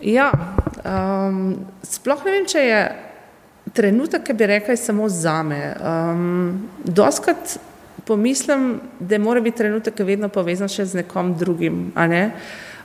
Ja, 0.00 0.30
um, 0.84 1.56
sploh 1.82 2.22
ne 2.24 2.34
vem, 2.36 2.46
če 2.46 2.62
je 2.62 2.80
trenutek, 3.74 4.22
ki 4.28 4.36
bi 4.36 4.46
rekel, 4.46 4.78
samo 4.78 5.08
za 5.10 5.40
me. 5.42 5.60
Um, 5.74 6.68
doskrat 6.84 7.56
pomislim, 8.06 8.76
da 9.00 9.18
mora 9.18 9.42
biti 9.42 9.58
trenutek 9.64 9.98
vedno 10.06 10.30
povezan 10.30 10.70
še 10.70 10.86
z 10.86 11.02
nekom 11.02 11.34
drugim. 11.40 11.88
Ne? 11.98 12.22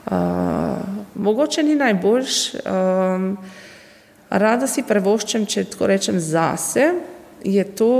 Uh, 0.10 0.82
mogoče 1.14 1.64
ni 1.68 1.78
najboljš. 1.78 2.38
Um, 2.66 3.36
rada 4.32 4.66
si 4.66 4.88
prevoščam, 4.88 5.46
če 5.46 5.70
tako 5.76 5.92
rečem, 5.92 6.18
zase, 6.18 6.96
je 7.46 7.66
to, 7.78 7.94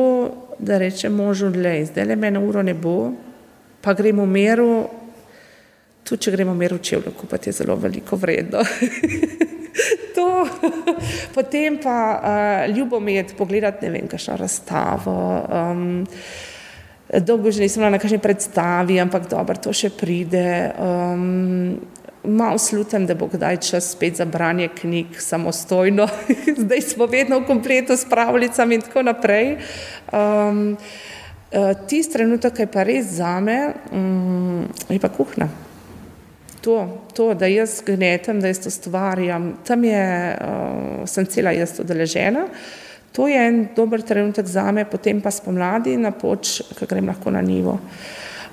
da 0.58 0.82
rečem 0.82 1.14
možu, 1.14 1.52
da 1.54 1.76
zdaj 1.86 2.10
le 2.10 2.18
mene 2.18 2.42
uro 2.42 2.66
ne 2.66 2.74
bo, 2.74 3.12
pa 3.82 3.94
gremo 3.94 4.26
v 4.26 4.32
meru, 4.32 4.72
tudi 6.04 6.28
če 6.28 6.36
gremo 6.36 6.54
v 6.54 6.62
meru 6.62 6.78
čevlja, 6.78 7.14
kupiti 7.18 7.50
je 7.50 7.58
zelo 7.62 7.76
veliko 7.76 8.20
vredno. 8.20 8.62
to, 10.16 10.28
potem 11.34 11.80
pa 11.82 11.98
uh, 12.14 12.76
ljubo 12.76 13.00
mi 13.00 13.16
je 13.16 13.26
pogledati, 13.38 13.86
ne 13.86 13.92
vem, 13.92 14.08
kakšno 14.08 14.38
razstavo. 14.38 15.18
Um, 15.50 16.06
dolgo 17.20 17.52
že 17.52 17.64
nisem 17.64 17.82
bila 17.82 17.96
na 17.98 18.00
kakšni 18.00 18.22
predstavi, 18.24 19.00
ampak 19.02 19.28
dobro, 19.32 19.58
to 19.58 19.74
še 19.74 19.92
pride. 19.96 20.72
Um, 20.80 21.82
Mal 22.22 22.60
slutim, 22.62 23.08
da 23.10 23.16
bo 23.18 23.26
kdaj 23.26 23.58
čas 23.66 23.88
spet 23.96 24.20
za 24.22 24.28
branje 24.30 24.68
knjig 24.78 25.16
samostojno, 25.18 26.06
zdaj 26.64 26.82
smo 26.94 27.08
vedno 27.10 27.40
v 27.42 27.48
kompletu 27.50 27.98
s 27.98 28.06
pravljicami 28.06 28.78
in 28.78 28.84
tako 28.86 29.02
naprej. 29.02 29.56
Um, 30.14 30.78
Tisti 31.52 32.14
trenutek, 32.14 32.54
ki 32.56 32.64
je 32.64 32.72
pa 32.72 32.84
res 32.88 33.18
za 33.18 33.34
me, 33.44 33.58
um, 33.92 34.64
je 34.88 35.00
pa 35.04 35.10
kuhna. 35.12 35.50
To, 36.64 36.78
to, 37.18 37.34
da 37.36 37.50
jaz 37.50 37.82
gnetem, 37.84 38.40
da 38.40 38.48
jaz 38.48 38.62
to 38.64 38.72
stvarjam, 38.72 39.50
tam 39.68 39.84
je, 39.84 40.06
uh, 40.32 41.04
sem 41.10 41.28
cela 41.28 41.52
jaz 41.52 41.74
odeležena. 41.84 42.46
To 43.18 43.28
je 43.28 43.36
en 43.36 43.66
dober 43.76 44.00
trenutek 44.08 44.48
za 44.48 44.70
me, 44.72 44.86
potem 44.88 45.20
pa 45.20 45.34
spomladi 45.34 45.98
na 46.00 46.14
poč, 46.16 46.62
ki 46.78 46.88
grem 46.88 47.12
lahko 47.12 47.34
na 47.36 47.42
nivo. 47.44 47.76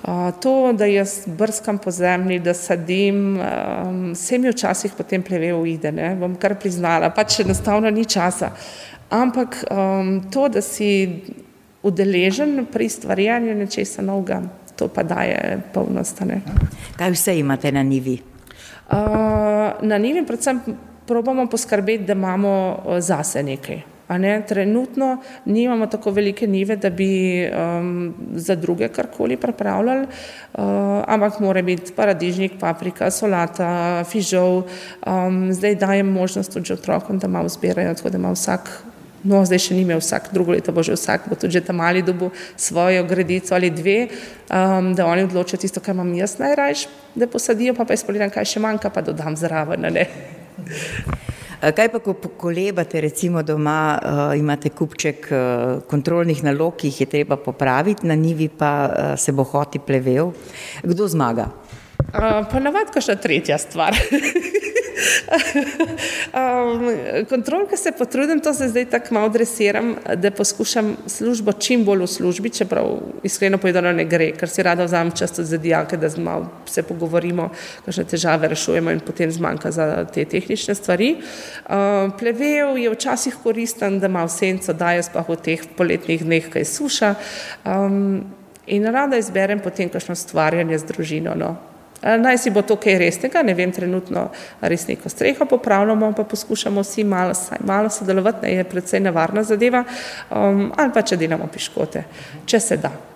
Uh, 0.03 0.33
to, 0.43 0.73
da 0.75 0.89
jaz 0.89 1.21
brskam 1.27 1.79
po 1.79 1.91
zemlji, 1.95 2.41
da 2.43 2.53
sadim, 2.53 3.37
um, 3.39 4.01
vse 4.11 4.43
mi 4.43 4.51
včasih 4.51 4.97
potem 4.97 5.23
pleve 5.23 5.53
v 5.55 5.75
ide, 5.77 5.93
ne? 5.95 6.15
bom 6.19 6.35
kar 6.35 6.57
priznala, 6.59 7.13
pač 7.15 7.45
enostavno 7.45 7.87
ni 7.93 8.03
časa. 8.03 8.51
Ampak 9.09 9.63
um, 9.71 10.17
to, 10.31 10.49
da 10.51 10.61
si 10.65 10.89
udeležen 11.83 12.65
pri 12.71 12.89
stvarjanju 12.89 13.55
nečesa 13.55 14.01
novega. 14.01 14.41
To 14.75 14.87
pa 14.87 15.03
daje 15.03 15.59
polnost. 15.73 16.21
Kaj 16.97 17.11
vse 17.11 17.39
imate 17.39 17.71
na 17.71 17.83
nivi? 17.83 18.19
Uh, 18.89 18.95
na 19.81 19.97
nivi 19.97 20.25
predvsem 20.25 20.61
probamo 21.07 21.47
poskrbeti, 21.47 22.03
da 22.03 22.13
imamo 22.13 22.83
zase 22.99 23.43
nekaj. 23.43 23.81
Ne? 24.09 24.41
Trenutno 24.47 25.17
nimamo 25.45 25.87
tako 25.87 26.11
velike 26.11 26.47
nive, 26.47 26.75
da 26.75 26.89
bi 26.89 27.43
um, 27.45 28.13
za 28.33 28.55
druge 28.55 28.87
karkoli 28.87 29.37
pripravljali, 29.37 30.01
uh, 30.01 30.63
ampak 31.07 31.39
mora 31.39 31.61
biti 31.61 31.93
paradižnik, 31.95 32.51
paprika, 32.59 33.11
solata, 33.11 34.03
fižol. 34.09 34.63
Um, 35.05 35.53
zdaj 35.53 35.75
dajem 35.75 36.07
možnost 36.07 36.53
tudi 36.53 36.73
otrokom, 36.73 37.19
da 37.19 37.27
malo 37.27 37.49
zbirajo, 37.49 37.93
tako 37.93 38.09
da 38.09 38.17
ima 38.17 38.31
vsak 38.31 38.83
No, 39.23 39.41
zdaj 39.43 39.59
še 39.65 39.75
ni 39.75 39.83
imel 39.83 39.99
vsak, 39.99 40.29
drugo 40.31 40.55
leto 40.55 40.71
bo 40.71 40.83
že 40.85 40.95
vsak, 40.95 41.27
bo 41.27 41.35
tudi 41.35 41.59
tam 41.59 41.81
mali 41.83 41.99
dobu 42.05 42.31
svojo 42.55 43.03
gredico 43.03 43.55
ali 43.55 43.69
dve, 43.69 44.07
um, 44.47 44.93
da 44.95 45.07
oni 45.11 45.27
odločijo 45.27 45.59
tisto, 45.59 45.83
kar 45.83 45.97
imam 45.97 46.13
jaz 46.15 46.37
najrajš, 46.39 46.87
da 47.15 47.27
posadijo, 47.27 47.75
pa 47.75 47.83
pa 47.83 47.97
jaz 47.97 48.05
pogledam, 48.07 48.31
kaj 48.31 48.47
še 48.47 48.63
manjka, 48.63 48.93
pa 48.93 49.03
dodam 49.03 49.35
zraven. 49.35 49.83
Kaj 51.59 51.89
pa, 51.91 51.99
ko 51.99 52.13
kolebate, 52.39 53.01
recimo 53.03 53.41
doma, 53.43 53.99
uh, 53.99 54.19
imate 54.39 54.71
kupček 54.71 55.27
uh, 55.27 55.41
kontrolnih 55.91 56.39
nalog, 56.47 56.77
ki 56.79 56.87
jih 56.87 57.01
je 57.03 57.07
treba 57.11 57.35
popraviti, 57.35 58.07
na 58.07 58.15
nivi 58.15 58.47
pa 58.47 58.71
uh, 58.87 59.19
se 59.19 59.35
bo 59.35 59.43
hoti 59.43 59.83
plevel, 59.83 60.31
kdo 60.87 61.07
zmaga? 61.11 61.49
Uh, 62.15 62.47
pa 62.47 62.63
navadka 62.63 63.03
še 63.03 63.19
tretja 63.19 63.59
stvar. 63.59 63.91
um, 66.33 66.89
kontrolka 67.29 67.77
se 67.77 67.91
potrudim, 67.91 68.39
to 68.39 68.53
se 68.53 68.67
zdaj 68.67 68.85
tako 68.85 69.13
malo 69.13 69.29
dresiram, 69.29 69.95
da 70.15 70.31
poskušam 70.31 70.97
službo 71.07 71.51
čim 71.51 71.85
bolj 71.85 72.03
v 72.03 72.07
službi, 72.07 72.49
čeprav 72.49 72.99
iskreno 73.23 73.57
povedano 73.57 73.91
ne 73.91 74.05
gre, 74.05 74.31
ker 74.31 74.49
si 74.49 74.63
rada 74.63 74.83
vzamem 74.83 75.11
čas 75.11 75.39
za 75.39 75.57
dijake, 75.57 75.97
da 75.97 76.09
malo 76.17 76.49
se 76.65 76.83
pogovorimo, 76.83 77.49
kakšne 77.85 78.03
težave 78.03 78.47
rešujemo 78.47 78.91
in 78.91 78.99
potem 78.99 79.31
zmanjka 79.31 79.71
za 79.71 80.05
te 80.05 80.25
tehnične 80.25 80.75
stvari. 80.75 81.15
Um, 81.69 82.11
plevel 82.19 82.77
je 82.77 82.89
včasih 82.89 83.35
koristen, 83.43 83.99
da 83.99 84.07
ima 84.07 84.23
v 84.25 84.33
senco 84.33 84.73
daje 84.73 85.03
spah 85.03 85.29
v 85.29 85.37
teh 85.37 85.63
poletnih 85.77 86.23
dneh, 86.23 86.49
kaj 86.49 86.65
suša. 86.65 87.15
Um, 87.65 88.23
in 88.67 88.85
rada 88.85 89.17
izberem 89.17 89.59
potem 89.59 89.89
kakšno 89.89 90.15
stvarjanje 90.15 90.77
z 90.77 90.91
družino. 90.91 91.33
No. 91.35 91.55
Naj 92.01 92.37
si 92.37 92.49
bo 92.49 92.61
to 92.61 92.77
kaj 92.79 92.97
resnega, 93.01 93.43
ne 93.43 93.53
vem, 93.53 93.71
trenutno 93.75 94.29
res 94.61 94.87
neko 94.87 95.09
streho 95.09 95.45
popravljamo, 95.45 96.13
pa 96.15 96.23
poskušamo 96.23 96.81
vsi 96.81 97.03
malo, 97.03 97.33
malo 97.65 97.89
sodelovati, 97.89 98.45
ne 98.45 98.53
je 98.53 98.63
predvsej 98.63 99.03
nevarna 99.03 99.43
zadeva, 99.43 99.83
um, 100.31 100.69
ali 100.77 100.93
pa 100.95 101.03
če 101.03 101.19
delamo 101.19 101.47
piškote, 101.51 102.03
če 102.45 102.59
se 102.59 102.77
da. 102.77 103.08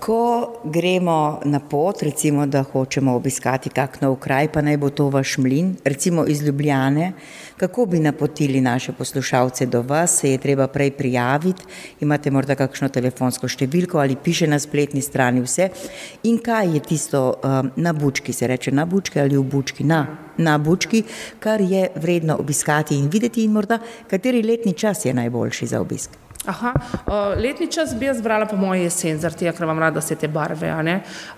Ko 0.00 0.60
gremo 0.64 1.40
na 1.44 1.60
pot, 1.60 2.02
recimo, 2.02 2.46
da 2.46 2.60
hočemo 2.62 3.14
obiskati 3.16 3.70
kak 3.72 4.02
nov 4.02 4.18
kraj, 4.20 4.50
pa 4.52 4.60
naj 4.60 4.76
bo 4.76 4.90
to 4.92 5.06
vaš 5.08 5.38
mlin, 5.40 5.70
recimo 5.84 6.26
iz 6.28 6.42
Ljubljane, 6.42 7.12
kako 7.56 7.86
bi 7.86 7.98
napotili 7.98 8.60
naše 8.60 8.92
poslušalce 8.92 9.66
do 9.66 9.80
vas, 9.82 10.18
se 10.20 10.30
je 10.30 10.38
treba 10.38 10.66
prej 10.68 10.90
prijaviti, 10.90 11.64
imate 12.00 12.30
morda 12.30 12.54
kakšno 12.54 12.90
telefonsko 12.92 13.48
številko 13.48 13.98
ali 13.98 14.18
piše 14.24 14.46
na 14.46 14.60
spletni 14.60 15.00
strani 15.00 15.40
vse. 15.40 15.70
In 16.28 16.36
kaj 16.44 16.74
je 16.74 16.84
tisto 16.84 17.24
um, 17.32 17.72
na 17.76 17.96
bučki, 17.96 18.36
se 18.36 18.46
reče 18.46 18.76
na 18.76 18.84
bučki 18.84 19.20
ali 19.24 19.40
v 19.40 19.42
bučki, 19.56 19.88
na, 19.88 20.04
na 20.36 20.58
bučki, 20.58 21.02
kar 21.40 21.64
je 21.64 21.88
vredno 21.96 22.36
obiskati 22.36 23.00
in 23.00 23.08
videti 23.08 23.48
in 23.48 23.56
morda 23.56 23.80
kateri 24.10 24.44
letni 24.44 24.76
čas 24.76 25.04
je 25.04 25.16
najboljši 25.16 25.72
za 25.72 25.80
obisk. 25.80 26.25
Aha, 26.46 26.72
uh, 27.06 27.12
letni 27.42 27.66
čas 27.66 27.94
bi 27.98 28.06
jaz 28.06 28.20
brala 28.22 28.46
po 28.46 28.56
moji 28.56 28.84
jesen, 28.84 29.18
zaradi 29.18 29.44
tega, 29.44 29.52
ker 29.56 29.66
vam 29.66 29.80
rada 29.82 29.98
vse 30.02 30.14
te 30.14 30.28
barve. 30.30 30.70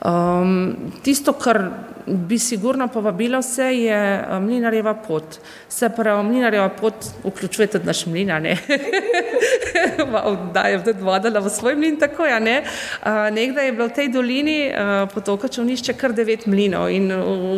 Um, 0.04 0.92
tisto, 1.04 1.32
kar 1.32 1.62
bi 2.08 2.38
sigurno 2.38 2.88
povabila 2.92 3.40
vse, 3.40 3.70
je 3.72 4.00
mlinarjeva 4.40 4.94
pot. 4.94 5.38
Se 5.68 5.88
pravi, 5.88 6.24
mlinarjeva 6.28 6.68
pot 6.68 7.08
vključuje 7.24 7.66
tudi 7.72 7.88
naš 7.88 8.04
mlin, 8.06 8.34
ne? 8.42 8.56
da 10.54 10.60
je 10.68 10.84
tudi 10.84 11.02
vodila 11.04 11.40
v 11.40 11.50
svoj 11.50 11.76
mlin, 11.76 11.96
tako 12.00 12.26
je. 12.26 12.40
Ne? 12.40 12.56
Uh, 12.62 13.28
nekdaj 13.32 13.66
je 13.66 13.72
bilo 13.72 13.88
v 13.88 13.96
tej 13.96 14.12
dolini 14.12 14.58
uh, 14.68 15.08
potoka 15.12 15.48
Čovnišče 15.48 15.96
kar 15.96 16.12
devet 16.12 16.46
mlinov 16.46 16.90
in 16.92 17.08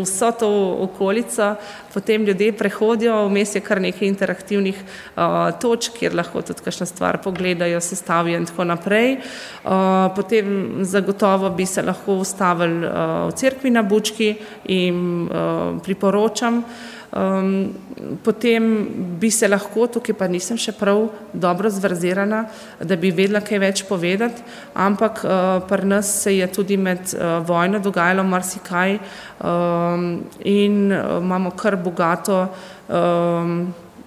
vso 0.02 0.30
to 0.38 0.50
okolico 0.86 1.54
potem 1.94 2.24
ljudje 2.24 2.52
prehodijo, 2.52 3.26
vmes 3.28 3.54
je 3.54 3.60
kar 3.60 3.80
nekaj 3.80 4.08
interaktivnih 4.08 4.76
uh, 4.82 5.50
točk, 5.60 5.98
kjer 5.98 6.14
lahko 6.14 6.42
tudi 6.42 6.64
kakšno 6.64 6.86
stvar 6.86 7.18
pogledajo, 7.22 7.80
sestavijo 7.80 8.38
in 8.38 8.46
tako 8.46 8.64
naprej. 8.64 9.16
Uh, 9.64 9.70
potem 10.16 10.84
zagotovo 10.84 11.50
bi 11.50 11.66
se 11.66 11.82
lahko 11.82 12.20
ustavili 12.22 12.86
uh, 12.86 13.28
v 13.28 13.36
cerkvi 13.36 13.70
na 13.70 13.82
Bučki 13.82 14.34
in 14.64 15.28
uh, 15.28 15.82
priporočam. 15.82 16.64
Um, 17.10 17.74
potem 18.22 18.86
bi 19.18 19.30
se 19.30 19.48
lahko, 19.48 19.88
tukaj 19.90 20.14
pa 20.14 20.28
nisem 20.30 20.58
še 20.60 20.70
prav 20.78 21.08
dobro 21.34 21.70
zverzirana, 21.70 22.44
da 22.86 22.94
bi 22.94 23.10
vedela 23.10 23.42
kaj 23.42 23.58
več 23.58 23.82
povedati, 23.88 24.44
ampak 24.78 25.24
uh, 25.26 25.58
pri 25.66 25.88
nas 25.90 26.12
se 26.22 26.36
je 26.36 26.46
tudi 26.54 26.78
med 26.78 27.02
uh, 27.16 27.40
vojno 27.46 27.82
dogajalo 27.82 28.22
marsikaj 28.22 28.98
um, 29.42 30.06
in 30.46 30.86
uh, 30.94 31.18
imamo 31.18 31.50
kar 31.58 31.74
bogato 31.82 32.44
um, 32.86 33.56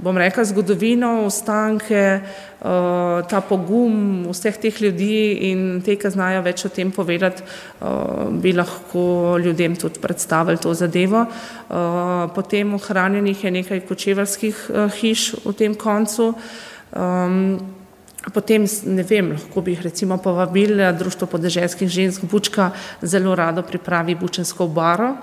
bom 0.04 0.18
rekla, 0.18 0.44
zgodovino, 0.44 1.24
ostanke, 1.26 2.22
ta 3.30 3.40
pogum 3.48 4.26
vseh 4.32 4.58
teh 4.60 4.82
ljudi 4.84 5.50
in 5.50 5.82
te, 5.84 5.96
ki 6.00 6.12
znajo 6.12 6.44
več 6.46 6.66
o 6.68 6.72
tem 6.72 6.92
povedati, 6.92 7.44
bi 8.44 8.54
lahko 8.56 9.38
ljudem 9.44 9.78
tudi 9.80 10.02
predstavili 10.04 10.62
to 10.62 10.74
zadevo. 10.76 11.26
Potem 12.36 12.74
ohranjenih 12.80 13.44
je 13.44 13.54
nekaj 13.60 13.86
kočevalskih 13.88 14.66
hiš 15.00 15.30
v 15.46 15.56
tem 15.60 15.76
koncu. 15.76 16.34
Potem, 18.34 18.64
ne 18.88 19.04
vem, 19.04 19.34
lahko 19.36 19.62
bi 19.62 19.74
jih 19.76 19.82
recimo 19.84 20.16
povabili, 20.18 20.86
Društvo 20.96 21.28
podeželskih 21.28 21.90
žensk 21.92 22.24
Bučka 22.32 22.72
zelo 23.02 23.36
rado 23.36 23.64
pripravi 23.68 24.16
bučensko 24.16 24.68
baro. 24.68 25.16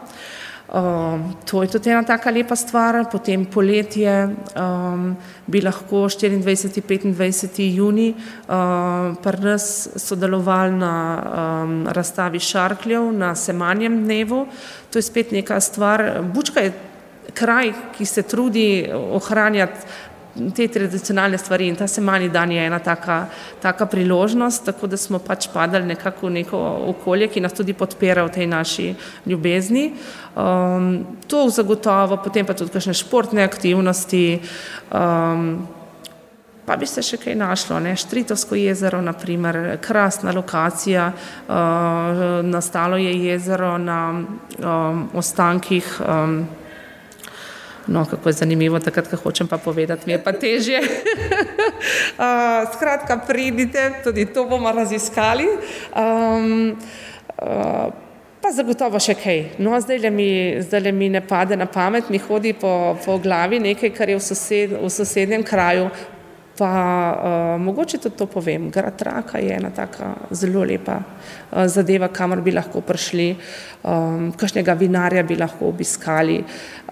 Um, 0.70 1.34
to 1.50 1.62
je 1.62 1.68
tudi 1.68 1.90
ena 1.90 2.04
taka 2.06 2.30
lepa 2.30 2.54
stvar, 2.54 2.94
potem 3.10 3.42
poletje 3.50 4.28
um, 4.54 5.16
bi 5.46 5.58
lahko 5.60 6.06
24. 6.06 7.10
25. 7.10 7.64
juni 7.74 8.12
um, 8.14 9.16
pri 9.18 9.40
nas 9.42 9.88
sodelovali 9.96 10.76
na 10.78 10.94
um, 11.18 11.86
razstavi 11.90 12.38
šarkljev 12.38 13.10
na 13.12 13.34
semanjem 13.34 14.04
dnevu. 14.04 14.46
To 14.92 14.98
je 14.98 15.02
spet 15.02 15.32
neka 15.32 15.60
stvar. 15.60 16.22
Bučka 16.22 16.60
je 16.60 16.72
kraj, 17.34 17.72
ki 17.98 18.06
se 18.06 18.22
trudi 18.22 18.86
ohranjati 18.94 19.86
te 20.56 20.68
tradicionalne 20.68 21.38
stvari 21.38 21.66
in 21.68 21.76
ta 21.76 21.86
semani 21.86 22.28
dan 22.28 22.52
je 22.52 22.66
ena 22.66 22.78
taka, 22.78 23.26
taka 23.62 23.86
priložnost, 23.86 24.64
tako 24.64 24.86
da 24.86 24.96
smo 24.96 25.18
pač 25.18 25.48
padali 25.52 25.86
nekako 25.86 26.26
v 26.26 26.30
neko 26.30 26.60
okolje, 26.94 27.28
ki 27.28 27.40
nas 27.40 27.56
tudi 27.56 27.74
podpira 27.74 28.24
v 28.24 28.32
tej 28.34 28.46
naši 28.46 28.94
ljubezni. 29.26 29.92
Um, 30.36 31.18
to 31.26 31.48
zagotovo, 31.50 32.20
potem 32.22 32.46
pa 32.46 32.54
tudi 32.54 32.70
kakšne 32.70 32.94
športne 32.94 33.44
aktivnosti. 33.44 34.40
Um, 34.94 35.68
Pa 36.70 36.76
bi 36.78 36.86
se 36.86 37.02
še 37.02 37.16
kaj 37.18 37.34
našlo, 37.34 37.80
ne? 37.82 37.96
Štritovsko 37.98 38.54
jezero, 38.54 39.00
naprimer, 39.02 39.56
krasna 39.82 40.30
lokacija, 40.30 41.08
uh, 41.10 42.20
nastalo 42.46 43.00
je 43.00 43.10
jezero 43.24 43.72
na 43.78 43.98
um, 44.14 45.00
ostankih 45.18 45.88
um, 45.98 46.36
No, 47.86 48.04
kako 48.04 48.28
je 48.28 48.32
zanimivo, 48.32 48.78
takrat, 48.78 49.08
ko 49.08 49.16
hočem 49.16 49.48
pa 49.48 49.58
povedati, 49.58 50.06
mi 50.06 50.12
je 50.12 50.22
pa 50.22 50.32
težje. 50.32 50.80
uh, 50.80 50.86
skratka, 52.74 53.16
pridite, 53.26 53.92
tudi 54.04 54.26
to 54.26 54.44
bomo 54.44 54.72
raziskali. 54.72 55.48
Um, 55.96 56.76
uh, 57.42 57.88
pa 58.40 58.52
zagotovo 58.52 59.00
še 59.00 59.14
kaj. 59.20 59.42
No, 59.58 59.76
zdaj 59.80 59.98
le 60.04 60.10
mi, 60.10 60.30
zdaj 60.60 60.80
le 60.88 60.92
mi 60.92 61.08
ne 61.08 61.20
pade 61.20 61.56
na 61.56 61.66
pamet, 61.66 62.10
mi 62.10 62.18
hodi 62.18 62.52
po, 62.52 62.96
po 63.04 63.18
glavi 63.18 63.60
nekaj, 63.60 63.92
kar 63.96 64.08
je 64.12 64.16
v, 64.16 64.24
sosed, 64.24 64.76
v 64.76 64.90
sosednjem 64.92 65.44
kraju, 65.44 65.90
Pa 66.60 67.16
uh, 67.56 67.62
mogoče 67.62 67.98
tudi 67.98 68.16
to 68.20 68.26
povem, 68.28 68.66
grad 68.70 69.00
Raka 69.02 69.38
je 69.40 69.54
ena 69.56 69.70
taka 69.72 70.10
zelo 70.30 70.60
lepa 70.68 70.98
uh, 71.00 71.64
zadeva, 71.66 72.10
kamor 72.12 72.42
bi 72.44 72.52
lahko 72.52 72.82
prišli, 72.84 73.28
um, 73.88 74.26
kakšnega 74.36 74.74
vinarja 74.76 75.22
bi 75.24 75.38
lahko 75.40 75.70
obiskali. 75.72 76.36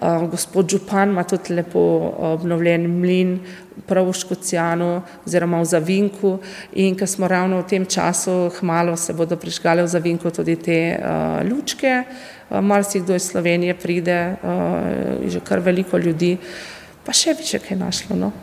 Uh, 0.01 0.25
gospod 0.31 0.73
Župan 0.73 1.13
ima 1.13 1.23
tudi 1.23 1.53
lepo 1.53 1.83
obnovljen 2.31 2.89
mlin 2.89 3.37
prav 3.85 4.09
v 4.09 4.17
Škocijanu 4.17 4.89
oziroma 5.27 5.61
v 5.61 5.69
Zavinku 5.69 6.33
in 6.73 6.97
ker 6.97 7.07
smo 7.07 7.29
ravno 7.29 7.61
v 7.61 7.69
tem 7.69 7.85
času, 7.85 8.49
hmalo 8.57 8.97
se 8.97 9.13
bodo 9.13 9.37
prižgale 9.37 9.85
v 9.85 9.93
Zavinku 9.93 10.33
tudi 10.33 10.55
te 10.55 10.79
uh, 10.97 11.45
lučke, 11.45 11.93
uh, 12.01 12.57
marsikdo 12.57 13.13
iz 13.13 13.29
Slovenije 13.29 13.77
pride, 13.77 14.19
uh, 14.33 15.29
že 15.29 15.45
kar 15.45 15.61
veliko 15.61 16.01
ljudi, 16.01 16.39
pa 17.05 17.13
še 17.13 17.37
bi 17.37 17.45
še 17.45 17.61
kaj 17.61 17.77
našlo. 17.77 18.17
No? 18.17 18.33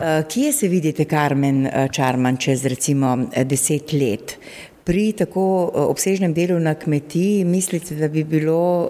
Eh, 0.00 0.22
kje 0.28 0.52
se 0.52 0.68
vidite, 0.68 1.04
Karmen 1.04 1.66
eh, 1.66 1.88
Čarman, 1.92 2.36
čez 2.36 2.64
recimo 2.64 3.18
eh, 3.32 3.44
deset 3.44 3.92
let? 3.92 4.38
Pri 4.84 5.10
tako 5.12 5.42
obsežnem 5.90 6.32
delu 6.32 6.56
na 6.58 6.72
kmetiji 6.74 7.44
mislite, 7.44 7.94
da 7.94 8.08
bi 8.08 8.24
bilo 8.24 8.88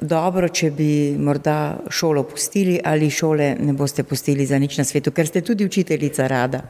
dobro, 0.00 0.48
če 0.48 0.70
bi 0.74 1.14
morda 1.18 1.76
šolo 1.90 2.24
pustili 2.26 2.80
ali 2.84 3.10
šole 3.10 3.54
ne 3.60 3.72
boste 3.72 4.04
pustili 4.04 4.46
za 4.46 4.58
nič 4.58 4.78
na 4.78 4.84
svetu, 4.84 5.12
ker 5.14 5.26
ste 5.26 5.40
tudi 5.40 5.66
učiteljica 5.66 6.26
rada? 6.26 6.62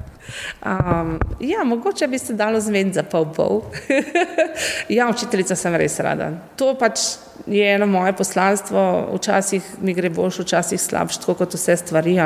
Um, 0.65 1.19
ja, 1.41 1.65
mogoče 1.65 2.09
bi 2.09 2.19
se 2.19 2.35
dalo 2.35 2.61
zmed 2.61 2.95
za 2.95 3.03
pol 3.03 3.27
pol. 3.33 3.63
ja, 4.97 5.09
učiteljica 5.09 5.57
sem 5.57 5.77
res 5.77 5.99
rada. 6.01 6.31
To 6.57 6.75
pač 6.79 7.01
je 7.47 7.75
eno 7.75 7.87
moje 7.87 8.13
poslanstvo, 8.17 9.09
včasih 9.17 9.63
mi 9.83 9.95
gre 9.95 10.11
boljš, 10.11 10.39
včasih 10.45 10.81
slabš, 10.81 11.19
tako 11.25 11.35
kot 11.43 11.55
vse 11.55 11.77
stvari. 11.77 12.17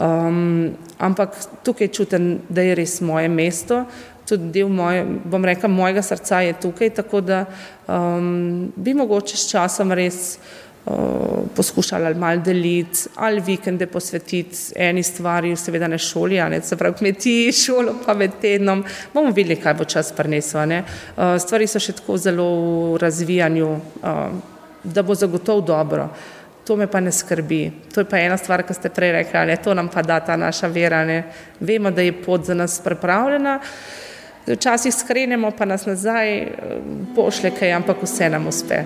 Um, 0.00 0.74
ampak 0.98 1.36
tukaj 1.62 1.88
čutim, 1.88 2.38
da 2.48 2.62
je 2.62 2.74
res 2.74 3.00
moje 3.00 3.28
mesto, 3.28 3.84
tudi 4.28 4.50
del 4.52 4.68
moje, 4.68 5.04
bom 5.24 5.44
rekla, 5.44 5.68
mojega 5.68 6.02
srca 6.02 6.40
je 6.40 6.52
tukaj, 6.60 6.90
tako 6.90 7.20
da 7.20 7.44
um, 7.86 8.72
bi 8.76 8.94
mogoče 8.94 9.36
s 9.36 9.50
časom 9.50 9.92
res 9.92 10.38
uh, 10.84 10.94
poskušali 11.56 12.06
ali 12.06 12.14
mal 12.14 12.40
deliti, 12.42 13.08
ali 13.16 13.40
vikende 13.40 13.86
posvetiti 13.86 14.58
eni 14.76 15.02
stvari, 15.02 15.56
seveda 15.56 15.88
ne 15.88 15.98
šoli, 15.98 16.40
ne 16.50 16.62
se 16.62 16.76
pravi 16.76 16.96
kmetiji, 16.98 17.52
šolo 17.64 17.98
pa 18.06 18.14
med 18.14 18.38
tednom, 18.40 18.84
bomo 19.14 19.32
videli, 19.32 19.60
kaj 19.60 19.74
bo 19.74 19.84
čas 19.84 20.12
prinesel. 20.12 20.72
Uh, 20.72 21.36
stvari 21.38 21.66
so 21.66 21.80
še 21.80 21.98
tako 22.00 22.16
zelo 22.16 22.48
v 22.94 23.02
razvijanju, 23.02 23.68
uh, 24.02 24.24
da 24.84 25.02
bo 25.02 25.14
zagotovo 25.14 25.60
dobro. 25.60 26.08
To 26.64 26.76
me 26.76 26.86
pa 26.88 27.00
ne 27.00 27.12
skrbi. 27.12 27.72
To 27.92 28.00
je 28.00 28.06
pa 28.08 28.18
ena 28.24 28.38
stvar, 28.40 28.62
ki 28.64 28.72
ste 28.74 28.88
prej 28.88 29.12
rekli, 29.12 29.40
da 29.46 29.56
to 29.60 29.74
nam 29.74 29.90
pa 29.92 30.02
da 30.02 30.16
ta 30.24 30.36
naša 30.36 30.70
vera. 30.72 31.04
Ne? 31.04 31.18
Vemo, 31.60 31.90
da 31.90 32.00
je 32.00 32.12
pot 32.22 32.44
za 32.44 32.54
nas 32.54 32.78
pripravljena. 32.80 33.58
Včasih 34.46 34.94
skrenemo, 34.94 35.50
pa 35.50 35.64
nas 35.64 35.86
nazaj 35.86 36.52
pošle 37.16 37.50
kaj, 37.50 37.72
ampak 37.72 38.02
vse 38.04 38.28
nam 38.28 38.46
uspe. 38.46 38.82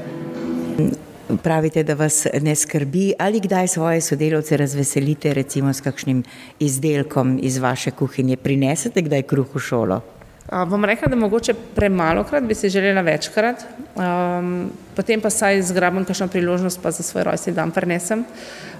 Pravite, 1.42 1.82
da 1.82 1.94
vas 1.98 2.26
ne 2.40 2.54
skrbi, 2.54 3.12
ali 3.18 3.40
kdaj 3.40 3.68
svoje 3.68 4.00
sodelavce 4.00 4.56
razveselite, 4.56 5.34
recimo 5.34 5.72
s 5.72 5.80
kakšnim 5.80 6.22
izdelkom 6.60 7.38
iz 7.42 7.58
vaše 7.58 7.90
kuhinje, 7.90 8.36
prinesete 8.36 9.02
kdaj 9.02 9.22
kruh 9.22 9.50
v 9.54 9.60
šolo? 9.60 10.00
A, 10.48 10.64
bom 10.64 10.84
rekla, 10.84 11.10
da 11.10 11.16
mogoče 11.16 11.54
premalo 11.74 12.24
krat, 12.24 12.44
bi 12.48 12.54
se 12.54 12.68
želela 12.68 13.02
večkrat, 13.02 13.64
um, 13.98 14.70
potem 14.96 15.20
pa 15.20 15.30
saj 15.30 15.62
zgrabim 15.62 16.06
kakšno 16.08 16.28
priložnost, 16.28 16.80
pa 16.82 16.90
za 16.90 17.02
svoj 17.02 17.26
rojstni 17.28 17.52
dan 17.52 17.70
prenesem. 17.70 18.24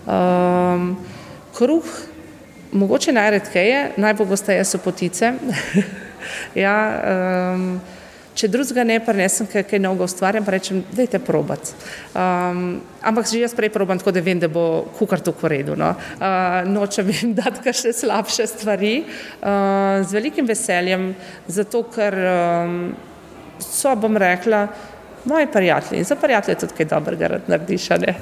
Um, 0.06 0.94
kruh, 1.58 1.84
mogoče 2.72 3.12
najredkeje, 3.12 3.90
najpogosteje 3.96 4.64
so 4.64 4.78
potice. 4.78 5.34
ja, 6.58 6.76
um, 7.54 7.70
če 8.38 8.50
drugega 8.52 8.84
ne 8.86 8.98
prenesem, 9.02 9.48
kaj, 9.50 9.64
kaj 9.66 9.80
novega 9.82 10.06
ustvarjam, 10.06 10.44
pa 10.46 10.54
rečem, 10.54 10.82
dajte 10.94 11.18
probat. 11.24 11.72
Um, 12.14 12.78
ampak 13.02 13.26
že 13.30 13.42
jaz 13.42 13.54
prej 13.58 13.72
probam, 13.74 13.98
tako 13.98 14.14
da 14.14 14.22
vem, 14.22 14.38
da 14.38 14.50
bo 14.52 14.86
kukar 14.98 15.22
to 15.24 15.34
koredu. 15.34 15.74
No. 15.78 15.90
Uh, 16.18 16.62
nočem 16.70 17.10
jim 17.10 17.34
dati 17.40 17.64
kakšne 17.64 17.94
slabše 17.96 18.46
stvari, 18.46 18.94
uh, 19.02 20.06
z 20.06 20.18
velikim 20.18 20.46
veseljem, 20.46 21.10
zato 21.50 21.82
ker 21.90 22.14
um, 22.14 22.78
so, 23.58 23.96
bom 23.98 24.16
rekla, 24.16 24.68
moji 25.28 25.46
prijatelji, 25.52 26.04
za 26.04 26.16
prijatelje 26.16 26.58
tudi 26.62 26.78
kaj 26.78 26.86
dobrega 26.94 27.40
narediš, 27.50 27.90
ne 27.98 28.14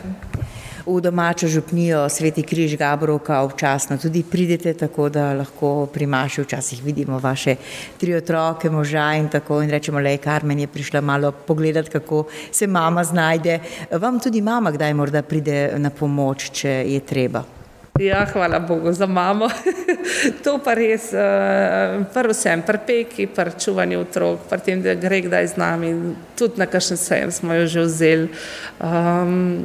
v 0.86 1.00
domačo 1.00 1.48
župnijo 1.48 2.08
Sveti 2.08 2.42
križ 2.42 2.76
Gabrovka 2.76 3.40
občasno 3.42 3.98
tudi 3.98 4.22
pridete, 4.22 4.74
tako 4.74 5.08
da 5.08 5.32
lahko 5.32 5.86
pri 5.92 6.06
Maši 6.06 6.42
včasih 6.42 6.82
vidimo 6.84 7.18
vaše 7.18 7.56
tri 7.98 8.14
otroke, 8.14 8.70
moža 8.70 9.14
in 9.14 9.28
tako 9.28 9.62
in 9.62 9.70
rečemo, 9.70 10.00
le 10.00 10.16
Karmen 10.16 10.60
je 10.60 10.66
prišla 10.66 11.00
malo 11.00 11.32
pogledati, 11.32 11.90
kako 11.90 12.24
se 12.52 12.66
mama 12.66 13.04
znajde. 13.04 13.58
Vam 13.90 14.20
tudi 14.20 14.40
mama 14.40 14.70
kdaj 14.70 14.94
morda 14.94 15.22
pride 15.22 15.72
na 15.76 15.90
pomoč, 15.90 16.50
če 16.50 16.68
je 16.86 17.00
treba? 17.00 17.44
Ja, 18.00 18.26
hvala 18.32 18.58
Bogu 18.58 18.92
za 18.92 19.06
mamo. 19.06 19.48
to 20.44 20.58
pa 20.64 20.74
res, 20.74 21.08
uh, 21.12 22.04
prvo 22.12 22.34
sem 22.34 22.62
pri 22.62 22.78
peki, 22.86 23.26
pri 23.26 23.56
čuvanju 23.58 24.00
otrok, 24.00 24.44
pri 24.50 24.60
tem, 24.60 24.82
da 24.84 24.94
gre 24.94 25.22
kdaj 25.24 25.48
z 25.54 25.56
nami, 25.56 25.94
tudi 26.36 26.60
na 26.60 26.66
kakšen 26.66 27.00
sejem 27.00 27.32
smo 27.32 27.54
jo 27.54 27.66
že 27.66 27.86
vzeli. 27.88 28.28
Um, 28.80 29.64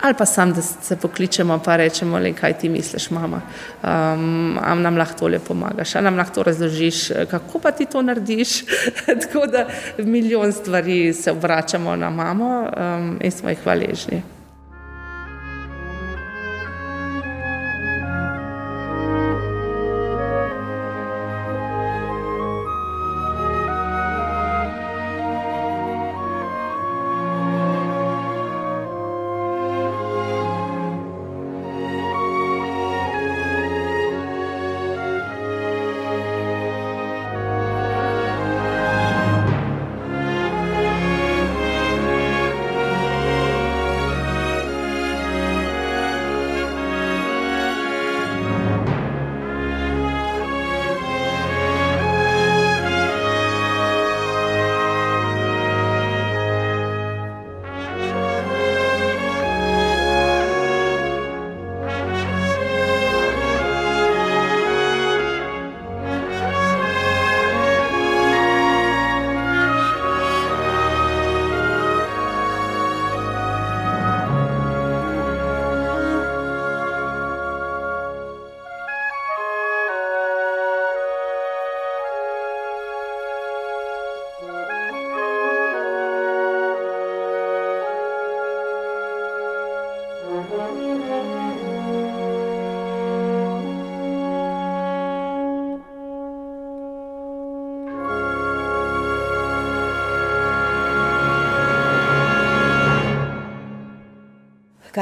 ali 0.00 0.14
pa 0.14 0.26
sam, 0.26 0.52
da 0.52 0.62
se 0.62 0.96
pokličemo 0.96 1.60
in 1.66 1.76
rečemo, 1.76 2.18
le, 2.18 2.32
kaj 2.32 2.58
ti 2.58 2.68
misliš, 2.68 3.10
mama. 3.10 3.40
Um, 3.82 4.58
am 4.62 4.82
nam 4.82 4.96
lahko 4.96 5.18
tole 5.18 5.38
pomagaš, 5.38 5.94
ali 5.94 6.04
nam 6.04 6.16
lahko 6.16 6.42
razložiš, 6.42 7.08
kako 7.30 7.58
pa 7.58 7.70
ti 7.70 7.86
to 7.86 8.02
narediš. 8.02 8.64
Tako 9.22 9.46
da 9.46 9.66
milijon 9.98 10.52
stvari 10.52 11.12
se 11.12 11.32
obračamo 11.32 11.96
na 11.96 12.10
mamo 12.10 12.60
um, 12.60 13.18
in 13.20 13.30
smo 13.30 13.48
jih 13.48 13.58
hvaležni. 13.62 14.22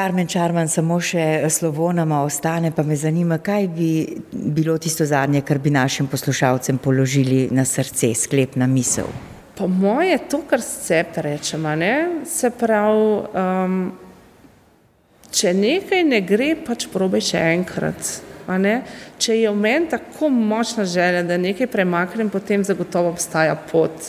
Karmen 0.08 0.24
Čarman, 0.24 0.70
samo 0.72 0.96
še 1.04 1.20
slovo 1.52 1.90
nama 1.92 2.22
ostane, 2.24 2.70
pa 2.72 2.80
me 2.80 2.96
zanima, 2.96 3.36
kaj 3.44 3.66
bi 3.68 3.88
bilo 4.32 4.78
tisto 4.80 5.04
zadnje, 5.04 5.42
kar 5.44 5.58
bi 5.60 5.68
našim 5.68 6.06
poslušalcem 6.08 6.78
položili 6.80 7.50
na 7.52 7.66
srce, 7.68 8.08
sklepna 8.16 8.64
misel. 8.64 9.10
Po 9.58 9.66
moje 9.68 10.14
je 10.14 10.20
to, 10.32 10.38
kar 10.48 10.64
se 10.64 11.02
rečemo, 11.16 11.74
se 12.24 12.50
pravi, 12.56 13.02
um, 13.36 13.74
če 15.28 15.52
nekaj 15.52 16.04
ne 16.08 16.20
gre, 16.24 16.54
pač 16.56 16.86
probi 16.88 17.20
še 17.20 17.42
enkrat. 17.58 18.12
Če 19.20 19.36
je 19.36 19.50
v 19.52 19.60
meni 19.60 19.90
tako 19.92 20.30
močna 20.32 20.86
želja, 20.88 21.20
da 21.20 21.36
nekaj 21.36 21.68
premaknem, 21.68 22.30
potem 22.32 22.64
zagotovo 22.64 23.12
obstaja 23.12 23.60
pot. 23.60 24.08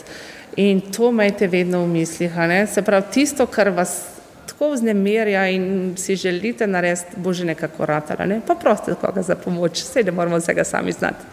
In 0.56 0.80
to 0.80 1.12
imejte 1.12 1.52
vedno 1.52 1.84
v 1.84 1.92
mislih. 1.98 2.40
Se 2.72 2.86
pravi, 2.88 3.12
tisto, 3.12 3.50
kar 3.52 3.74
vas 3.76 4.19
tako 4.60 4.72
vznemirja 4.72 5.48
in 5.50 5.94
si 5.98 6.16
želite 6.16 6.68
narediti, 6.68 7.16
bo 7.16 7.34
že 7.34 7.46
nekako 7.46 7.86
ratala. 7.86 8.26
Ne? 8.26 8.42
Pa 8.48 8.56
prosite 8.56 8.96
koga 9.02 9.22
za 9.22 9.36
pomoč, 9.36 9.84
vse 9.84 10.04
ne 10.04 10.12
moramo 10.12 10.38
vsega 10.38 10.64
sami 10.64 10.92
znati. 10.92 11.24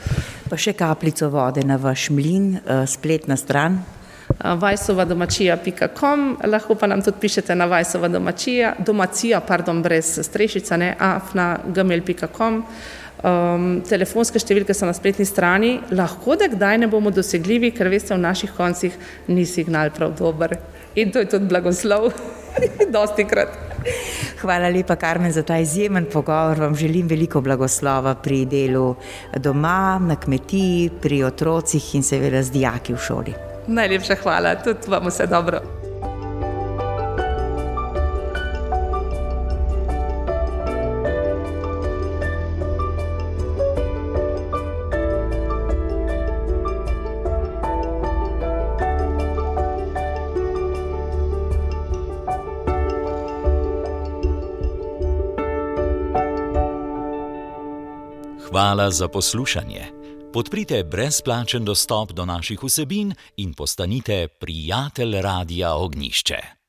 Pa 0.51 0.57
še 0.57 0.73
kapljico 0.73 1.29
vode 1.29 1.65
na 1.67 1.77
vaš 1.77 2.11
mlin, 2.11 2.55
eh, 2.55 2.87
spletna 2.87 3.37
stran. 3.37 3.81
Eh, 4.31 4.55
vajsovadomačija.com, 4.55 6.37
lahko 6.45 6.75
pa 6.75 6.87
nam 6.87 7.03
tudi 7.03 7.17
pišete 7.21 7.55
na 7.55 7.65
vajsova 7.65 8.09
domačija, 8.09 8.75
domacija, 8.79 9.41
pardon, 9.41 9.83
brez 9.83 10.19
strešica, 10.23 10.77
ne, 10.77 10.95
afna 10.99 11.59
gmail.com. 11.67 12.65
Um, 13.25 13.83
telefonske 13.89 14.39
številke 14.39 14.75
so 14.75 14.87
na 14.87 14.93
spletni 14.93 15.25
strani, 15.27 15.81
lahko 15.91 16.37
da 16.37 16.47
kdaj 16.47 16.79
ne 16.79 16.87
bomo 16.87 17.11
dosegljivi, 17.11 17.73
ker 17.75 17.89
veste, 17.89 18.15
v 18.15 18.23
naših 18.23 18.53
koncih 18.55 18.95
ni 19.27 19.47
signal 19.47 19.91
prav 19.91 20.15
dober. 20.15 20.59
In 20.97 21.13
to 21.13 21.19
je 21.19 21.29
tudi 21.29 21.45
blagoslov. 21.45 22.13
Dosti 22.95 23.25
krat. 23.29 23.53
Hvala 24.41 24.69
lepa, 24.73 24.97
Karmen, 24.97 25.33
za 25.33 25.43
ta 25.43 25.59
izjemen 25.59 26.07
pogovor. 26.13 26.61
Vam 26.61 26.75
želim 26.75 27.09
veliko 27.09 27.41
blagoslova 27.41 28.15
pri 28.15 28.45
delu 28.45 28.95
doma, 29.37 30.01
na 30.03 30.17
kmetiji, 30.17 30.91
pri 31.03 31.23
otrocih 31.25 31.95
in 31.95 32.03
seveda 32.03 32.43
z 32.43 32.51
dijaki 32.51 32.95
v 32.95 32.99
šoli. 32.99 33.35
Najlepša 33.67 34.17
hvala, 34.23 34.55
tudi 34.65 34.89
vam 34.89 35.07
vse 35.07 35.27
dobro. 35.27 35.76
Hvala 58.77 58.91
za 58.91 59.09
poslušanje. 59.09 59.85
Podprite 60.33 60.85
brezplačen 60.85 61.65
dostop 61.65 62.13
do 62.13 62.25
naših 62.25 62.63
vsebin 62.63 63.15
in 63.37 63.55
postanite 63.55 64.29
prijatelj 64.29 65.21
Radia 65.21 65.75
Ognišče. 65.75 66.66